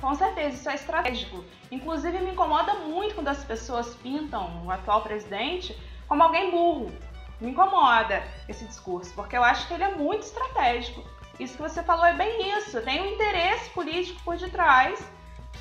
Com 0.00 0.14
certeza, 0.14 0.56
isso 0.56 0.68
é 0.68 0.74
estratégico. 0.74 1.44
Inclusive, 1.70 2.18
me 2.20 2.32
incomoda 2.32 2.74
muito 2.74 3.14
quando 3.14 3.28
as 3.28 3.44
pessoas 3.44 3.94
pintam 3.96 4.64
o 4.64 4.70
atual 4.70 5.02
presidente 5.02 5.76
como 6.06 6.22
alguém 6.22 6.50
burro. 6.50 6.92
Me 7.40 7.50
incomoda 7.50 8.22
esse 8.48 8.64
discurso, 8.64 9.12
porque 9.14 9.36
eu 9.36 9.44
acho 9.44 9.66
que 9.66 9.74
ele 9.74 9.84
é 9.84 9.94
muito 9.94 10.22
estratégico. 10.22 11.02
Isso 11.38 11.56
que 11.56 11.62
você 11.62 11.82
falou 11.82 12.06
é 12.06 12.14
bem 12.14 12.56
isso. 12.56 12.80
Tem 12.80 13.02
um 13.02 13.12
interesse 13.12 13.68
político 13.70 14.20
por 14.22 14.36
detrás 14.36 15.04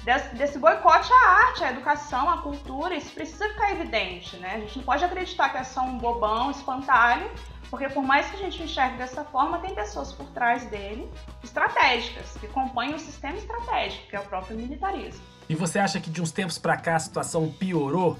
desse, 0.03 0.35
desse 0.35 0.59
boicote 0.59 1.11
à 1.11 1.29
arte, 1.47 1.63
à 1.63 1.71
educação, 1.71 2.29
à 2.29 2.37
cultura. 2.37 2.95
Isso 2.95 3.11
precisa 3.11 3.49
ficar 3.49 3.71
evidente, 3.71 4.37
né? 4.37 4.55
A 4.55 4.59
gente 4.59 4.77
não 4.77 4.85
pode 4.85 5.03
acreditar 5.03 5.49
que 5.49 5.57
é 5.57 5.63
só 5.63 5.81
um 5.81 5.97
bobão, 5.97 6.51
espantalho, 6.51 7.29
porque 7.69 7.89
por 7.89 8.03
mais 8.03 8.29
que 8.29 8.35
a 8.35 8.39
gente 8.39 8.61
enxergue 8.61 8.97
dessa 8.97 9.23
forma, 9.23 9.59
tem 9.59 9.73
pessoas 9.73 10.11
por 10.11 10.27
trás 10.31 10.65
dele, 10.65 11.11
estratégicas, 11.43 12.37
que 12.39 12.47
compõem 12.47 12.93
o 12.93 12.99
sistema 12.99 13.37
estratégico, 13.37 14.07
que 14.07 14.15
é 14.15 14.19
o 14.19 14.25
próprio 14.25 14.55
militarismo. 14.55 15.21
E 15.47 15.55
você 15.55 15.79
acha 15.79 15.99
que 15.99 16.09
de 16.09 16.21
uns 16.21 16.31
tempos 16.31 16.57
para 16.57 16.77
cá 16.77 16.95
a 16.95 16.99
situação 16.99 17.51
piorou, 17.51 18.17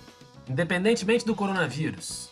independentemente 0.47 1.25
do 1.25 1.35
coronavírus? 1.35 2.31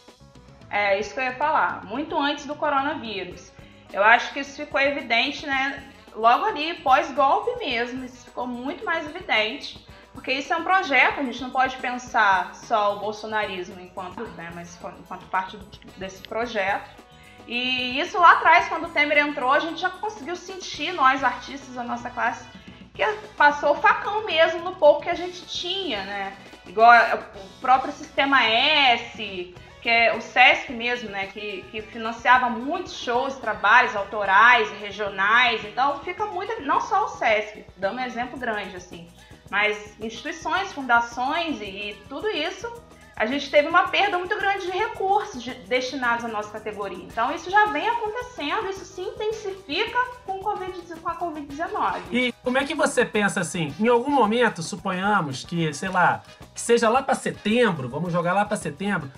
É 0.70 1.00
isso 1.00 1.14
que 1.14 1.20
eu 1.20 1.24
ia 1.24 1.36
falar. 1.36 1.86
Muito 1.86 2.18
antes 2.18 2.46
do 2.46 2.56
coronavírus. 2.56 3.52
Eu 3.92 4.04
acho 4.04 4.34
que 4.34 4.40
isso 4.40 4.56
ficou 4.56 4.82
evidente, 4.82 5.46
né? 5.46 5.92
Logo 6.16 6.46
ali, 6.46 6.76
pós-golpe 6.76 7.58
mesmo, 7.60 8.04
isso 8.06 8.26
ficou 8.26 8.48
muito 8.48 8.84
mais 8.84 9.06
evidente. 9.08 9.86
Porque 10.14 10.32
isso 10.32 10.54
é 10.54 10.58
um 10.58 10.64
projeto, 10.64 11.20
a 11.20 11.24
gente 11.24 11.42
não 11.42 11.50
pode 11.50 11.76
pensar 11.78 12.54
só 12.54 12.96
o 12.96 13.00
bolsonarismo 13.00 13.80
enquanto, 13.80 14.24
né, 14.30 14.52
mas 14.54 14.80
enquanto 15.00 15.26
parte 15.26 15.58
desse 15.98 16.22
projeto. 16.22 17.03
E 17.48 18.00
isso 18.00 18.18
lá 18.20 18.34
atrás, 18.34 18.68
quando 18.68 18.86
o 18.86 18.90
Temer 18.90 19.18
entrou, 19.18 19.52
a 19.52 19.60
gente 19.60 19.82
já 19.82 19.90
conseguiu 19.90 20.36
sentir, 20.36 20.94
nós 20.94 21.24
artistas 21.24 21.76
da 21.76 21.84
nossa 21.84 22.10
classe, 22.10 22.46
que 22.94 23.04
passou 23.36 23.72
o 23.72 23.82
facão 23.82 24.26
mesmo 24.26 24.60
no 24.60 24.76
pouco 24.76 25.02
que 25.02 25.10
a 25.10 25.16
gente 25.16 25.46
tinha, 25.46 26.04
né? 26.04 26.38
Igual 26.66 26.94
o 27.36 27.60
próprio 27.60 27.92
Sistema 27.92 28.44
S, 28.44 29.54
que 29.82 29.90
é 29.90 30.16
o 30.16 30.22
SESC 30.22 30.72
mesmo, 30.72 31.10
né? 31.10 31.28
Que, 31.28 31.66
que 31.72 31.82
financiava 31.82 32.50
muitos 32.50 32.94
shows, 32.94 33.36
trabalhos 33.36 33.96
autorais 33.96 34.72
regionais. 34.80 35.66
Então 35.66 36.00
fica 36.00 36.26
muito. 36.28 36.62
Não 36.62 36.80
só 36.80 37.06
o 37.06 37.10
SESC, 37.10 37.66
dando 37.76 37.98
um 37.98 38.04
exemplo 38.06 38.38
grande, 38.38 38.76
assim. 38.78 39.10
Mas 39.50 40.00
instituições, 40.00 40.72
fundações 40.72 41.60
e, 41.60 41.66
e 41.66 42.04
tudo 42.08 42.30
isso 42.30 42.72
a 43.16 43.26
gente 43.26 43.50
teve 43.50 43.68
uma 43.68 43.88
perda 43.88 44.18
muito 44.18 44.36
grande 44.38 44.66
de 44.66 44.72
recursos 44.72 45.42
de, 45.44 45.54
destinados 45.54 46.26
à 46.26 46.28
nossa 46.28 46.52
categoria. 46.52 47.04
Então, 47.04 47.34
isso 47.34 47.50
já 47.50 47.68
vem 47.68 47.88
acontecendo, 47.88 48.70
isso 48.70 48.86
se 48.86 49.02
intensifica 49.02 49.98
com, 50.26 50.40
COVID, 50.40 50.82
com 51.02 51.10
a 51.10 51.16
Covid-19. 51.16 52.02
E 52.12 52.34
como 52.44 52.58
é 52.58 52.64
que 52.66 52.74
você 52.74 53.06
pensa 53.06 53.42
assim? 53.42 53.74
Em 53.80 53.88
algum 53.88 54.12
momento, 54.12 54.64
suponhamos 54.64 55.44
que, 55.44 55.74
sei 55.74 55.90
lá, 55.90 56.24
que 56.54 56.62
seja 56.62 56.90
lá 56.90 57.04
para 57.04 57.16
setembro, 57.16 57.88
vamos 57.88 58.12
jogar 58.12 58.34
lá 58.34 58.46
para 58.46 58.58
setembro, 58.58 59.12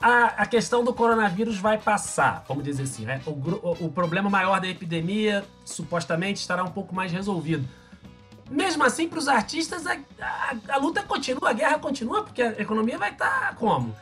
a, 0.00 0.42
a, 0.42 0.46
questão 0.46 0.84
do 0.84 0.92
coronavírus 0.92 1.58
vai 1.58 1.78
passar, 1.78 2.44
vamos 2.46 2.62
dizer 2.62 2.82
assim, 2.82 3.06
né? 3.06 3.22
o, 3.24 3.30
o, 3.30 3.86
o 3.86 3.92
problema 3.92 4.28
maior 4.28 4.60
da 4.60 4.68
epidemia 4.68 5.44
supostamente 5.64 6.40
estará 6.40 6.62
um 6.62 6.70
pouco 6.70 6.94
mais 6.94 7.10
resolvido 7.10 7.66
mesmo 8.50 8.84
assim, 8.84 9.08
para 9.08 9.18
os 9.18 9.28
artistas, 9.28 9.86
a, 9.86 9.96
a, 10.20 10.54
a, 10.68 10.76
luta 10.76 11.02
continua, 11.02 11.50
a 11.50 11.52
guerra 11.52 11.78
continua, 11.78 12.22
porque 12.22 12.42
a 12.42 12.60
economia 12.60 12.98
vai 12.98 13.10
estar 13.10 13.48
tá 13.48 13.54
como? 13.54 13.94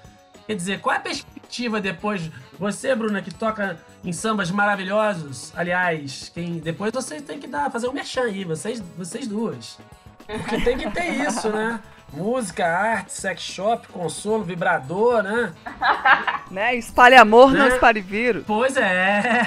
Quer 0.47 0.57
dizer, 0.57 0.80
qual 0.80 0.95
é 0.95 0.99
a 0.99 1.01
perspectiva 1.01 1.80
depois? 1.80 2.30
Você, 2.59 2.95
Bruna, 2.95 3.22
que 3.22 3.32
toca 3.32 3.78
em 4.05 4.12
sambas 4.12 4.51
maravilhosos, 4.51 5.53
aliás, 5.57 6.30
quem 6.34 6.59
depois 6.59 6.93
vocês 6.93 7.22
têm 7.22 7.38
que 7.38 7.47
dar, 7.47 7.70
fazer 7.70 7.88
um 7.88 7.93
merchan 7.93 8.24
aí, 8.24 8.45
vocês, 8.45 8.80
vocês 8.97 9.28
duas. 9.28 9.78
Porque 10.26 10.61
tem 10.61 10.78
que 10.78 10.90
ter 10.90 11.26
isso, 11.26 11.49
né? 11.51 11.80
Música, 12.12 12.66
arte, 12.66 13.11
sex 13.12 13.40
shop, 13.40 13.88
consolo, 13.88 14.45
vibrador, 14.45 15.22
né? 15.22 15.53
né? 16.51 16.74
Espalha 16.76 17.22
amor, 17.22 17.53
né? 17.53 17.61
não 17.61 17.68
espalhe 17.68 18.03
vírus. 18.03 18.45
Pois 18.47 18.76
é. 18.76 19.47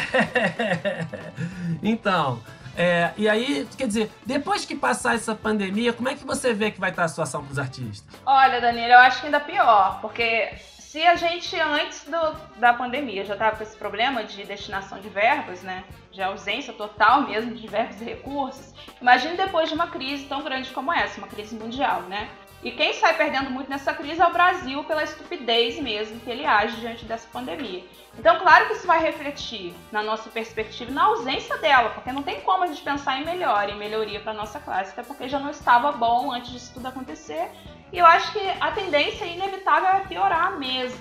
então, 1.83 2.41
é, 2.77 3.11
e 3.17 3.29
aí, 3.29 3.67
quer 3.77 3.87
dizer, 3.87 4.11
depois 4.25 4.65
que 4.65 4.75
passar 4.75 5.15
essa 5.15 5.33
pandemia, 5.33 5.93
como 5.93 6.09
é 6.09 6.15
que 6.15 6.25
você 6.25 6.53
vê 6.53 6.71
que 6.71 6.79
vai 6.79 6.89
estar 6.89 7.05
a 7.05 7.07
situação 7.07 7.43
para 7.43 7.51
os 7.51 7.59
artistas? 7.59 8.03
Olha, 8.25 8.59
Daniela, 8.59 8.93
eu 8.93 8.99
acho 8.99 9.19
que 9.21 9.25
ainda 9.27 9.39
pior, 9.39 9.99
porque 10.01 10.51
se 10.95 11.05
a 11.05 11.15
gente 11.15 11.59
antes 11.59 12.05
do, 12.05 12.35
da 12.57 12.73
pandemia 12.73 13.25
já 13.25 13.33
estava 13.33 13.57
com 13.57 13.63
esse 13.63 13.75
problema 13.75 14.23
de 14.23 14.45
destinação 14.45 14.99
de 14.99 15.09
verbas, 15.09 15.61
né, 15.61 15.83
de 16.11 16.21
ausência 16.21 16.71
total 16.73 17.23
mesmo 17.23 17.53
de 17.53 17.67
verbas 17.67 17.99
e 18.01 18.05
recursos, 18.05 18.73
imagine 19.01 19.35
depois 19.35 19.67
de 19.67 19.75
uma 19.75 19.87
crise 19.87 20.25
tão 20.25 20.41
grande 20.41 20.71
como 20.71 20.93
essa, 20.93 21.17
uma 21.17 21.27
crise 21.27 21.53
mundial, 21.55 22.01
né? 22.03 22.29
E 22.63 22.71
quem 22.71 22.93
sai 22.93 23.15
perdendo 23.15 23.51
muito 23.51 23.69
nessa 23.69 23.93
crise 23.93 24.21
é 24.21 24.25
o 24.25 24.33
Brasil 24.33 24.83
pela 24.85 25.03
estupidez 25.03 25.79
mesmo 25.79 26.19
que 26.19 26.29
ele 26.29 26.45
age 26.45 26.77
diante 26.77 27.05
dessa 27.05 27.27
pandemia. 27.31 27.83
Então, 28.17 28.39
claro 28.39 28.67
que 28.67 28.73
isso 28.73 28.87
vai 28.87 28.99
refletir 28.99 29.73
na 29.91 30.01
nossa 30.01 30.29
perspectiva, 30.29 30.89
na 30.91 31.03
ausência 31.03 31.57
dela, 31.57 31.89
porque 31.89 32.11
não 32.11 32.23
tem 32.23 32.41
como 32.41 32.63
a 32.63 32.67
gente 32.67 32.81
pensar 32.81 33.19
em 33.19 33.25
melhora, 33.25 33.69
em 33.69 33.77
melhoria 33.77 34.19
para 34.19 34.33
nossa 34.33 34.59
classe, 34.59 34.91
até 34.91 35.03
porque 35.03 35.27
já 35.27 35.37
não 35.37 35.51
estava 35.51 35.91
bom 35.91 36.31
antes 36.31 36.51
disso 36.51 36.73
tudo 36.73 36.87
acontecer. 36.87 37.51
E 37.91 37.97
eu 37.97 38.05
acho 38.05 38.31
que 38.31 38.39
a 38.59 38.71
tendência 38.71 39.25
inevitável 39.25 39.89
é 39.89 39.99
piorar 40.07 40.57
mesmo. 40.57 40.99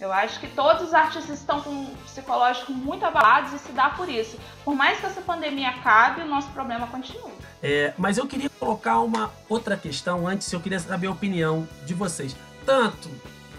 Eu 0.00 0.12
acho 0.12 0.40
que 0.40 0.48
todos 0.48 0.88
os 0.88 0.94
artistas 0.94 1.38
estão 1.38 1.60
com 1.60 1.70
um 1.70 1.94
psicológico 2.04 2.72
muito 2.72 3.04
abalados 3.06 3.52
e 3.52 3.58
se 3.58 3.72
dá 3.72 3.90
por 3.90 4.08
isso. 4.08 4.38
Por 4.64 4.74
mais 4.74 4.98
que 4.98 5.06
essa 5.06 5.20
pandemia 5.20 5.70
acabe, 5.70 6.22
o 6.22 6.26
nosso 6.26 6.48
problema 6.48 6.86
continua. 6.88 7.30
É, 7.62 7.94
mas 7.96 8.18
eu 8.18 8.26
queria 8.26 8.50
colocar 8.50 9.00
uma 9.00 9.30
outra 9.48 9.76
questão 9.76 10.26
antes, 10.26 10.52
eu 10.52 10.60
queria 10.60 10.78
saber 10.78 11.06
a 11.06 11.10
opinião 11.10 11.66
de 11.86 11.94
vocês. 11.94 12.36
Tanto, 12.66 13.08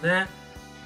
né, 0.02 0.28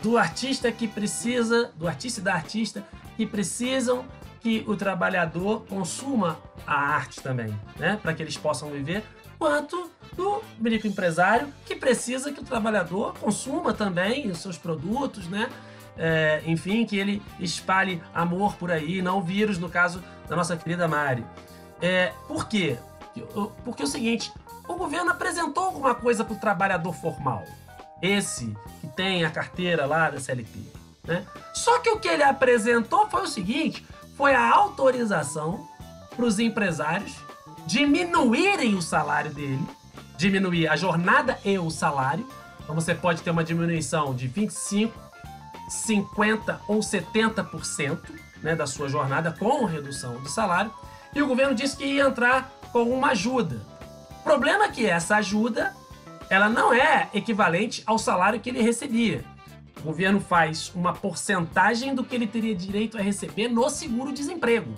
do 0.01 0.17
artista 0.17 0.71
que 0.71 0.87
precisa, 0.87 1.71
do 1.75 1.87
artista 1.87 2.21
e 2.21 2.23
da 2.23 2.33
artista 2.33 2.83
que 3.17 3.25
precisam 3.25 4.05
que 4.39 4.63
o 4.67 4.75
trabalhador 4.75 5.65
consuma 5.65 6.39
a 6.65 6.75
arte 6.75 7.21
também, 7.21 7.53
né, 7.77 7.99
para 8.01 8.13
que 8.13 8.23
eles 8.23 8.37
possam 8.37 8.69
viver, 8.69 9.03
quanto 9.39 9.89
do 10.15 10.43
microempresário 10.59 11.51
que 11.65 11.73
precisa 11.73 12.31
que 12.31 12.41
o 12.41 12.43
trabalhador 12.43 13.17
consuma 13.17 13.73
também 13.73 14.29
os 14.29 14.39
seus 14.39 14.57
produtos, 14.57 15.27
né? 15.29 15.49
É, 15.97 16.41
enfim, 16.45 16.85
que 16.85 16.97
ele 16.97 17.21
espalhe 17.39 18.01
amor 18.13 18.55
por 18.55 18.71
aí, 18.71 19.01
não 19.01 19.21
vírus, 19.21 19.57
no 19.57 19.69
caso 19.69 20.03
da 20.27 20.35
nossa 20.35 20.55
querida 20.55 20.87
Mari. 20.87 21.25
É, 21.81 22.13
por 22.27 22.47
quê? 22.47 22.77
Porque 23.63 23.81
é 23.81 23.85
o 23.85 23.87
seguinte, 23.87 24.31
o 24.67 24.75
governo 24.75 25.11
apresentou 25.11 25.63
alguma 25.65 25.95
coisa 25.95 26.23
para 26.23 26.35
o 26.35 26.39
trabalhador 26.39 26.93
formal. 26.93 27.43
Esse 28.01 28.55
que 28.79 28.87
tem 28.87 29.25
a 29.25 29.29
carteira 29.29 29.85
lá 29.85 30.09
da 30.09 30.19
CLT. 30.19 30.59
Né? 31.05 31.25
Só 31.53 31.79
que 31.79 31.89
o 31.89 31.99
que 31.99 32.07
ele 32.07 32.23
apresentou 32.23 33.09
foi 33.09 33.23
o 33.23 33.27
seguinte: 33.27 33.85
foi 34.15 34.33
a 34.33 34.53
autorização 34.53 35.67
para 36.15 36.25
os 36.25 36.39
empresários 36.39 37.15
diminuírem 37.69 38.73
o 38.73 38.81
salário 38.81 39.31
dele, 39.31 39.63
diminuir 40.17 40.67
a 40.67 40.75
jornada 40.75 41.37
e 41.45 41.59
o 41.59 41.69
salário. 41.69 42.27
Então 42.63 42.73
você 42.73 42.95
pode 42.95 43.21
ter 43.21 43.29
uma 43.29 43.43
diminuição 43.43 44.15
de 44.15 44.27
25, 44.27 44.91
50 45.69 46.61
ou 46.67 46.79
70% 46.79 47.99
né, 48.41 48.55
da 48.55 48.65
sua 48.65 48.89
jornada 48.89 49.31
com 49.31 49.65
redução 49.65 50.19
do 50.19 50.27
salário. 50.27 50.73
E 51.13 51.21
o 51.21 51.27
governo 51.27 51.53
disse 51.53 51.77
que 51.77 51.85
ia 51.85 52.07
entrar 52.07 52.51
com 52.71 52.89
uma 52.89 53.09
ajuda. 53.09 53.61
O 54.21 54.23
problema 54.23 54.65
é 54.65 54.69
que 54.69 54.87
essa 54.87 55.17
ajuda 55.17 55.75
ela 56.27 56.49
não 56.49 56.73
é 56.73 57.07
equivalente 57.13 57.83
ao 57.85 57.99
salário 57.99 58.39
que 58.39 58.49
ele 58.49 58.63
recebia. 58.63 59.23
O 59.79 59.83
governo 59.83 60.19
faz 60.19 60.71
uma 60.73 60.93
porcentagem 60.93 61.93
do 61.93 62.03
que 62.03 62.15
ele 62.15 62.25
teria 62.25 62.55
direito 62.55 62.97
a 62.97 63.01
receber 63.01 63.47
no 63.47 63.69
seguro-desemprego. 63.69 64.73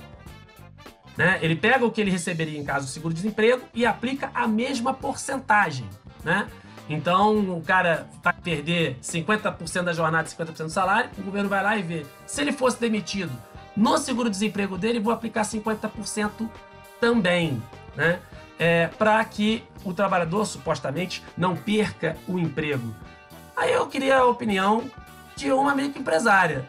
Né? 1.21 1.37
Ele 1.39 1.55
pega 1.55 1.85
o 1.85 1.91
que 1.91 2.01
ele 2.01 2.09
receberia 2.09 2.59
em 2.59 2.63
caso 2.63 2.87
do 2.87 2.89
seguro-desemprego 2.89 3.61
e 3.75 3.85
aplica 3.85 4.31
a 4.33 4.47
mesma 4.47 4.91
porcentagem. 4.91 5.87
Né? 6.23 6.47
Então, 6.89 7.37
o 7.57 7.61
cara 7.61 8.07
vai 8.23 8.33
perder 8.33 8.97
50% 9.03 9.83
da 9.83 9.93
jornada 9.93 10.27
e 10.27 10.31
50% 10.31 10.63
do 10.63 10.69
salário, 10.71 11.11
o 11.19 11.21
governo 11.21 11.47
vai 11.47 11.61
lá 11.61 11.77
e 11.77 11.83
vê. 11.83 12.07
Se 12.25 12.41
ele 12.41 12.51
fosse 12.51 12.79
demitido 12.79 13.31
no 13.77 13.99
seguro-desemprego 13.99 14.79
dele, 14.79 14.99
vou 14.99 15.13
aplicar 15.13 15.43
50% 15.43 16.49
também. 16.99 17.61
Né? 17.95 18.19
É, 18.57 18.87
para 18.87 19.23
que 19.23 19.63
o 19.85 19.93
trabalhador 19.93 20.43
supostamente 20.45 21.23
não 21.37 21.55
perca 21.55 22.17
o 22.27 22.39
emprego. 22.39 22.95
Aí 23.55 23.71
eu 23.71 23.85
queria 23.85 24.17
a 24.17 24.25
opinião 24.25 24.89
de 25.35 25.51
uma 25.51 25.75
microempresária. 25.75 26.67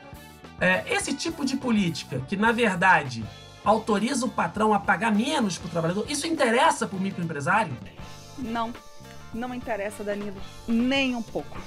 É, 0.61 0.85
esse 0.93 1.15
tipo 1.15 1.43
de 1.43 1.57
política, 1.57 2.21
que 2.29 2.37
na 2.37 2.53
verdade 2.53 3.25
autoriza 3.65 4.27
o 4.27 4.29
patrão 4.29 4.73
a 4.73 4.81
pagar 4.81 5.15
menos 5.15 5.59
para 5.59 5.67
o 5.67 5.71
trabalhador, 5.71 6.05
isso 6.09 6.27
interessa 6.27 6.87
para 6.87 6.97
o 6.97 7.01
microempresário? 7.01 7.77
Não, 8.39 8.73
não 9.33 9.55
interessa, 9.55 10.03
Danilo, 10.03 10.41
nem 10.67 11.15
um 11.15 11.23
pouco. 11.23 11.59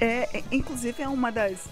É, 0.00 0.38
é, 0.38 0.44
inclusive, 0.52 1.02
é 1.02 1.08
uma 1.08 1.32
das, 1.32 1.68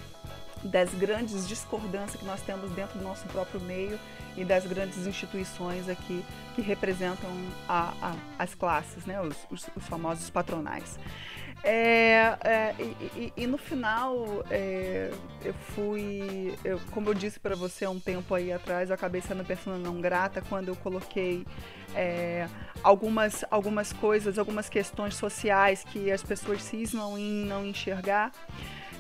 das 0.62 0.91
grandes 0.95 1.47
discordâncias 1.47 2.16
que 2.20 2.24
nós 2.24 2.41
temos 2.43 2.70
dentro 2.72 2.99
do 2.99 3.05
nosso 3.05 3.27
próprio 3.27 3.61
meio 3.61 3.99
e 4.37 4.45
das 4.45 4.66
grandes 4.66 5.07
instituições 5.07 5.89
aqui 5.89 6.24
que 6.55 6.62
representam 6.62 7.31
a, 7.68 7.93
a, 8.03 8.14
as 8.39 8.55
classes, 8.55 9.07
né, 9.07 9.20
os, 9.20 9.37
os, 9.51 9.66
os 9.77 9.85
famosos 9.87 10.29
patronais. 10.31 10.99
É, 11.62 12.36
é, 12.44 12.74
e, 12.78 12.82
e, 13.16 13.32
e, 13.36 13.46
no 13.46 13.59
final, 13.59 14.44
é, 14.50 15.11
eu 15.44 15.54
fui, 15.54 16.57
eu, 16.64 16.80
como 16.92 17.09
eu 17.11 17.14
disse 17.14 17.40
para 17.40 17.57
você 17.57 17.84
há 17.84 17.90
um 17.90 17.98
tempo 17.98 18.34
aí 18.34 18.52
atrás, 18.52 18.88
eu 18.88 18.94
acabei 18.94 19.20
sendo 19.20 19.44
pessoa 19.44 19.76
não 19.76 20.00
grata 20.00 20.42
quando 20.48 20.68
eu 20.68 20.76
coloquei 20.76 21.44
é, 21.94 22.46
algumas, 22.82 23.44
algumas 23.50 23.92
coisas, 23.92 24.38
algumas 24.38 24.68
questões 24.68 25.16
sociais 25.16 25.82
que 25.82 26.11
as 26.12 26.22
pessoas 26.22 26.62
cismam 26.62 27.18
em 27.18 27.44
não 27.44 27.64
enxergar. 27.66 28.30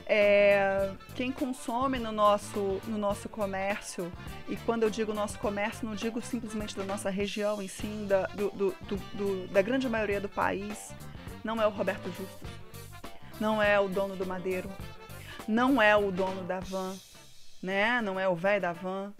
É, 0.08 0.90
quem 1.16 1.32
consome 1.32 1.98
no 1.98 2.12
nosso, 2.12 2.80
no 2.86 2.96
nosso 2.96 3.28
comércio, 3.28 4.10
e 4.48 4.56
quando 4.56 4.84
eu 4.84 4.90
digo 4.90 5.12
nosso 5.12 5.38
comércio, 5.38 5.86
não 5.86 5.96
digo 5.96 6.22
simplesmente 6.22 6.76
da 6.76 6.84
nossa 6.84 7.10
região, 7.10 7.60
e 7.60 7.68
sim 7.68 8.06
da, 8.06 8.26
do, 8.26 8.50
do, 8.50 8.74
do, 9.14 9.48
da 9.48 9.60
grande 9.62 9.88
maioria 9.88 10.20
do 10.20 10.28
país, 10.28 10.92
não 11.46 11.62
é 11.62 11.66
o 11.66 11.70
Roberto 11.70 12.10
Justo, 12.10 12.44
não 13.38 13.62
é 13.62 13.78
o 13.78 13.88
dono 13.88 14.16
do 14.16 14.26
Madeiro, 14.26 14.68
não 15.46 15.80
é 15.80 15.96
o 15.96 16.10
dono 16.10 16.42
da 16.42 16.58
van, 16.58 16.92
né? 17.62 18.02
Não 18.02 18.18
é 18.18 18.28
o 18.28 18.34
velho 18.34 18.60
da 18.60 18.72
van. 18.72 19.14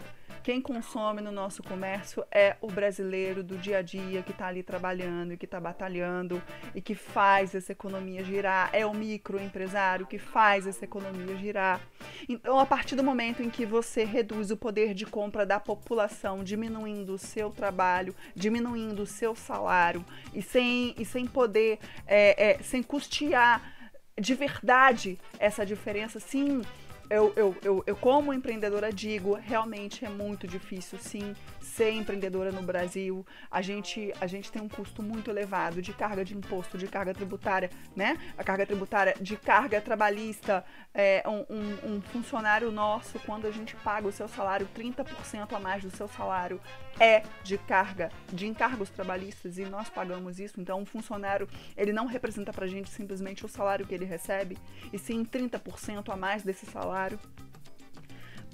Quem 0.47 0.61
consome 0.61 1.21
no 1.21 1.29
nosso 1.29 1.61
comércio 1.61 2.23
é 2.31 2.55
o 2.61 2.67
brasileiro 2.67 3.43
do 3.43 3.57
dia 3.57 3.79
a 3.79 3.81
dia 3.81 4.23
que 4.23 4.31
está 4.31 4.47
ali 4.47 4.63
trabalhando 4.63 5.33
e 5.33 5.37
que 5.37 5.43
está 5.43 5.59
batalhando 5.59 6.41
e 6.73 6.81
que 6.81 6.95
faz 6.95 7.53
essa 7.53 7.73
economia 7.73 8.23
girar. 8.23 8.69
É 8.71 8.85
o 8.85 8.93
microempresário 8.93 10.07
que 10.07 10.17
faz 10.17 10.65
essa 10.65 10.85
economia 10.85 11.35
girar. 11.35 11.81
Então, 12.29 12.57
a 12.57 12.65
partir 12.65 12.95
do 12.95 13.03
momento 13.03 13.43
em 13.43 13.49
que 13.49 13.65
você 13.65 14.05
reduz 14.05 14.49
o 14.49 14.55
poder 14.55 14.93
de 14.93 15.05
compra 15.05 15.45
da 15.45 15.59
população, 15.59 16.45
diminuindo 16.45 17.15
o 17.15 17.17
seu 17.17 17.49
trabalho, 17.49 18.15
diminuindo 18.33 19.01
o 19.01 19.05
seu 19.05 19.35
salário 19.35 20.05
e 20.33 20.41
sem, 20.41 20.95
e 20.97 21.03
sem 21.03 21.27
poder, 21.27 21.77
é, 22.05 22.51
é, 22.51 22.63
sem 22.63 22.81
custear 22.81 23.73
de 24.17 24.33
verdade 24.33 25.19
essa 25.39 25.65
diferença, 25.65 26.21
sim 26.21 26.61
eu, 27.09 27.33
eu, 27.35 27.55
eu, 27.63 27.83
eu, 27.85 27.95
como 27.95 28.33
empreendedora, 28.33 28.91
digo, 28.91 29.33
realmente 29.33 30.05
é 30.05 30.09
muito 30.09 30.47
difícil, 30.47 30.97
sim, 30.99 31.35
ser 31.77 31.91
empreendedora 31.91 32.51
no 32.51 32.63
Brasil. 32.63 33.25
A 33.51 33.61
gente, 33.61 34.11
a 34.19 34.27
gente 34.27 34.51
tem 34.51 34.61
um 34.61 34.67
custo 34.67 35.03
muito 35.03 35.29
elevado 35.29 35.81
de 35.81 35.93
carga 35.93 36.25
de 36.25 36.35
imposto, 36.35 36.77
de 36.77 36.87
carga 36.87 37.13
tributária, 37.13 37.69
né? 37.95 38.17
A 38.37 38.43
carga 38.43 38.65
tributária, 38.65 39.13
de 39.21 39.37
carga 39.37 39.79
trabalhista. 39.79 40.65
É, 40.93 41.23
um, 41.27 41.45
um, 41.53 41.95
um 41.95 42.01
funcionário 42.01 42.71
nosso, 42.71 43.19
quando 43.19 43.45
a 43.45 43.51
gente 43.51 43.75
paga 43.77 44.07
o 44.07 44.11
seu 44.11 44.27
salário, 44.27 44.67
30% 44.75 45.53
a 45.53 45.59
mais 45.59 45.83
do 45.83 45.91
seu 45.91 46.07
salário 46.07 46.59
é 46.99 47.21
de 47.43 47.59
carga, 47.59 48.09
de 48.33 48.47
encargos 48.47 48.89
trabalhistas, 48.89 49.59
e 49.59 49.65
nós 49.65 49.87
pagamos 49.87 50.39
isso. 50.39 50.59
Então, 50.59 50.81
um 50.81 50.85
funcionário, 50.85 51.47
ele 51.75 51.93
não 51.93 52.07
representa 52.07 52.51
pra 52.51 52.65
gente 52.65 52.89
simplesmente 52.89 53.45
o 53.45 53.47
salário 53.47 53.85
que 53.85 53.93
ele 53.93 54.05
recebe, 54.05 54.57
e 54.91 54.97
sim 54.97 55.23
30% 55.23 56.11
a 56.11 56.17
mais 56.17 56.41
desse 56.41 56.65
salário 56.65 56.87
salário. 56.97 57.19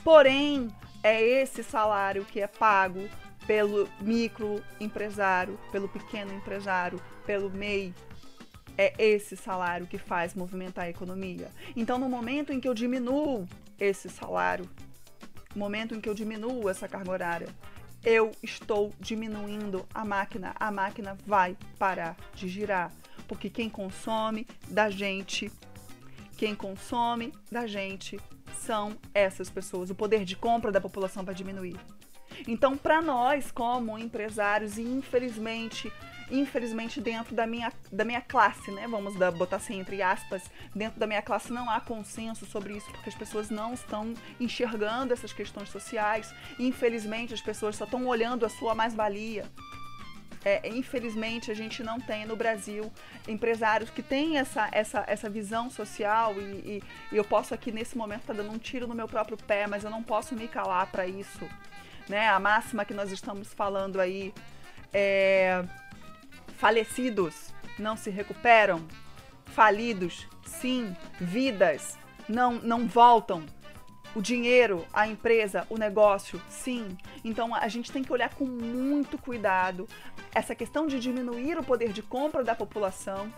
Porém, 0.04 0.70
é 1.02 1.22
esse 1.22 1.64
salário 1.64 2.26
que 2.26 2.42
é 2.42 2.48
pago 2.48 3.08
pelo 3.48 3.90
microempresário, 4.02 5.60
pelo 5.72 5.88
pequeno 5.88 6.34
empresário, 6.34 7.02
pelo 7.26 7.50
MEI. 7.50 7.94
É 8.78 8.94
esse 8.98 9.38
salário 9.38 9.86
que 9.86 9.98
faz 9.98 10.34
movimentar 10.34 10.86
a 10.86 10.90
economia. 10.90 11.50
Então, 11.76 12.00
no 12.00 12.10
momento 12.10 12.52
em 12.52 12.60
que 12.60 12.68
eu 12.68 12.74
diminuo 12.74 13.48
esse 13.80 14.10
salário, 14.10 14.68
no 15.54 15.60
momento 15.60 15.94
em 15.94 16.02
que 16.02 16.10
eu 16.10 16.14
diminuo 16.14 16.70
essa 16.70 16.88
carga 16.88 17.12
horária, 17.12 17.48
eu 18.04 18.32
estou 18.42 18.92
diminuindo 19.00 19.86
a 19.94 20.04
máquina. 20.04 20.54
A 20.60 20.72
máquina 20.72 21.18
vai 21.26 21.56
parar 21.78 22.18
de 22.34 22.50
girar. 22.50 22.92
Porque 23.28 23.50
quem 23.50 23.70
consome 23.70 24.48
da 24.68 24.90
gente, 24.90 25.52
quem 26.36 26.56
consome 26.56 27.32
da 27.52 27.66
gente 27.68 28.20
são 28.64 28.98
essas 29.14 29.50
pessoas. 29.50 29.90
O 29.90 29.96
poder 29.96 30.24
de 30.24 30.36
compra 30.36 30.72
da 30.72 30.82
população 30.82 31.24
vai 31.24 31.36
diminuir. 31.36 31.78
Então, 32.48 32.76
para 32.76 33.02
nós, 33.02 33.52
como 33.52 33.98
empresários, 34.00 34.78
e 34.78 34.82
infelizmente, 34.82 35.92
infelizmente 36.32 37.00
dentro 37.00 37.36
da 37.36 37.46
minha, 37.46 37.72
da 37.92 38.04
minha 38.04 38.22
classe, 38.22 38.72
né? 38.72 38.88
Vamos 38.88 39.16
dar, 39.18 39.32
botar 39.32 39.58
assim 39.58 39.80
entre 39.80 40.02
aspas, 40.02 40.44
dentro 40.74 41.00
da 41.00 41.06
minha 41.06 41.22
classe 41.22 41.52
não 41.52 41.70
há 41.70 41.80
consenso 41.80 42.46
sobre 42.46 42.76
isso, 42.76 42.90
porque 42.92 43.10
as 43.10 43.16
pessoas 43.16 43.50
não 43.50 43.74
estão 43.74 44.14
enxergando 44.40 45.14
essas 45.14 45.34
questões 45.34 45.70
sociais. 45.70 46.34
Infelizmente, 46.58 47.34
as 47.34 47.42
pessoas 47.42 47.76
só 47.76 47.84
estão 47.84 48.08
olhando 48.08 48.46
a 48.46 48.50
sua 48.50 48.74
mais-valia. 48.74 49.46
É, 50.46 50.68
infelizmente, 50.70 51.50
a 51.50 51.54
gente 51.54 51.82
não 51.84 52.00
tem 52.00 52.26
no 52.26 52.36
Brasil 52.36 52.92
empresários 53.28 53.90
que 53.90 54.02
têm 54.02 54.38
essa, 54.38 54.68
essa, 54.72 55.04
essa 55.08 55.30
visão 55.30 55.70
social 55.70 56.34
e, 56.38 56.42
e, 56.42 56.84
e 57.14 57.18
eu 57.18 57.24
posso 57.24 57.54
aqui 57.54 57.72
nesse 57.72 57.98
momento 57.98 58.22
estar 58.22 58.34
tá 58.34 58.42
dando 58.42 58.54
um 58.54 58.58
tiro 58.58 58.86
no 58.88 58.94
meu 58.94 59.08
próprio 59.08 59.38
pé, 59.38 59.68
mas 59.68 59.84
eu 59.84 59.90
não 59.90 60.04
posso 60.04 60.36
me 60.36 60.48
calar 60.48 60.88
para 60.88 61.08
isso. 61.08 61.48
Né? 62.10 62.28
A 62.28 62.40
máxima 62.40 62.84
que 62.84 62.94
nós 62.94 63.12
estamos 63.12 63.54
falando 63.54 64.02
aí 64.02 64.34
é 64.94 65.64
falecidos 66.58 67.54
não 67.78 67.98
se 67.98 68.10
recuperam, 68.10 68.86
falidos, 69.46 70.28
sim, 70.46 70.96
vidas 71.20 71.98
não, 72.28 72.54
não 72.54 72.88
voltam 72.88 73.46
o 74.16 74.22
dinheiro, 74.22 74.86
a 74.94 75.08
empresa, 75.08 75.66
o 75.70 75.78
negócio, 75.78 76.42
sim. 76.50 76.98
Então 77.24 77.54
a 77.54 77.68
gente 77.68 77.92
tem 77.92 78.04
que 78.04 78.12
olhar 78.12 78.34
com 78.34 78.46
muito 78.46 79.18
cuidado 79.18 79.88
essa 80.34 80.54
questão 80.56 80.88
de 80.88 81.00
diminuir 81.00 81.58
o 81.58 81.64
poder 81.64 81.92
de 81.92 82.02
compra 82.02 82.44
da 82.44 82.56
população 82.56 83.32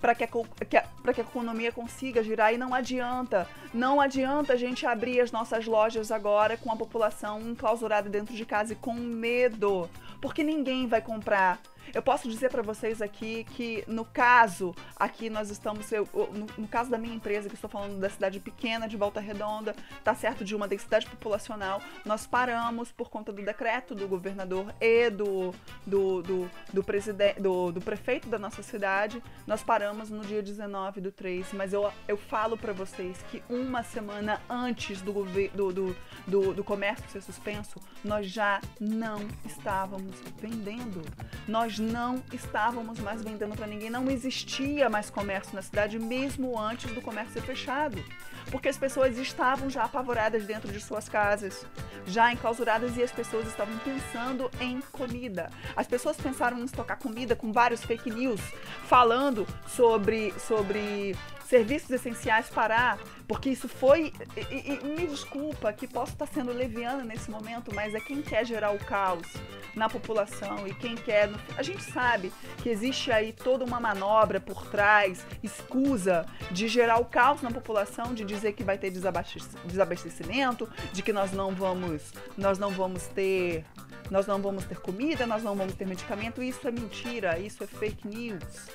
para 0.00 0.14
que, 0.14 0.26
que, 0.26 0.66
que, 0.66 1.20
a 1.20 1.24
economia 1.24 1.72
consiga 1.72 2.22
girar 2.22 2.52
e 2.52 2.58
não 2.58 2.74
adianta, 2.74 3.48
não 3.72 4.02
adianta 4.02 4.52
a 4.52 4.56
gente 4.56 4.84
abrir 4.84 5.18
as 5.18 5.32
nossas 5.32 5.64
lojas 5.64 6.12
agora 6.12 6.58
com 6.58 6.70
a 6.70 6.76
população 6.76 7.40
enclausurada 7.40 8.10
dentro 8.10 8.34
de 8.34 8.44
casa 8.44 8.74
e 8.74 8.76
com 8.76 8.92
medo, 8.92 9.88
porque 10.20 10.42
ninguém 10.42 10.86
vai 10.86 11.00
comprar 11.00 11.58
eu 11.92 12.02
posso 12.02 12.28
dizer 12.28 12.50
para 12.50 12.62
vocês 12.62 13.02
aqui 13.02 13.44
que 13.44 13.84
no 13.86 14.04
caso, 14.04 14.74
aqui 14.96 15.28
nós 15.28 15.50
estamos, 15.50 15.90
eu, 15.92 16.08
no, 16.32 16.46
no, 16.58 16.68
caso 16.68 16.90
da 16.90 16.98
minha 16.98 17.14
empresa, 17.14 17.48
que 17.48 17.54
estou 17.54 17.70
falando 17.70 17.98
da 17.98 18.08
cidade 18.08 18.40
pequena 18.40 18.88
de 18.88 18.96
Volta 18.96 19.20
Redonda, 19.20 19.74
tá 20.02 20.14
certo, 20.14 20.44
de 20.44 20.54
uma 20.54 20.68
densidade 20.68 21.06
populacional, 21.06 21.80
nós 22.04 22.26
paramos 22.26 22.90
por 22.92 23.10
conta 23.10 23.32
do 23.32 23.42
decreto 23.42 23.94
do 23.94 24.08
governador 24.08 24.74
e 24.80 25.10
do, 25.10 25.54
do, 25.86 26.22
do, 26.22 26.50
do, 26.72 26.84
presidente, 26.84 27.40
do, 27.40 27.72
do 27.72 27.80
prefeito 27.80 28.28
da 28.28 28.38
nossa 28.38 28.62
cidade, 28.62 29.22
nós 29.46 29.62
paramos 29.62 30.10
no 30.10 30.24
dia 30.24 30.42
19 30.42 31.00
do 31.00 31.12
3, 31.12 31.52
mas 31.52 31.72
eu, 31.72 31.90
eu 32.08 32.16
falo 32.16 32.56
para 32.56 32.72
vocês 32.72 33.18
que 33.30 33.42
uma 33.48 33.82
semana 33.82 34.40
antes 34.48 35.00
do, 35.00 35.12
do, 35.12 35.72
do, 35.72 35.96
do, 36.26 36.54
do 36.54 36.64
comércio 36.64 37.08
ser 37.08 37.22
suspenso, 37.22 37.80
nós 38.02 38.26
já 38.26 38.60
não 38.80 39.26
estávamos 39.44 40.20
vendendo. 40.38 41.02
Nós 41.46 41.73
nós 41.74 41.78
não 41.78 42.22
estávamos 42.32 42.98
mais 43.00 43.22
vendendo 43.22 43.56
para 43.56 43.66
ninguém, 43.66 43.90
não 43.90 44.10
existia 44.10 44.88
mais 44.88 45.10
comércio 45.10 45.54
na 45.54 45.62
cidade, 45.62 45.98
mesmo 45.98 46.58
antes 46.58 46.92
do 46.92 47.00
comércio 47.00 47.34
ser 47.34 47.42
fechado. 47.42 48.02
Porque 48.50 48.68
as 48.68 48.76
pessoas 48.76 49.18
estavam 49.18 49.70
já 49.70 49.84
apavoradas 49.84 50.44
dentro 50.44 50.70
de 50.70 50.80
suas 50.80 51.08
casas, 51.08 51.66
já 52.06 52.32
enclausuradas 52.32 52.96
e 52.96 53.02
as 53.02 53.10
pessoas 53.10 53.48
estavam 53.48 53.76
pensando 53.78 54.50
em 54.60 54.80
comida. 54.92 55.50
As 55.74 55.86
pessoas 55.86 56.16
pensaram 56.16 56.58
em 56.58 56.64
estocar 56.64 56.98
comida 56.98 57.34
com 57.34 57.52
vários 57.52 57.82
fake 57.82 58.10
news 58.10 58.40
falando 58.86 59.46
sobre, 59.66 60.32
sobre 60.38 61.16
serviços 61.54 61.90
essenciais 61.90 62.48
parar, 62.48 62.98
porque 63.28 63.48
isso 63.48 63.68
foi. 63.68 64.12
E, 64.36 64.72
e, 64.72 64.98
me 64.98 65.06
desculpa 65.06 65.72
que 65.72 65.86
posso 65.86 66.12
estar 66.12 66.26
sendo 66.26 66.52
leviana 66.52 67.04
nesse 67.04 67.30
momento, 67.30 67.72
mas 67.72 67.94
é 67.94 68.00
quem 68.00 68.20
quer 68.20 68.44
gerar 68.44 68.72
o 68.72 68.78
caos 68.78 69.28
na 69.76 69.88
população 69.88 70.66
e 70.66 70.74
quem 70.74 70.96
quer. 70.96 71.30
A 71.56 71.62
gente 71.62 71.84
sabe 71.84 72.32
que 72.58 72.68
existe 72.68 73.12
aí 73.12 73.32
toda 73.32 73.64
uma 73.64 73.78
manobra 73.78 74.40
por 74.40 74.66
trás, 74.66 75.24
escusa, 75.44 76.26
de 76.50 76.66
gerar 76.66 76.98
o 76.98 77.04
caos 77.04 77.40
na 77.40 77.52
população, 77.52 78.12
de 78.12 78.24
dizer 78.24 78.54
que 78.54 78.64
vai 78.64 78.76
ter 78.76 78.90
desabastecimento, 78.90 80.68
de 80.92 81.02
que 81.04 81.12
nós 81.12 81.30
não 81.30 81.54
vamos, 81.54 82.12
nós 82.36 82.58
não 82.58 82.70
vamos 82.70 83.06
ter. 83.06 83.64
Nós 84.10 84.26
não 84.26 84.42
vamos 84.42 84.66
ter 84.66 84.78
comida, 84.80 85.26
nós 85.26 85.42
não 85.42 85.56
vamos 85.56 85.74
ter 85.76 85.86
medicamento. 85.86 86.42
Isso 86.42 86.68
é 86.68 86.70
mentira, 86.70 87.38
isso 87.38 87.64
é 87.64 87.66
fake 87.66 88.06
news. 88.06 88.68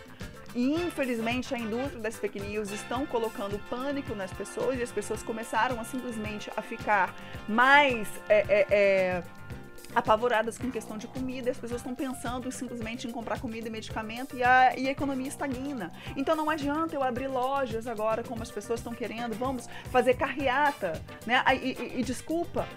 E 0.56 0.74
infelizmente 0.74 1.54
a 1.54 1.60
indústria 1.60 2.00
das 2.00 2.18
fake 2.18 2.40
news 2.40 2.72
estão 2.72 3.06
colocando 3.06 3.60
pânico 3.70 4.16
nas 4.16 4.32
pessoas 4.32 4.80
e 4.80 4.84
as 4.84 4.92
pessoas 4.92 5.22
começaram 5.22 5.80
a 5.80 5.84
simplesmente 5.84 6.52
a 6.56 6.62
ficar 6.62 7.14
mais 7.48 8.08
é, 8.28 8.46
é, 8.50 8.68
é, 8.70 9.24
apavoradas 9.94 10.58
com 10.58 10.70
questão 10.70 10.98
de 10.98 11.08
comida, 11.08 11.50
as 11.50 11.58
pessoas 11.58 11.82
estão 11.82 11.96
pensando 11.96 12.52
simplesmente 12.52 13.08
em 13.08 13.12
comprar 13.12 13.40
comida 13.40 13.68
e 13.68 13.72
medicamento 13.72 14.36
e 14.36 14.44
a, 14.44 14.78
e 14.78 14.88
a 14.88 14.92
economia 14.92 15.28
estagna. 15.28 15.92
Então 16.16 16.36
não 16.36 16.50
adianta 16.50 16.96
eu 16.96 17.04
abrir 17.04 17.28
lojas 17.28 17.88
agora 17.88 18.24
como 18.24 18.42
as 18.42 18.52
pessoas 18.52 18.80
estão 18.80 18.94
querendo, 18.94 19.36
vamos 19.36 19.68
fazer 19.92 20.16
carreata, 20.16 21.02
né? 21.26 21.44
E, 21.54 21.72
e, 21.72 22.00
e 22.00 22.04
desculpa, 22.04 22.68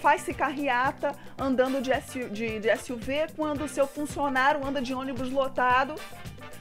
faz-se 0.00 0.32
carreata 0.32 1.14
andando 1.38 1.80
de, 1.80 1.90
SU, 2.00 2.30
de, 2.30 2.60
de 2.60 2.76
SUV 2.76 3.28
quando 3.36 3.64
o 3.64 3.68
seu 3.68 3.86
funcionário 3.86 4.64
anda 4.64 4.80
de 4.80 4.94
ônibus 4.94 5.30
lotado 5.30 5.94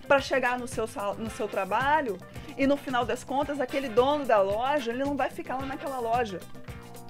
para 0.07 0.19
chegar 0.19 0.59
no 0.59 0.67
seu, 0.67 0.87
no 1.17 1.29
seu 1.29 1.47
trabalho 1.47 2.17
e 2.57 2.67
no 2.67 2.77
final 2.77 3.05
das 3.05 3.23
contas 3.23 3.59
aquele 3.59 3.89
dono 3.89 4.25
da 4.25 4.41
loja 4.41 4.91
ele 4.91 5.03
não 5.03 5.15
vai 5.15 5.29
ficar 5.29 5.57
lá 5.57 5.65
naquela 5.65 5.99
loja. 5.99 6.39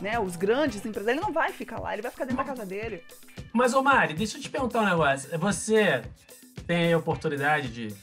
Né? 0.02 0.20
Os 0.20 0.36
grandes 0.36 0.86
empresários, 0.86 1.18
ele 1.18 1.22
não 1.22 1.32
vai 1.32 1.52
ficar 1.52 1.80
lá, 1.80 1.94
ele 1.94 2.02
vai 2.02 2.12
ficar 2.12 2.26
dentro 2.26 2.44
da 2.44 2.44
casa 2.44 2.66
dele. 2.66 3.04
Mas, 3.54 3.74
ô 3.74 3.82
Mari, 3.82 4.14
deixa 4.14 4.38
eu 4.38 4.42
te 4.42 4.50
perguntar 4.50 4.82
um 4.82 4.86
negócio. 4.86 5.38
Você 5.40 6.02
tem 6.68 6.92
a 6.92 6.98
oportunidade 6.98 7.70
de 7.70 7.96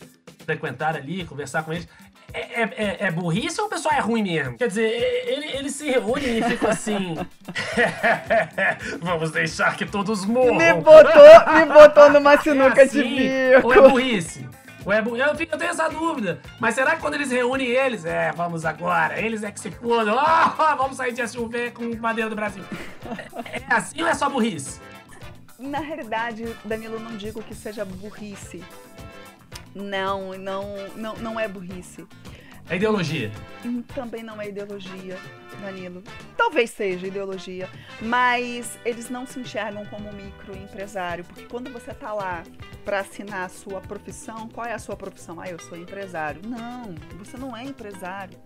frequentar 0.44 0.96
ali, 0.96 1.24
conversar 1.24 1.62
com 1.62 1.72
eles. 1.72 1.86
É, 2.32 2.62
é, 2.62 2.62
é, 2.62 2.96
é 3.06 3.10
burrice 3.10 3.60
ou 3.60 3.66
o 3.66 3.70
pessoal 3.70 3.94
é 3.94 4.00
ruim 4.00 4.22
mesmo? 4.22 4.56
Quer 4.56 4.68
dizer, 4.68 4.88
ele, 5.26 5.46
ele 5.46 5.68
se 5.68 5.90
reúne 5.90 6.38
e 6.38 6.42
fica 6.42 6.70
assim. 6.70 7.16
Vamos 9.02 9.32
deixar 9.32 9.76
que 9.76 9.84
todos 9.84 10.24
morram. 10.24 10.54
Me 10.54 10.72
botou, 10.74 11.54
me 11.54 11.64
botou 11.66 12.10
numa 12.10 12.38
sinuca 12.40 12.82
é 12.82 12.84
assim, 12.84 13.02
de 13.02 13.08
bico. 13.08 13.66
Ou 13.66 13.74
é 13.74 13.80
burrice? 13.88 14.48
Ou 14.84 14.92
é, 14.92 15.00
eu, 15.00 15.16
eu 15.16 15.34
tenho 15.36 15.70
essa 15.70 15.88
dúvida. 15.88 16.40
Mas 16.58 16.74
será 16.74 16.96
que 16.96 17.00
quando 17.00 17.14
eles 17.14 17.30
reúnem 17.30 17.68
eles, 17.68 18.04
é, 18.04 18.32
vamos 18.32 18.64
agora, 18.64 19.20
eles 19.20 19.42
é 19.42 19.50
que 19.50 19.60
se 19.60 19.70
fodam, 19.70 20.16
oh, 20.16 20.76
vamos 20.76 20.96
sair 20.96 21.12
de 21.12 21.26
SUV 21.26 21.70
com 21.72 21.90
bandeira 21.96 22.30
do 22.30 22.36
Brasil. 22.36 22.64
É, 23.44 23.58
é 23.58 23.74
assim 23.74 24.00
ou 24.02 24.08
é 24.08 24.14
só 24.14 24.28
burrice? 24.30 24.80
Na 25.58 25.78
realidade, 25.78 26.56
Danilo, 26.64 26.98
não 26.98 27.16
digo 27.16 27.42
que 27.42 27.54
seja 27.54 27.84
burrice. 27.84 28.64
Não, 29.74 30.32
não, 30.38 30.64
não, 30.96 31.16
não 31.16 31.40
é 31.40 31.46
burrice. 31.46 32.06
É 32.70 32.76
ideologia? 32.76 33.32
Hum, 33.64 33.82
também 33.82 34.22
não 34.22 34.40
é 34.40 34.48
ideologia, 34.48 35.18
Danilo. 35.60 36.04
Talvez 36.36 36.70
seja 36.70 37.04
ideologia, 37.04 37.68
mas 38.00 38.78
eles 38.84 39.10
não 39.10 39.26
se 39.26 39.40
enxergam 39.40 39.84
como 39.86 40.12
microempresário, 40.12 41.24
porque 41.24 41.46
quando 41.46 41.72
você 41.72 41.90
está 41.90 42.12
lá 42.12 42.44
para 42.84 43.00
assinar 43.00 43.46
a 43.46 43.48
sua 43.48 43.80
profissão, 43.80 44.48
qual 44.48 44.64
é 44.68 44.72
a 44.72 44.78
sua 44.78 44.96
profissão? 44.96 45.40
Ah, 45.40 45.48
eu 45.48 45.58
sou 45.58 45.76
empresário. 45.76 46.42
Não, 46.46 46.94
você 47.18 47.36
não 47.36 47.56
é 47.56 47.64
empresário. 47.64 48.38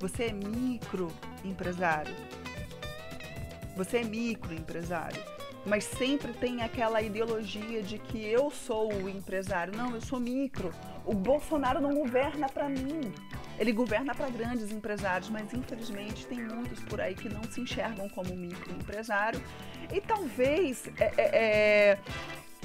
Você 0.00 0.24
é 0.24 0.32
microempresário. 0.32 2.16
Você 3.76 3.98
é 3.98 4.04
microempresário 4.04 5.39
mas 5.64 5.84
sempre 5.84 6.32
tem 6.32 6.62
aquela 6.62 7.02
ideologia 7.02 7.82
de 7.82 7.98
que 7.98 8.24
eu 8.24 8.50
sou 8.50 8.92
o 8.92 9.08
empresário. 9.08 9.76
Não, 9.76 9.94
eu 9.94 10.00
sou 10.00 10.18
micro. 10.18 10.72
O 11.04 11.14
Bolsonaro 11.14 11.80
não 11.80 11.94
governa 11.94 12.48
para 12.48 12.68
mim. 12.68 13.12
Ele 13.58 13.72
governa 13.72 14.14
para 14.14 14.30
grandes 14.30 14.72
empresários, 14.72 15.28
mas 15.28 15.52
infelizmente 15.52 16.26
tem 16.26 16.40
muitos 16.40 16.82
por 16.84 17.00
aí 17.00 17.14
que 17.14 17.28
não 17.28 17.42
se 17.44 17.60
enxergam 17.60 18.08
como 18.08 18.34
microempresário 18.34 19.40
e 19.92 20.00
talvez 20.00 20.86
é, 20.98 21.12
é, 21.16 21.30
é, 21.32 21.98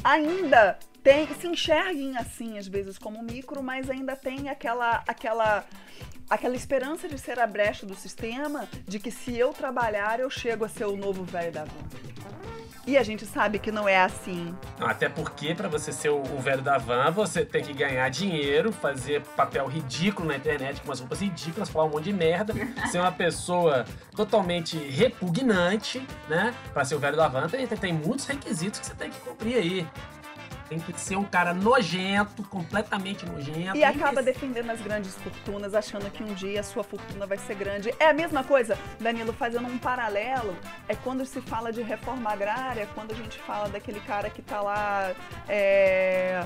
ainda 0.04 0.80
tem, 1.04 1.28
se 1.36 1.48
enxerguem 1.48 2.18
assim 2.18 2.58
às 2.58 2.68
vezes 2.68 2.98
como 2.98 3.22
micro, 3.22 3.62
mas 3.62 3.90
ainda 3.90 4.16
tem 4.16 4.48
aquela 4.48 5.04
aquela 5.08 5.66
aquela 6.30 6.56
esperança 6.56 7.08
de 7.08 7.20
ser 7.20 7.40
a 7.40 7.46
brecha 7.46 7.86
do 7.86 7.94
sistema, 7.94 8.68
de 8.88 9.00
que 9.00 9.12
se 9.12 9.38
eu 9.38 9.54
trabalhar 9.54 10.20
eu 10.20 10.30
chego 10.30 10.66
a 10.66 10.70
ser 10.70 10.86
o 10.86 10.96
novo 10.96 11.24
velho 11.24 11.52
da 11.52 11.66
van. 11.66 12.06
E 12.88 12.98
a 12.98 13.04
gente 13.04 13.26
sabe 13.26 13.58
que 13.58 13.72
não 13.72 13.90
é 13.90 13.98
assim. 13.98 14.56
Até 14.80 15.10
porque, 15.10 15.56
para 15.56 15.68
você 15.68 15.92
ser 15.92 16.10
o, 16.10 16.22
o, 16.22 16.40
velho 16.40 16.62
da 16.62 16.78
van, 16.78 17.10
você 17.10 17.44
tem 17.44 17.64
que 17.64 17.74
ganhar 17.74 18.08
dinheiro, 18.10 18.72
fazer 18.72 19.22
papel 19.36 19.66
ridículo 19.66 20.28
na 20.28 20.36
internet, 20.36 20.82
com 20.82 20.90
umas 20.90 21.00
roupas 21.00 21.20
ridículas, 21.20 21.68
falar 21.68 21.86
um 21.86 21.90
monte 21.90 22.06
de 22.06 22.14
merda, 22.14 22.54
ser 22.92 23.00
uma 23.00 23.12
pessoa 23.12 23.86
totalmente 24.16 24.78
repugnante, 24.78 26.06
né? 26.30 26.54
Pra 26.74 26.86
ser 26.86 26.96
o 26.96 27.00
velho 27.00 27.18
da 27.18 27.28
van, 27.28 27.48
tem, 27.48 27.66
tem, 27.66 27.78
tem 27.78 27.94
muitos 27.94 28.28
requisitos 28.28 28.80
que 28.80 28.86
você 28.86 28.94
tem 28.94 29.10
que 29.10 29.20
cumprir 29.20 29.56
aí. 29.56 29.88
Tem 30.68 30.80
que 30.80 31.00
ser 31.00 31.16
um 31.16 31.24
cara 31.24 31.54
nojento, 31.54 32.42
completamente 32.44 33.26
nojento. 33.26 33.78
E 33.78 33.84
acaba 33.84 34.24
defendendo 34.24 34.70
as 34.72 34.82
grandes 34.82 35.14
fortunas, 35.16 35.76
achando 35.76 36.10
que 36.10 36.24
um 36.24 36.34
dia 36.34 36.60
a 36.60 36.64
sua 36.64 36.84
fortuna 36.84 37.28
vai 37.28 37.38
ser 37.38 37.56
grande. 37.56 37.94
É 38.00 38.10
a 38.10 38.14
mesma 38.14 38.44
coisa, 38.44 38.78
Danilo, 39.00 39.32
fazendo 39.32 39.68
um 39.68 39.78
paralelo, 39.78 40.56
é 40.88 40.96
quando 40.96 41.24
se 41.26 41.40
fala 41.42 41.72
de 41.72 41.82
reforma 41.82 42.32
agrária, 42.32 42.88
quando 42.96 43.12
a 43.12 43.16
gente 43.16 43.38
fala 43.40 43.70
daquele 43.70 44.00
cara 44.00 44.30
que 44.30 44.42
tá 44.42 44.60
lá 44.62 45.14
é, 45.48 46.46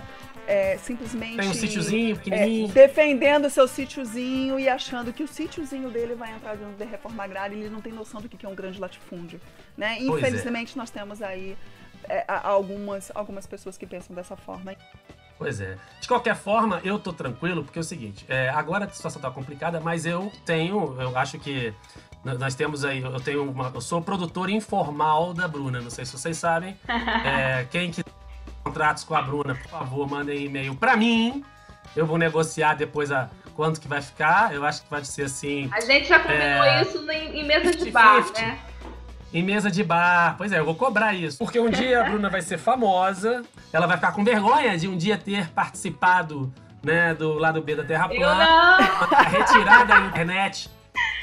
é, 0.50 0.78
simplesmente. 0.78 1.38
Tem 1.38 1.50
um 1.50 1.54
sítiozinho 1.54 2.18
pequenininho. 2.18 2.70
É, 2.70 2.74
defendendo 2.74 3.46
o 3.46 3.50
seu 3.50 3.68
sítiozinho 3.68 4.60
e 4.60 4.68
achando 4.68 5.14
que 5.14 5.24
o 5.24 5.28
sítiozinho 5.28 5.90
dele 5.90 6.16
vai 6.16 6.34
entrar 6.34 6.58
dentro 6.58 6.74
da 6.74 6.86
reforma 6.86 7.24
agrária 7.24 7.56
e 7.56 7.60
ele 7.60 7.70
não 7.70 7.82
tem 7.82 7.94
noção 7.94 8.20
do 8.20 8.28
que 8.28 8.46
é 8.46 8.50
um 8.50 8.56
grande 8.56 8.80
latifúndio. 8.80 9.40
Né? 9.78 9.98
É. 10.00 10.04
Infelizmente, 10.04 10.78
nós 10.78 10.90
temos 10.90 11.22
aí 11.22 11.56
é, 12.10 12.26
algumas, 12.28 13.12
algumas 13.16 13.46
pessoas 13.46 13.78
que 13.78 13.86
pensam 13.86 14.16
dessa 14.16 14.36
forma. 14.36 14.76
Pois 15.38 15.62
é. 15.62 15.78
De 16.02 16.08
qualquer 16.08 16.36
forma, 16.36 16.82
eu 16.84 17.00
tô 17.00 17.14
tranquilo, 17.14 17.64
porque 17.64 17.80
é 17.80 17.82
o 17.82 17.84
seguinte, 17.86 18.26
é, 18.28 18.50
agora 18.50 18.86
a 18.86 18.90
situação 18.90 19.22
tá 19.22 19.32
complicada, 19.32 19.80
mas 19.80 20.06
eu 20.06 20.30
tenho, 20.46 21.00
eu 21.00 21.18
acho 21.18 21.40
que 21.40 21.74
nós 22.24 22.56
temos 22.56 22.84
aí, 22.84 23.02
eu 23.02 23.20
tenho 23.22 23.50
uma, 23.50 23.72
eu 23.74 23.80
sou 23.80 24.02
produtor 24.02 24.50
informal 24.50 25.34
da 25.34 25.48
Bruna, 25.48 25.80
não 25.80 25.90
sei 25.90 26.06
se 26.06 26.12
vocês 26.18 26.38
sabem. 26.38 26.78
É, 27.26 27.66
quem 27.72 27.90
quiser 27.90 28.04
contratos 28.64 29.04
com 29.06 29.16
a 29.16 29.22
Bruna, 29.22 29.56
por 29.56 29.70
favor, 29.70 30.10
mandem 30.10 30.46
e-mail 30.46 30.76
pra 30.76 30.98
mim. 30.98 31.44
Eu 31.96 32.06
vou 32.06 32.18
negociar 32.18 32.76
depois 32.76 33.10
a 33.12 33.30
quanto 33.56 33.80
que 33.82 33.88
vai 33.88 34.02
ficar. 34.02 34.54
Eu 34.54 34.64
acho 34.66 34.84
que 34.84 34.90
vai 34.90 35.04
ser 35.04 35.24
assim, 35.24 35.70
A 35.74 35.80
gente 35.80 36.08
já 36.08 36.20
combinou 36.20 36.64
É. 36.64 36.82
isso 36.82 37.12
em, 37.12 37.40
em 37.40 37.46
mesa 37.46 37.72
de 37.72 37.86
50-50. 37.86 37.92
bar, 37.92 38.32
né? 38.34 38.60
Em 39.34 39.44
mesa 39.44 39.70
de 39.70 39.84
bar. 39.84 40.36
Pois 40.38 40.52
é, 40.52 40.60
eu 40.60 40.66
vou 40.66 40.76
cobrar 40.76 41.14
isso. 41.14 41.38
Porque 41.38 41.60
um 41.60 41.70
dia 41.70 42.02
a 42.02 42.04
Bruna 42.04 42.30
vai 42.30 42.42
ser 42.42 42.58
famosa, 42.58 43.44
ela 43.72 43.88
vai 43.88 43.98
ficar 43.98 44.12
com 44.12 44.24
vergonha 44.24 44.78
de 44.78 44.88
um 44.88 44.98
dia 44.98 45.18
ter 45.18 45.50
participado, 45.50 46.52
né, 46.84 47.14
do 47.14 47.34
lado 47.34 47.62
B 47.62 47.76
da 47.76 47.84
Terra 47.84 48.08
Plana. 48.10 48.46
não. 48.46 49.08
retirar 49.30 49.86
da 49.86 50.00
internet 50.00 50.70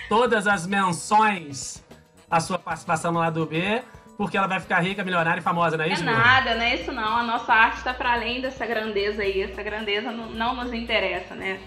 todas 0.08 0.46
as 0.46 0.66
menções 0.66 1.84
à 2.30 2.40
sua 2.40 2.58
participação 2.58 3.12
no 3.12 3.18
lado 3.20 3.46
B, 3.46 3.82
porque 4.16 4.36
ela 4.36 4.46
vai 4.46 4.60
ficar 4.60 4.80
rica, 4.80 5.04
milionária 5.04 5.40
e 5.40 5.42
famosa, 5.42 5.76
não 5.76 5.84
é 5.84 5.88
É 5.88 5.92
isso, 5.92 6.02
Bruna? 6.02 6.18
nada, 6.18 6.54
não 6.54 6.62
é 6.62 6.74
isso 6.74 6.92
não. 6.92 7.16
A 7.18 7.22
nossa 7.22 7.52
arte 7.52 7.78
está 7.78 7.92
para 7.92 8.12
além 8.14 8.40
dessa 8.40 8.64
grandeza 8.64 9.22
aí. 9.22 9.42
Essa 9.42 9.62
grandeza 9.62 10.10
não, 10.10 10.30
não 10.30 10.56
nos 10.56 10.72
interessa, 10.72 11.34
né? 11.34 11.58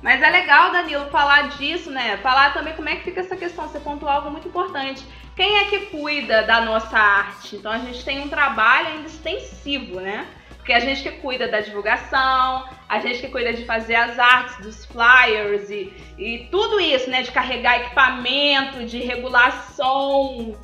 Mas 0.00 0.22
é 0.22 0.30
legal, 0.30 0.70
Danilo, 0.70 1.06
falar 1.10 1.48
disso, 1.50 1.90
né? 1.90 2.16
Falar 2.18 2.52
também 2.52 2.74
como 2.74 2.88
é 2.88 2.96
que 2.96 3.04
fica 3.04 3.20
essa 3.20 3.36
questão. 3.36 3.66
Você 3.66 3.80
pontuou 3.80 4.10
algo 4.10 4.30
muito 4.30 4.46
importante. 4.46 5.04
Quem 5.34 5.58
é 5.58 5.64
que 5.64 5.86
cuida 5.86 6.42
da 6.42 6.60
nossa 6.60 6.96
arte? 6.96 7.56
Então 7.56 7.72
a 7.72 7.78
gente 7.78 8.04
tem 8.04 8.20
um 8.20 8.28
trabalho 8.28 8.88
ainda 8.88 9.08
extensivo, 9.08 10.00
né? 10.00 10.26
Porque 10.56 10.72
a 10.72 10.80
gente 10.80 11.02
que 11.02 11.10
cuida 11.12 11.48
da 11.48 11.60
divulgação, 11.60 12.68
a 12.88 13.00
gente 13.00 13.20
que 13.20 13.28
cuida 13.28 13.52
de 13.52 13.64
fazer 13.64 13.94
as 13.94 14.18
artes, 14.18 14.58
dos 14.58 14.84
flyers 14.84 15.70
e, 15.70 15.92
e 16.18 16.48
tudo 16.50 16.78
isso, 16.78 17.10
né? 17.10 17.22
De 17.22 17.32
carregar 17.32 17.80
equipamento, 17.80 18.84
de 18.84 18.98
regular 18.98 19.72
som, 19.72 20.54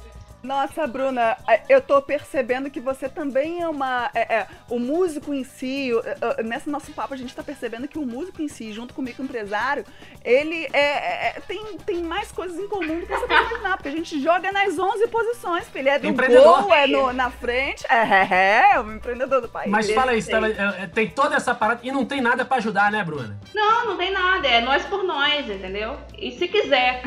Nossa, 0.44 0.86
Bruna, 0.86 1.36
é, 1.48 1.62
eu 1.70 1.80
tô 1.80 2.02
percebendo 2.02 2.70
que 2.70 2.78
você 2.78 3.08
também 3.08 3.62
é 3.62 3.68
uma. 3.68 4.10
É, 4.14 4.34
é, 4.34 4.46
o 4.68 4.78
músico 4.78 5.32
em 5.32 5.42
si, 5.42 5.90
o- 5.94 6.00
é, 6.06 6.16
é, 6.38 6.42
nesse 6.42 6.68
nosso 6.68 6.92
papo, 6.92 7.14
a 7.14 7.16
gente 7.16 7.34
tá 7.34 7.42
percebendo 7.42 7.88
que 7.88 7.98
o 7.98 8.04
músico 8.04 8.42
em 8.42 8.48
si, 8.48 8.70
junto 8.72 8.92
com 8.92 9.00
o 9.00 9.04
microempresário, 9.04 9.86
ele 10.22 10.68
é, 10.72 11.28
é, 11.28 11.40
tem, 11.48 11.78
tem 11.78 12.02
mais 12.02 12.30
coisas 12.30 12.58
em 12.58 12.68
comum 12.68 13.00
do 13.00 13.06
que 13.06 13.12
você 13.14 13.26
pode 13.26 13.42
imaginar, 13.48 13.76
porque 13.78 13.88
a 13.88 13.92
gente 13.92 14.20
joga 14.22 14.52
nas 14.52 14.78
11 14.78 15.08
posições, 15.08 15.66
filho. 15.68 15.88
É 15.88 15.98
do 15.98 16.06
Empreendedor. 16.06 16.62
gol, 16.64 16.74
é 16.74 16.86
no- 16.86 17.12
na 17.14 17.30
frente. 17.30 17.82
É, 17.88 17.96
é, 17.96 18.72
é, 18.74 18.80
o 18.80 18.92
empreendedor 18.92 19.40
do 19.40 19.48
país. 19.48 19.70
Mas 19.70 19.90
fala 19.92 20.14
isso, 20.14 20.30
tem 20.94 21.08
toda 21.08 21.36
essa 21.36 21.54
parada 21.54 21.80
e 21.82 21.90
não 21.90 22.04
tem 22.04 22.20
nada 22.20 22.44
pra 22.44 22.58
ajudar, 22.58 22.92
né, 22.92 23.02
Bruna? 23.02 23.38
Não, 23.54 23.86
não 23.86 23.96
tem 23.96 24.10
nada. 24.12 24.46
É 24.46 24.60
nós 24.60 24.84
por 24.84 25.02
nós, 25.04 25.48
entendeu? 25.48 25.96
E 26.18 26.30
se 26.32 26.46
quiser. 26.48 27.02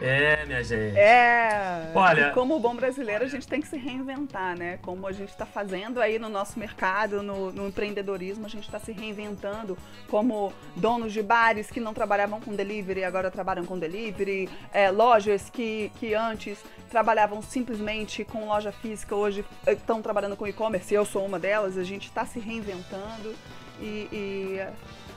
É, 0.00 0.44
minha 0.44 0.62
gente. 0.62 0.98
É. 0.98 1.90
Olha- 1.94 2.23
E 2.28 2.32
como 2.32 2.58
bom 2.58 2.74
brasileiro, 2.74 3.24
a 3.24 3.28
gente 3.28 3.46
tem 3.46 3.60
que 3.60 3.68
se 3.68 3.76
reinventar, 3.76 4.56
né? 4.56 4.78
Como 4.82 5.06
a 5.06 5.12
gente 5.12 5.30
está 5.30 5.46
fazendo 5.46 6.00
aí 6.00 6.18
no 6.18 6.28
nosso 6.28 6.58
mercado, 6.58 7.22
no, 7.22 7.52
no 7.52 7.68
empreendedorismo, 7.68 8.46
a 8.46 8.48
gente 8.48 8.64
está 8.64 8.78
se 8.78 8.92
reinventando 8.92 9.76
como 10.08 10.52
donos 10.76 11.12
de 11.12 11.22
bares 11.22 11.70
que 11.70 11.80
não 11.80 11.94
trabalhavam 11.94 12.40
com 12.40 12.54
delivery, 12.54 13.04
agora 13.04 13.30
trabalham 13.30 13.64
com 13.64 13.78
delivery, 13.78 14.48
é, 14.72 14.90
lojas 14.90 15.50
que, 15.50 15.90
que 15.98 16.14
antes 16.14 16.58
trabalhavam 16.90 17.42
simplesmente 17.42 18.24
com 18.24 18.46
loja 18.46 18.70
física, 18.70 19.14
hoje 19.14 19.44
estão 19.66 20.00
trabalhando 20.00 20.36
com 20.36 20.46
e-commerce, 20.46 20.94
eu 20.94 21.04
sou 21.04 21.24
uma 21.26 21.38
delas, 21.38 21.76
a 21.76 21.84
gente 21.84 22.06
está 22.06 22.24
se 22.24 22.38
reinventando 22.38 23.34
e, 23.80 24.08
e 24.12 24.60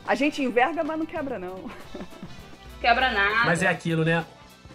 a 0.08 0.16
gente 0.16 0.42
enverga, 0.42 0.84
mas 0.84 0.98
não 0.98 1.06
quebra, 1.06 1.38
não. 1.38 1.70
Quebra 2.80 3.12
nada. 3.12 3.46
Mas 3.46 3.64
é 3.64 3.68
aquilo, 3.68 4.06
né? 4.06 4.24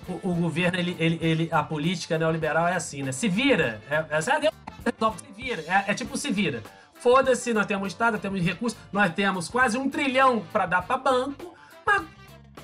O, 0.09 0.31
o 0.31 0.35
governo, 0.35 0.79
ele, 0.79 0.97
ele, 0.99 1.19
ele- 1.23 1.49
a 1.53 1.63
política 1.63 2.19
neoliberal 2.19 2.67
é 2.67 2.75
assim, 2.75 3.03
né? 3.03 3.13
Se 3.13 3.29
vira. 3.29 3.81
É, 3.91 3.95
é, 3.95 4.19
resolve, 4.85 5.19
se 5.21 5.33
vira. 5.37 5.63
É, 5.69 5.91
é 5.93 5.95
tipo 5.95 6.17
se 6.17 6.31
vira. 6.31 6.63
Foda-se, 6.95 7.53
nós 7.53 7.67
temos 7.67 7.89
Estado, 7.89 8.19
temos 8.19 8.41
recursos, 8.41 8.79
nós 8.93 9.13
temos 9.13 9.49
quase 9.49 9.77
um 9.79 9.89
trilhão 9.91 10.45
pra 10.53 10.67
dar 10.67 10.83
pra 10.83 10.97
banco, 10.97 11.55
mas 11.85 12.03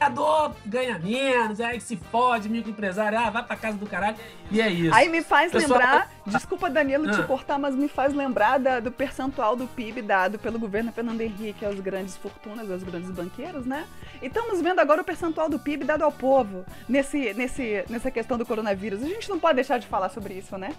trabalhador 0.09 0.55
ganha 0.65 0.99
menos, 0.99 1.61
aí 1.61 1.81
se 1.81 1.97
fode, 1.97 2.49
microempresário, 2.49 3.19
ah, 3.19 3.31
vai 3.31 3.43
pra 3.45 3.57
casa 3.57 3.77
do 3.77 3.87
caralho. 3.87 4.17
E 4.51 4.61
é 4.61 4.69
isso. 4.71 4.95
Aí 4.95 5.09
me 5.09 5.23
faz 5.23 5.53
Pessoal- 5.53 5.79
lembrar, 5.79 6.11
desculpa 6.27 6.71
Danilo 6.71 7.11
te 7.11 7.21
Ah. 7.21 7.25
cortar, 7.25 7.59
mas 7.59 7.75
me 7.75 7.89
faz 7.89 8.15
lembrar 8.15 8.59
da- 8.59 8.81
do 8.81 8.91
percentual 8.91 9.57
do 9.57 9.67
PIB 9.67 10.01
dado 10.03 10.39
pelo 10.39 10.59
governo 10.59 10.93
Fernando 10.93 11.21
Henrique 11.21 11.65
aos 11.65 11.79
grandes 11.81 12.17
fortunas, 12.17 12.71
aos 12.71 12.83
grandes 12.83 13.11
banqueiros, 13.11 13.67
né? 13.67 13.85
E 14.23 14.27
estamos 14.27 14.61
vendo 14.63 14.79
agora 14.81 15.03
o 15.03 15.05
percentual 15.05 15.49
do 15.51 15.59
PIB 15.59 15.85
dado 15.85 16.03
ao 16.03 16.13
povo 16.13 16.65
nesse, 16.89 17.35
nesse, 17.35 17.85
nessa 17.91 18.11
questão 18.11 18.39
do 18.39 18.47
coronavírus. 18.47 19.03
A 19.03 19.07
gente 19.07 19.29
não 19.29 19.39
pode 19.39 19.57
deixar 19.57 19.79
de 19.79 19.87
falar 19.87 20.09
sobre 20.09 20.35
isso, 20.35 20.57
né? 20.57 20.75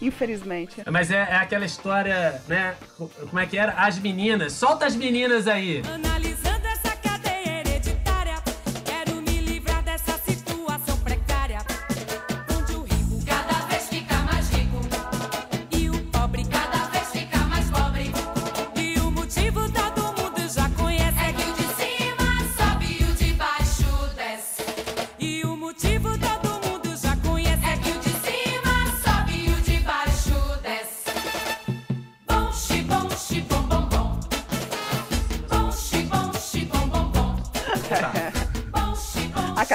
Infelizmente. 0.00 0.82
Mas 0.90 1.10
é, 1.10 1.16
é 1.30 1.36
aquela 1.36 1.64
história, 1.64 2.40
né? 2.46 2.76
co- 2.96 3.08
Como 3.28 3.38
é 3.38 3.46
que 3.46 3.58
era? 3.58 3.72
As 3.72 3.98
meninas. 3.98 4.52
Solta 4.52 4.86
as 4.86 4.94
meninas 4.94 5.46
aí. 5.46 5.82
Analisando 5.92 6.57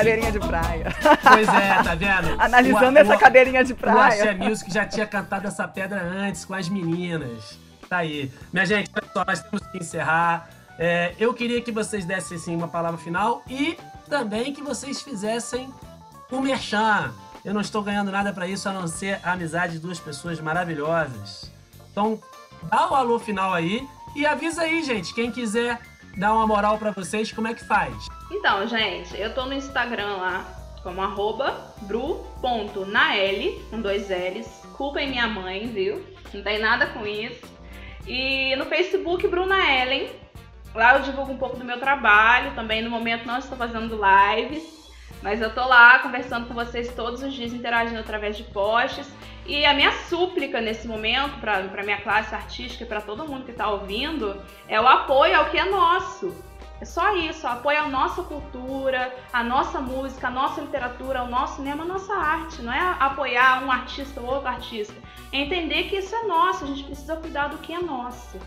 cadeirinha 0.04 0.32
de 0.32 0.40
praia. 0.40 0.96
Pois 1.24 1.48
é, 1.48 1.84
tá 1.84 1.96
vendo? 1.96 2.36
Analisando 2.42 2.98
O- 2.98 3.02
essa 3.02 3.16
o- 3.16 3.20
cadeirinha 3.20 3.64
de 3.64 3.74
O 3.74 3.76
Axé 3.76 4.24
praia. 4.34 4.36
Music 4.38 4.72
já 4.74 4.86
tinha 4.86 5.06
cantado 5.06 5.48
essa 5.48 5.68
pedra 5.68 6.02
antes 6.02 6.46
com 6.46 6.54
as 6.54 6.68
meninas. 6.70 7.58
Tá 7.90 7.98
aí. 7.98 8.32
Minha 8.52 8.66
gente, 8.66 8.90
só, 9.14 9.24
nós 9.26 9.42
temos 9.42 9.66
que 9.68 9.78
encerrar. 9.78 10.50
É, 10.80 11.14
eu 11.20 11.34
queria 11.34 11.62
que 11.62 11.72
vocês 11.72 12.04
dessem 12.06 12.38
assim, 12.38 12.56
uma 12.56 12.68
palavra 12.68 12.98
final 12.98 13.44
e 13.48 13.78
também 14.10 14.52
que 14.54 14.62
vocês 14.62 15.02
fizessem 15.02 15.72
um 16.32 16.42
merchan. 16.42 17.12
Eu 17.46 17.54
não 17.54 17.62
estou 17.62 17.84
ganhando 17.84 18.12
nada 18.12 18.32
pra 18.34 18.48
isso 18.48 18.68
a 18.70 18.72
não 18.72 18.88
ser 18.88 19.20
a 19.24 19.34
amizade 19.34 19.74
de 19.74 19.80
duas 19.80 20.00
pessoas 20.00 20.40
maravilhosas. 20.40 21.52
Então, 21.92 22.20
dá 22.64 22.90
o 22.90 22.96
alô 22.96 23.20
final 23.20 23.54
aí 23.54 23.88
e 24.16 24.26
avisa 24.26 24.64
aí, 24.64 24.82
gente. 24.84 25.14
Quem 25.14 25.30
quiser 25.32 25.80
dar 26.18 26.34
uma 26.34 26.48
moral 26.48 26.78
pra 26.78 26.92
vocês, 26.92 27.32
como 27.32 27.48
é 27.48 27.54
que 27.54 27.66
faz? 27.66 27.94
Então, 28.32 28.68
gente, 28.68 29.20
eu 29.20 29.34
tô 29.34 29.46
no 29.46 29.54
Instagram 29.54 30.18
lá, 30.18 30.46
como 30.82 31.02
arroba 31.02 31.74
bru.nael, 31.82 33.62
com 33.70 33.82
dois 33.82 34.10
L's. 34.10 34.64
Culpem 34.76 35.10
minha 35.10 35.28
mãe, 35.28 35.68
viu? 35.68 36.04
Não 36.34 36.42
tem 36.42 36.60
nada 36.60 36.88
com 36.88 37.06
isso. 37.06 37.44
E 38.08 38.56
no 38.56 38.66
Facebook, 38.66 39.28
Bruna 39.28 39.58
Ellen. 39.60 40.10
Lá 40.74 40.98
eu 40.98 41.04
divulgo 41.04 41.32
um 41.32 41.38
pouco 41.38 41.58
do 41.58 41.64
meu 41.64 41.80
trabalho. 41.80 42.56
Também 42.56 42.82
no 42.82 42.90
momento 42.90 43.26
não 43.26 43.38
estou 43.38 43.58
fazendo 43.58 43.96
lives. 43.96 44.64
Mas 45.24 45.42
eu 45.42 45.54
tô 45.54 45.66
lá 45.66 46.00
conversando 46.00 46.48
com 46.48 46.54
vocês 46.54 46.94
todos 46.94 47.24
os 47.24 47.34
dias, 47.34 47.54
interagindo 47.54 48.00
através 48.00 48.36
de 48.36 48.44
posts. 48.44 49.10
E 49.46 49.66
a 49.66 49.74
minha 49.74 49.92
súplica 50.10 50.60
nesse 50.60 50.86
momento, 50.86 51.40
para 51.40 51.84
minha 51.84 52.02
classe 52.02 52.36
artística 52.36 52.84
e 52.84 52.88
para 52.88 53.02
todo 53.02 53.28
mundo 53.28 53.46
que 53.46 53.54
tá 53.54 53.70
ouvindo, 53.70 54.42
é 54.68 54.80
o 54.80 54.88
apoio 54.88 55.38
ao 55.38 55.50
que 55.50 55.58
é 55.58 55.66
nosso. 55.66 56.36
É 56.82 56.86
só 56.86 57.16
isso, 57.16 57.48
apoio 57.48 57.80
a 57.80 57.88
nossa 57.88 58.24
cultura, 58.24 59.14
a 59.32 59.42
nossa 59.42 59.80
música, 59.80 60.28
a 60.28 60.32
nossa 60.32 60.60
literatura, 60.60 61.24
o 61.24 61.30
nosso 61.30 61.56
cinema, 61.56 61.84
a 61.84 61.88
nossa 61.88 62.14
arte. 62.14 62.62
Não 62.62 62.74
é 62.74 62.98
apoiar 63.00 63.64
um 63.64 63.72
artista 63.72 64.20
ou 64.20 64.28
outro 64.28 64.50
artista. 64.50 64.94
É 65.32 65.38
entender 65.38 65.84
que 65.84 65.96
isso 65.96 66.14
é 66.14 66.24
nosso, 66.24 66.66
a 66.66 66.68
gente 66.68 66.84
precisa 66.84 67.16
cuidar 67.16 67.48
do 67.48 67.58
que 67.60 67.74
é 67.74 67.80
nosso. 67.80 68.38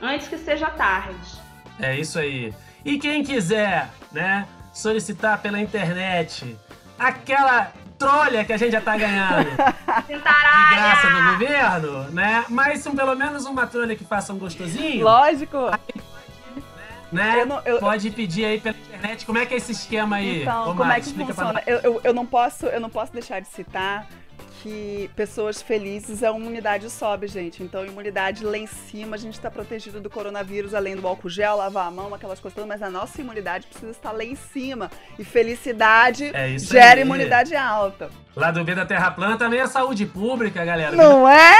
Antes 0.00 0.28
que 0.28 0.38
seja 0.38 0.70
tarde. 0.70 1.42
É 1.80 1.98
isso 1.98 2.20
aí. 2.20 2.54
E 2.84 2.98
quem 2.98 3.24
quiser, 3.24 3.88
né, 4.12 4.46
solicitar 4.74 5.38
pela 5.38 5.58
internet 5.60 6.56
aquela 6.98 7.72
trolha 7.98 8.44
que 8.44 8.52
a 8.52 8.56
gente 8.56 8.72
já 8.72 8.80
tá 8.80 8.96
ganhando 8.96 9.48
de 10.06 10.18
graça 10.18 11.08
do 11.08 11.30
governo, 11.32 12.10
né? 12.10 12.44
Mas 12.48 12.86
um, 12.86 12.94
pelo 12.94 13.14
menos 13.14 13.46
uma 13.46 13.66
trolha 13.66 13.94
que 13.96 14.04
faça 14.04 14.32
um 14.32 14.38
gostosinho, 14.38 15.04
Lógico. 15.04 15.56
né? 17.12 17.40
Eu 17.42 17.46
não- 17.46 17.62
eu- 17.64 17.78
Pode 17.78 18.10
pedir 18.10 18.44
aí 18.44 18.60
pela 18.60 18.76
internet. 18.76 19.24
Como 19.24 19.38
é 19.38 19.46
que 19.46 19.54
é 19.54 19.56
esse 19.56 19.72
esquema 19.72 20.16
aí? 20.16 20.42
Então, 20.42 20.62
Ô, 20.62 20.66
como 20.74 20.84
Mari, 20.84 21.00
é 21.00 21.04
que 21.04 21.12
funciona? 21.12 21.62
Eu, 21.66 21.78
eu, 21.78 22.00
eu 22.04 22.12
não 22.14 22.26
posso, 22.26 22.66
eu 22.66 22.80
não 22.80 22.90
posso 22.90 23.12
deixar 23.12 23.40
de 23.40 23.48
citar 23.48 24.06
que 24.62 25.10
pessoas 25.14 25.60
felizes, 25.60 26.22
a 26.22 26.30
imunidade 26.30 26.88
sobe, 26.90 27.26
gente. 27.26 27.62
Então, 27.62 27.82
a 27.82 27.86
imunidade 27.86 28.44
lá 28.44 28.56
em 28.56 28.66
cima, 28.66 29.16
a 29.16 29.18
gente 29.18 29.34
está 29.34 29.50
protegido 29.50 30.00
do 30.00 30.08
coronavírus, 30.08 30.74
além 30.74 30.96
do 30.96 31.06
álcool 31.06 31.28
gel, 31.28 31.56
lavar 31.56 31.86
a 31.86 31.90
mão, 31.90 32.14
aquelas 32.14 32.40
coisas 32.40 32.54
todas, 32.54 32.68
mas 32.68 32.82
a 32.82 32.88
nossa 32.90 33.20
imunidade 33.20 33.66
precisa 33.66 33.90
estar 33.90 34.12
lá 34.12 34.24
em 34.24 34.34
cima. 34.36 34.90
E 35.18 35.24
felicidade 35.24 36.30
É 36.34 36.56
gera 36.58 36.94
aí. 36.96 37.00
imunidade 37.02 37.54
alta. 37.54 38.10
Lá 38.34 38.50
do 38.50 38.64
B 38.64 38.74
da 38.74 38.86
Terra 38.86 39.10
Plana 39.10 39.36
também 39.36 39.60
é 39.60 39.66
saúde 39.66 40.06
pública, 40.06 40.64
galera. 40.64 40.96
Não 40.96 41.28
é? 41.28 41.54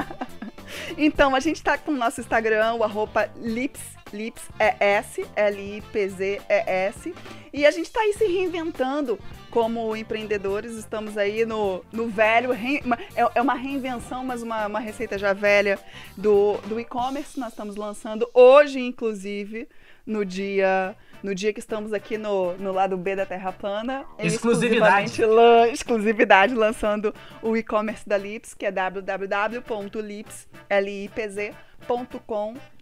então, 0.96 1.34
a 1.34 1.40
gente 1.40 1.62
tá 1.62 1.78
com 1.78 1.92
o 1.92 1.96
nosso 1.96 2.20
Instagram, 2.20 2.74
o 2.74 2.84
arroba 2.84 3.28
Lips, 3.36 3.80
Lips 4.12 4.42
é 4.58 4.76
S, 4.78 5.26
L-I-P-Z-E-S. 5.36 7.14
E 7.52 7.66
a 7.66 7.70
gente 7.70 7.90
tá 7.90 8.00
aí 8.00 8.12
se 8.12 8.26
reinventando 8.26 9.18
como 9.50 9.96
empreendedores. 9.96 10.72
Estamos 10.76 11.18
aí 11.18 11.44
no, 11.44 11.84
no 11.92 12.08
velho, 12.08 12.52
é, 12.52 12.80
é 13.34 13.42
uma 13.42 13.54
reinvenção, 13.54 14.24
mas 14.24 14.42
uma, 14.42 14.66
uma 14.66 14.80
receita 14.80 15.18
já 15.18 15.32
velha 15.32 15.78
do, 16.16 16.58
do 16.66 16.78
e-commerce. 16.78 17.38
Nós 17.38 17.50
estamos 17.50 17.76
lançando 17.76 18.28
hoje, 18.34 18.80
inclusive, 18.80 19.68
no 20.06 20.24
dia... 20.24 20.96
No 21.22 21.34
dia 21.34 21.52
que 21.52 21.60
estamos 21.60 21.92
aqui 21.92 22.16
no, 22.16 22.54
no 22.58 22.72
lado 22.72 22.96
B 22.96 23.14
da 23.14 23.26
Terra 23.26 23.52
Plana. 23.52 24.04
Exclusividade. 24.18 25.24
lan- 25.24 25.68
exclusividade 25.68 26.54
lançando 26.54 27.14
o 27.42 27.56
e-commerce 27.56 28.08
da 28.08 28.16
Lips, 28.16 28.54
que 28.54 28.64
é 28.66 28.70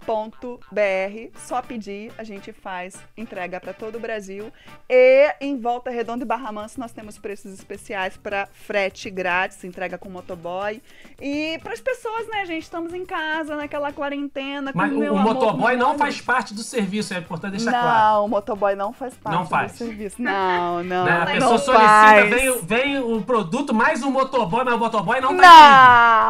www.lips.com.br. 0.07 1.39
Só 1.39 1.61
pedir, 1.62 2.12
a 2.16 2.24
gente 2.24 2.53
faz 2.53 2.97
entrega 3.16 3.61
para 3.61 3.72
todo 3.72 3.97
o 3.97 4.01
Brasil. 4.01 4.53
E 4.89 5.34
em 5.41 5.59
Volta 5.61 5.91
Redonda 5.91 6.24
e 6.24 6.26
Barra 6.26 6.51
Mansa 6.53 6.80
nós 6.80 6.93
temos 6.93 7.18
preços 7.18 7.53
especiais 7.53 8.16
para 8.16 8.47
frete 8.53 9.11
grátis, 9.11 9.62
entrega 9.64 9.99
com 9.99 10.09
motoboy. 10.09 10.80
E 11.20 11.59
para 11.62 11.72
as 11.72 11.80
pessoas, 11.80 12.26
né, 12.28 12.47
gente? 12.47 12.62
Estamos 12.62 12.93
em 12.95 13.05
casa, 13.05 13.57
naquela 13.57 13.93
quarentena. 13.93 14.72
com 14.72 14.78
Mas 14.78 14.93
o, 14.93 14.99
o 14.99 15.18
amor, 15.18 15.34
motoboy 15.34 15.76
não 15.76 15.99
faz 15.99 16.20
parte 16.20 16.55
do 16.55 16.62
serviço, 16.62 17.14
é 17.14 17.18
importante 17.18 17.53
deixar 17.57 17.70
não, 17.72 17.80
claro. 17.80 18.28
O 18.29 18.31
motoboy 18.31 18.74
não 18.76 18.93
faz 18.93 19.14
parte 19.14 19.37
Não 19.37 19.47
faz. 19.47 19.72
do 19.72 19.79
serviço. 19.79 20.20
Não, 20.22 20.83
não. 20.85 21.05
Né? 21.05 21.11
A 21.12 21.18
não 21.24 21.26
pessoa 21.33 21.59
solicita, 21.59 21.89
faz. 21.89 22.31
vem, 22.31 22.49
o- 22.51 22.62
vem 22.62 22.99
o 23.01 23.22
produto 23.22 23.74
mais 23.74 24.03
um 24.03 24.11
motoboy, 24.11 24.64
mas 24.64 24.74
o 24.74 24.79
motoboy 24.79 25.20
não 25.20 25.37
tá 25.37 25.43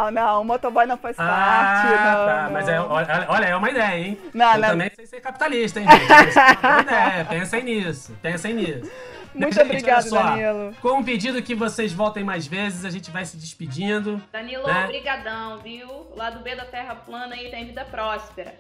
aqui. 0.09 0.15
Não, 0.15 0.23
não, 0.23 0.41
o 0.43 0.45
motoboy 0.45 0.87
não 0.87 0.97
faz 0.97 1.17
Ah, 1.19 1.25
parte. 1.27 1.87
não, 1.91 1.97
tá. 1.99 2.43
não. 2.45 2.53
Mas 2.53 2.69
é, 2.69 2.81
olha, 2.81 3.45
é 3.47 3.57
uma 3.57 3.71
ideia, 3.71 3.99
hein? 3.99 4.19
Não, 4.33 4.55
Eu 4.55 4.61
não. 4.61 4.69
também 4.69 4.91
sei 4.95 5.07
ser 5.07 5.21
capitalista, 5.21 5.81
hein, 5.81 5.87
gente? 5.91 6.39
É 6.39 6.67
uma 6.69 6.81
ideia. 6.81 7.25
Pensem 7.25 7.63
nisso. 7.65 8.13
Pensem 8.23 8.55
nisso. 8.55 8.91
Muito 9.35 9.55
Gente, 9.55 9.65
obrigado, 9.67 10.03
só, 10.09 10.23
Danilo. 10.23 10.75
Com 10.81 10.99
um 10.99 11.05
pedido 11.05 11.41
que 11.43 11.55
vocês 11.55 11.93
voltem 11.93 12.25
mais 12.25 12.47
vezes, 12.47 12.85
a 12.85 12.91
gente 12.91 13.11
vai 13.11 13.25
se 13.25 13.37
despedindo. 13.37 14.21
Danilo, 14.33 14.67
Né? 14.67 14.87
brigadão, 14.87 15.59
viu? 15.59 15.87
O 15.89 16.15
lado 16.17 16.41
B 16.41 16.57
da 16.57 16.65
Terra 16.65 16.95
plana 16.97 17.35
aí 17.35 17.51
tem 17.51 17.67
vida 17.67 17.85
próspera. 17.85 18.55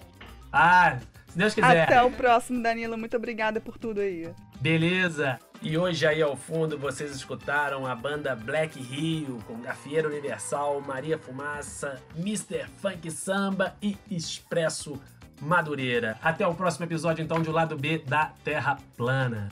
Ah, 0.53 0.97
se 1.39 1.39
Deus 1.39 1.55
quiser. 1.55 1.83
Até 1.83 2.03
o 2.03 2.11
próximo, 2.11 2.63
Danilo. 2.63 2.99
Muito 2.99 3.17
obrigada 3.17 3.61
por 3.61 3.79
tudo 3.79 4.01
aí. 4.01 4.29
Beleza. 4.61 5.39
E 5.63 5.77
hoje 5.77 6.07
aí 6.07 6.23
ao 6.23 6.37
fundo 6.37 6.79
vocês 6.79 7.11
escutaram 7.11 7.87
a 7.87 7.95
banda 7.95 8.35
Black 8.35 8.81
Rio 8.81 9.39
com 9.47 9.61
Gafieira 9.61 10.09
Universal, 10.09 10.81
Maria 10.81 11.19
Fumaça, 11.19 12.01
Mr. 12.17 12.67
Funk 12.81 13.11
Samba 13.11 13.75
e 13.83 13.97
Expresso 14.11 15.01
Madureira. 15.41 16.17
Até 16.23 16.47
o 16.47 16.55
próximo 16.55 16.85
episódio 16.85 17.23
então 17.23 17.43
de 17.43 17.49
O 17.49 17.53
Lado 17.53 17.77
B 17.77 17.99
da 17.99 18.33
Terra 18.45 18.79
Plana. 18.97 19.49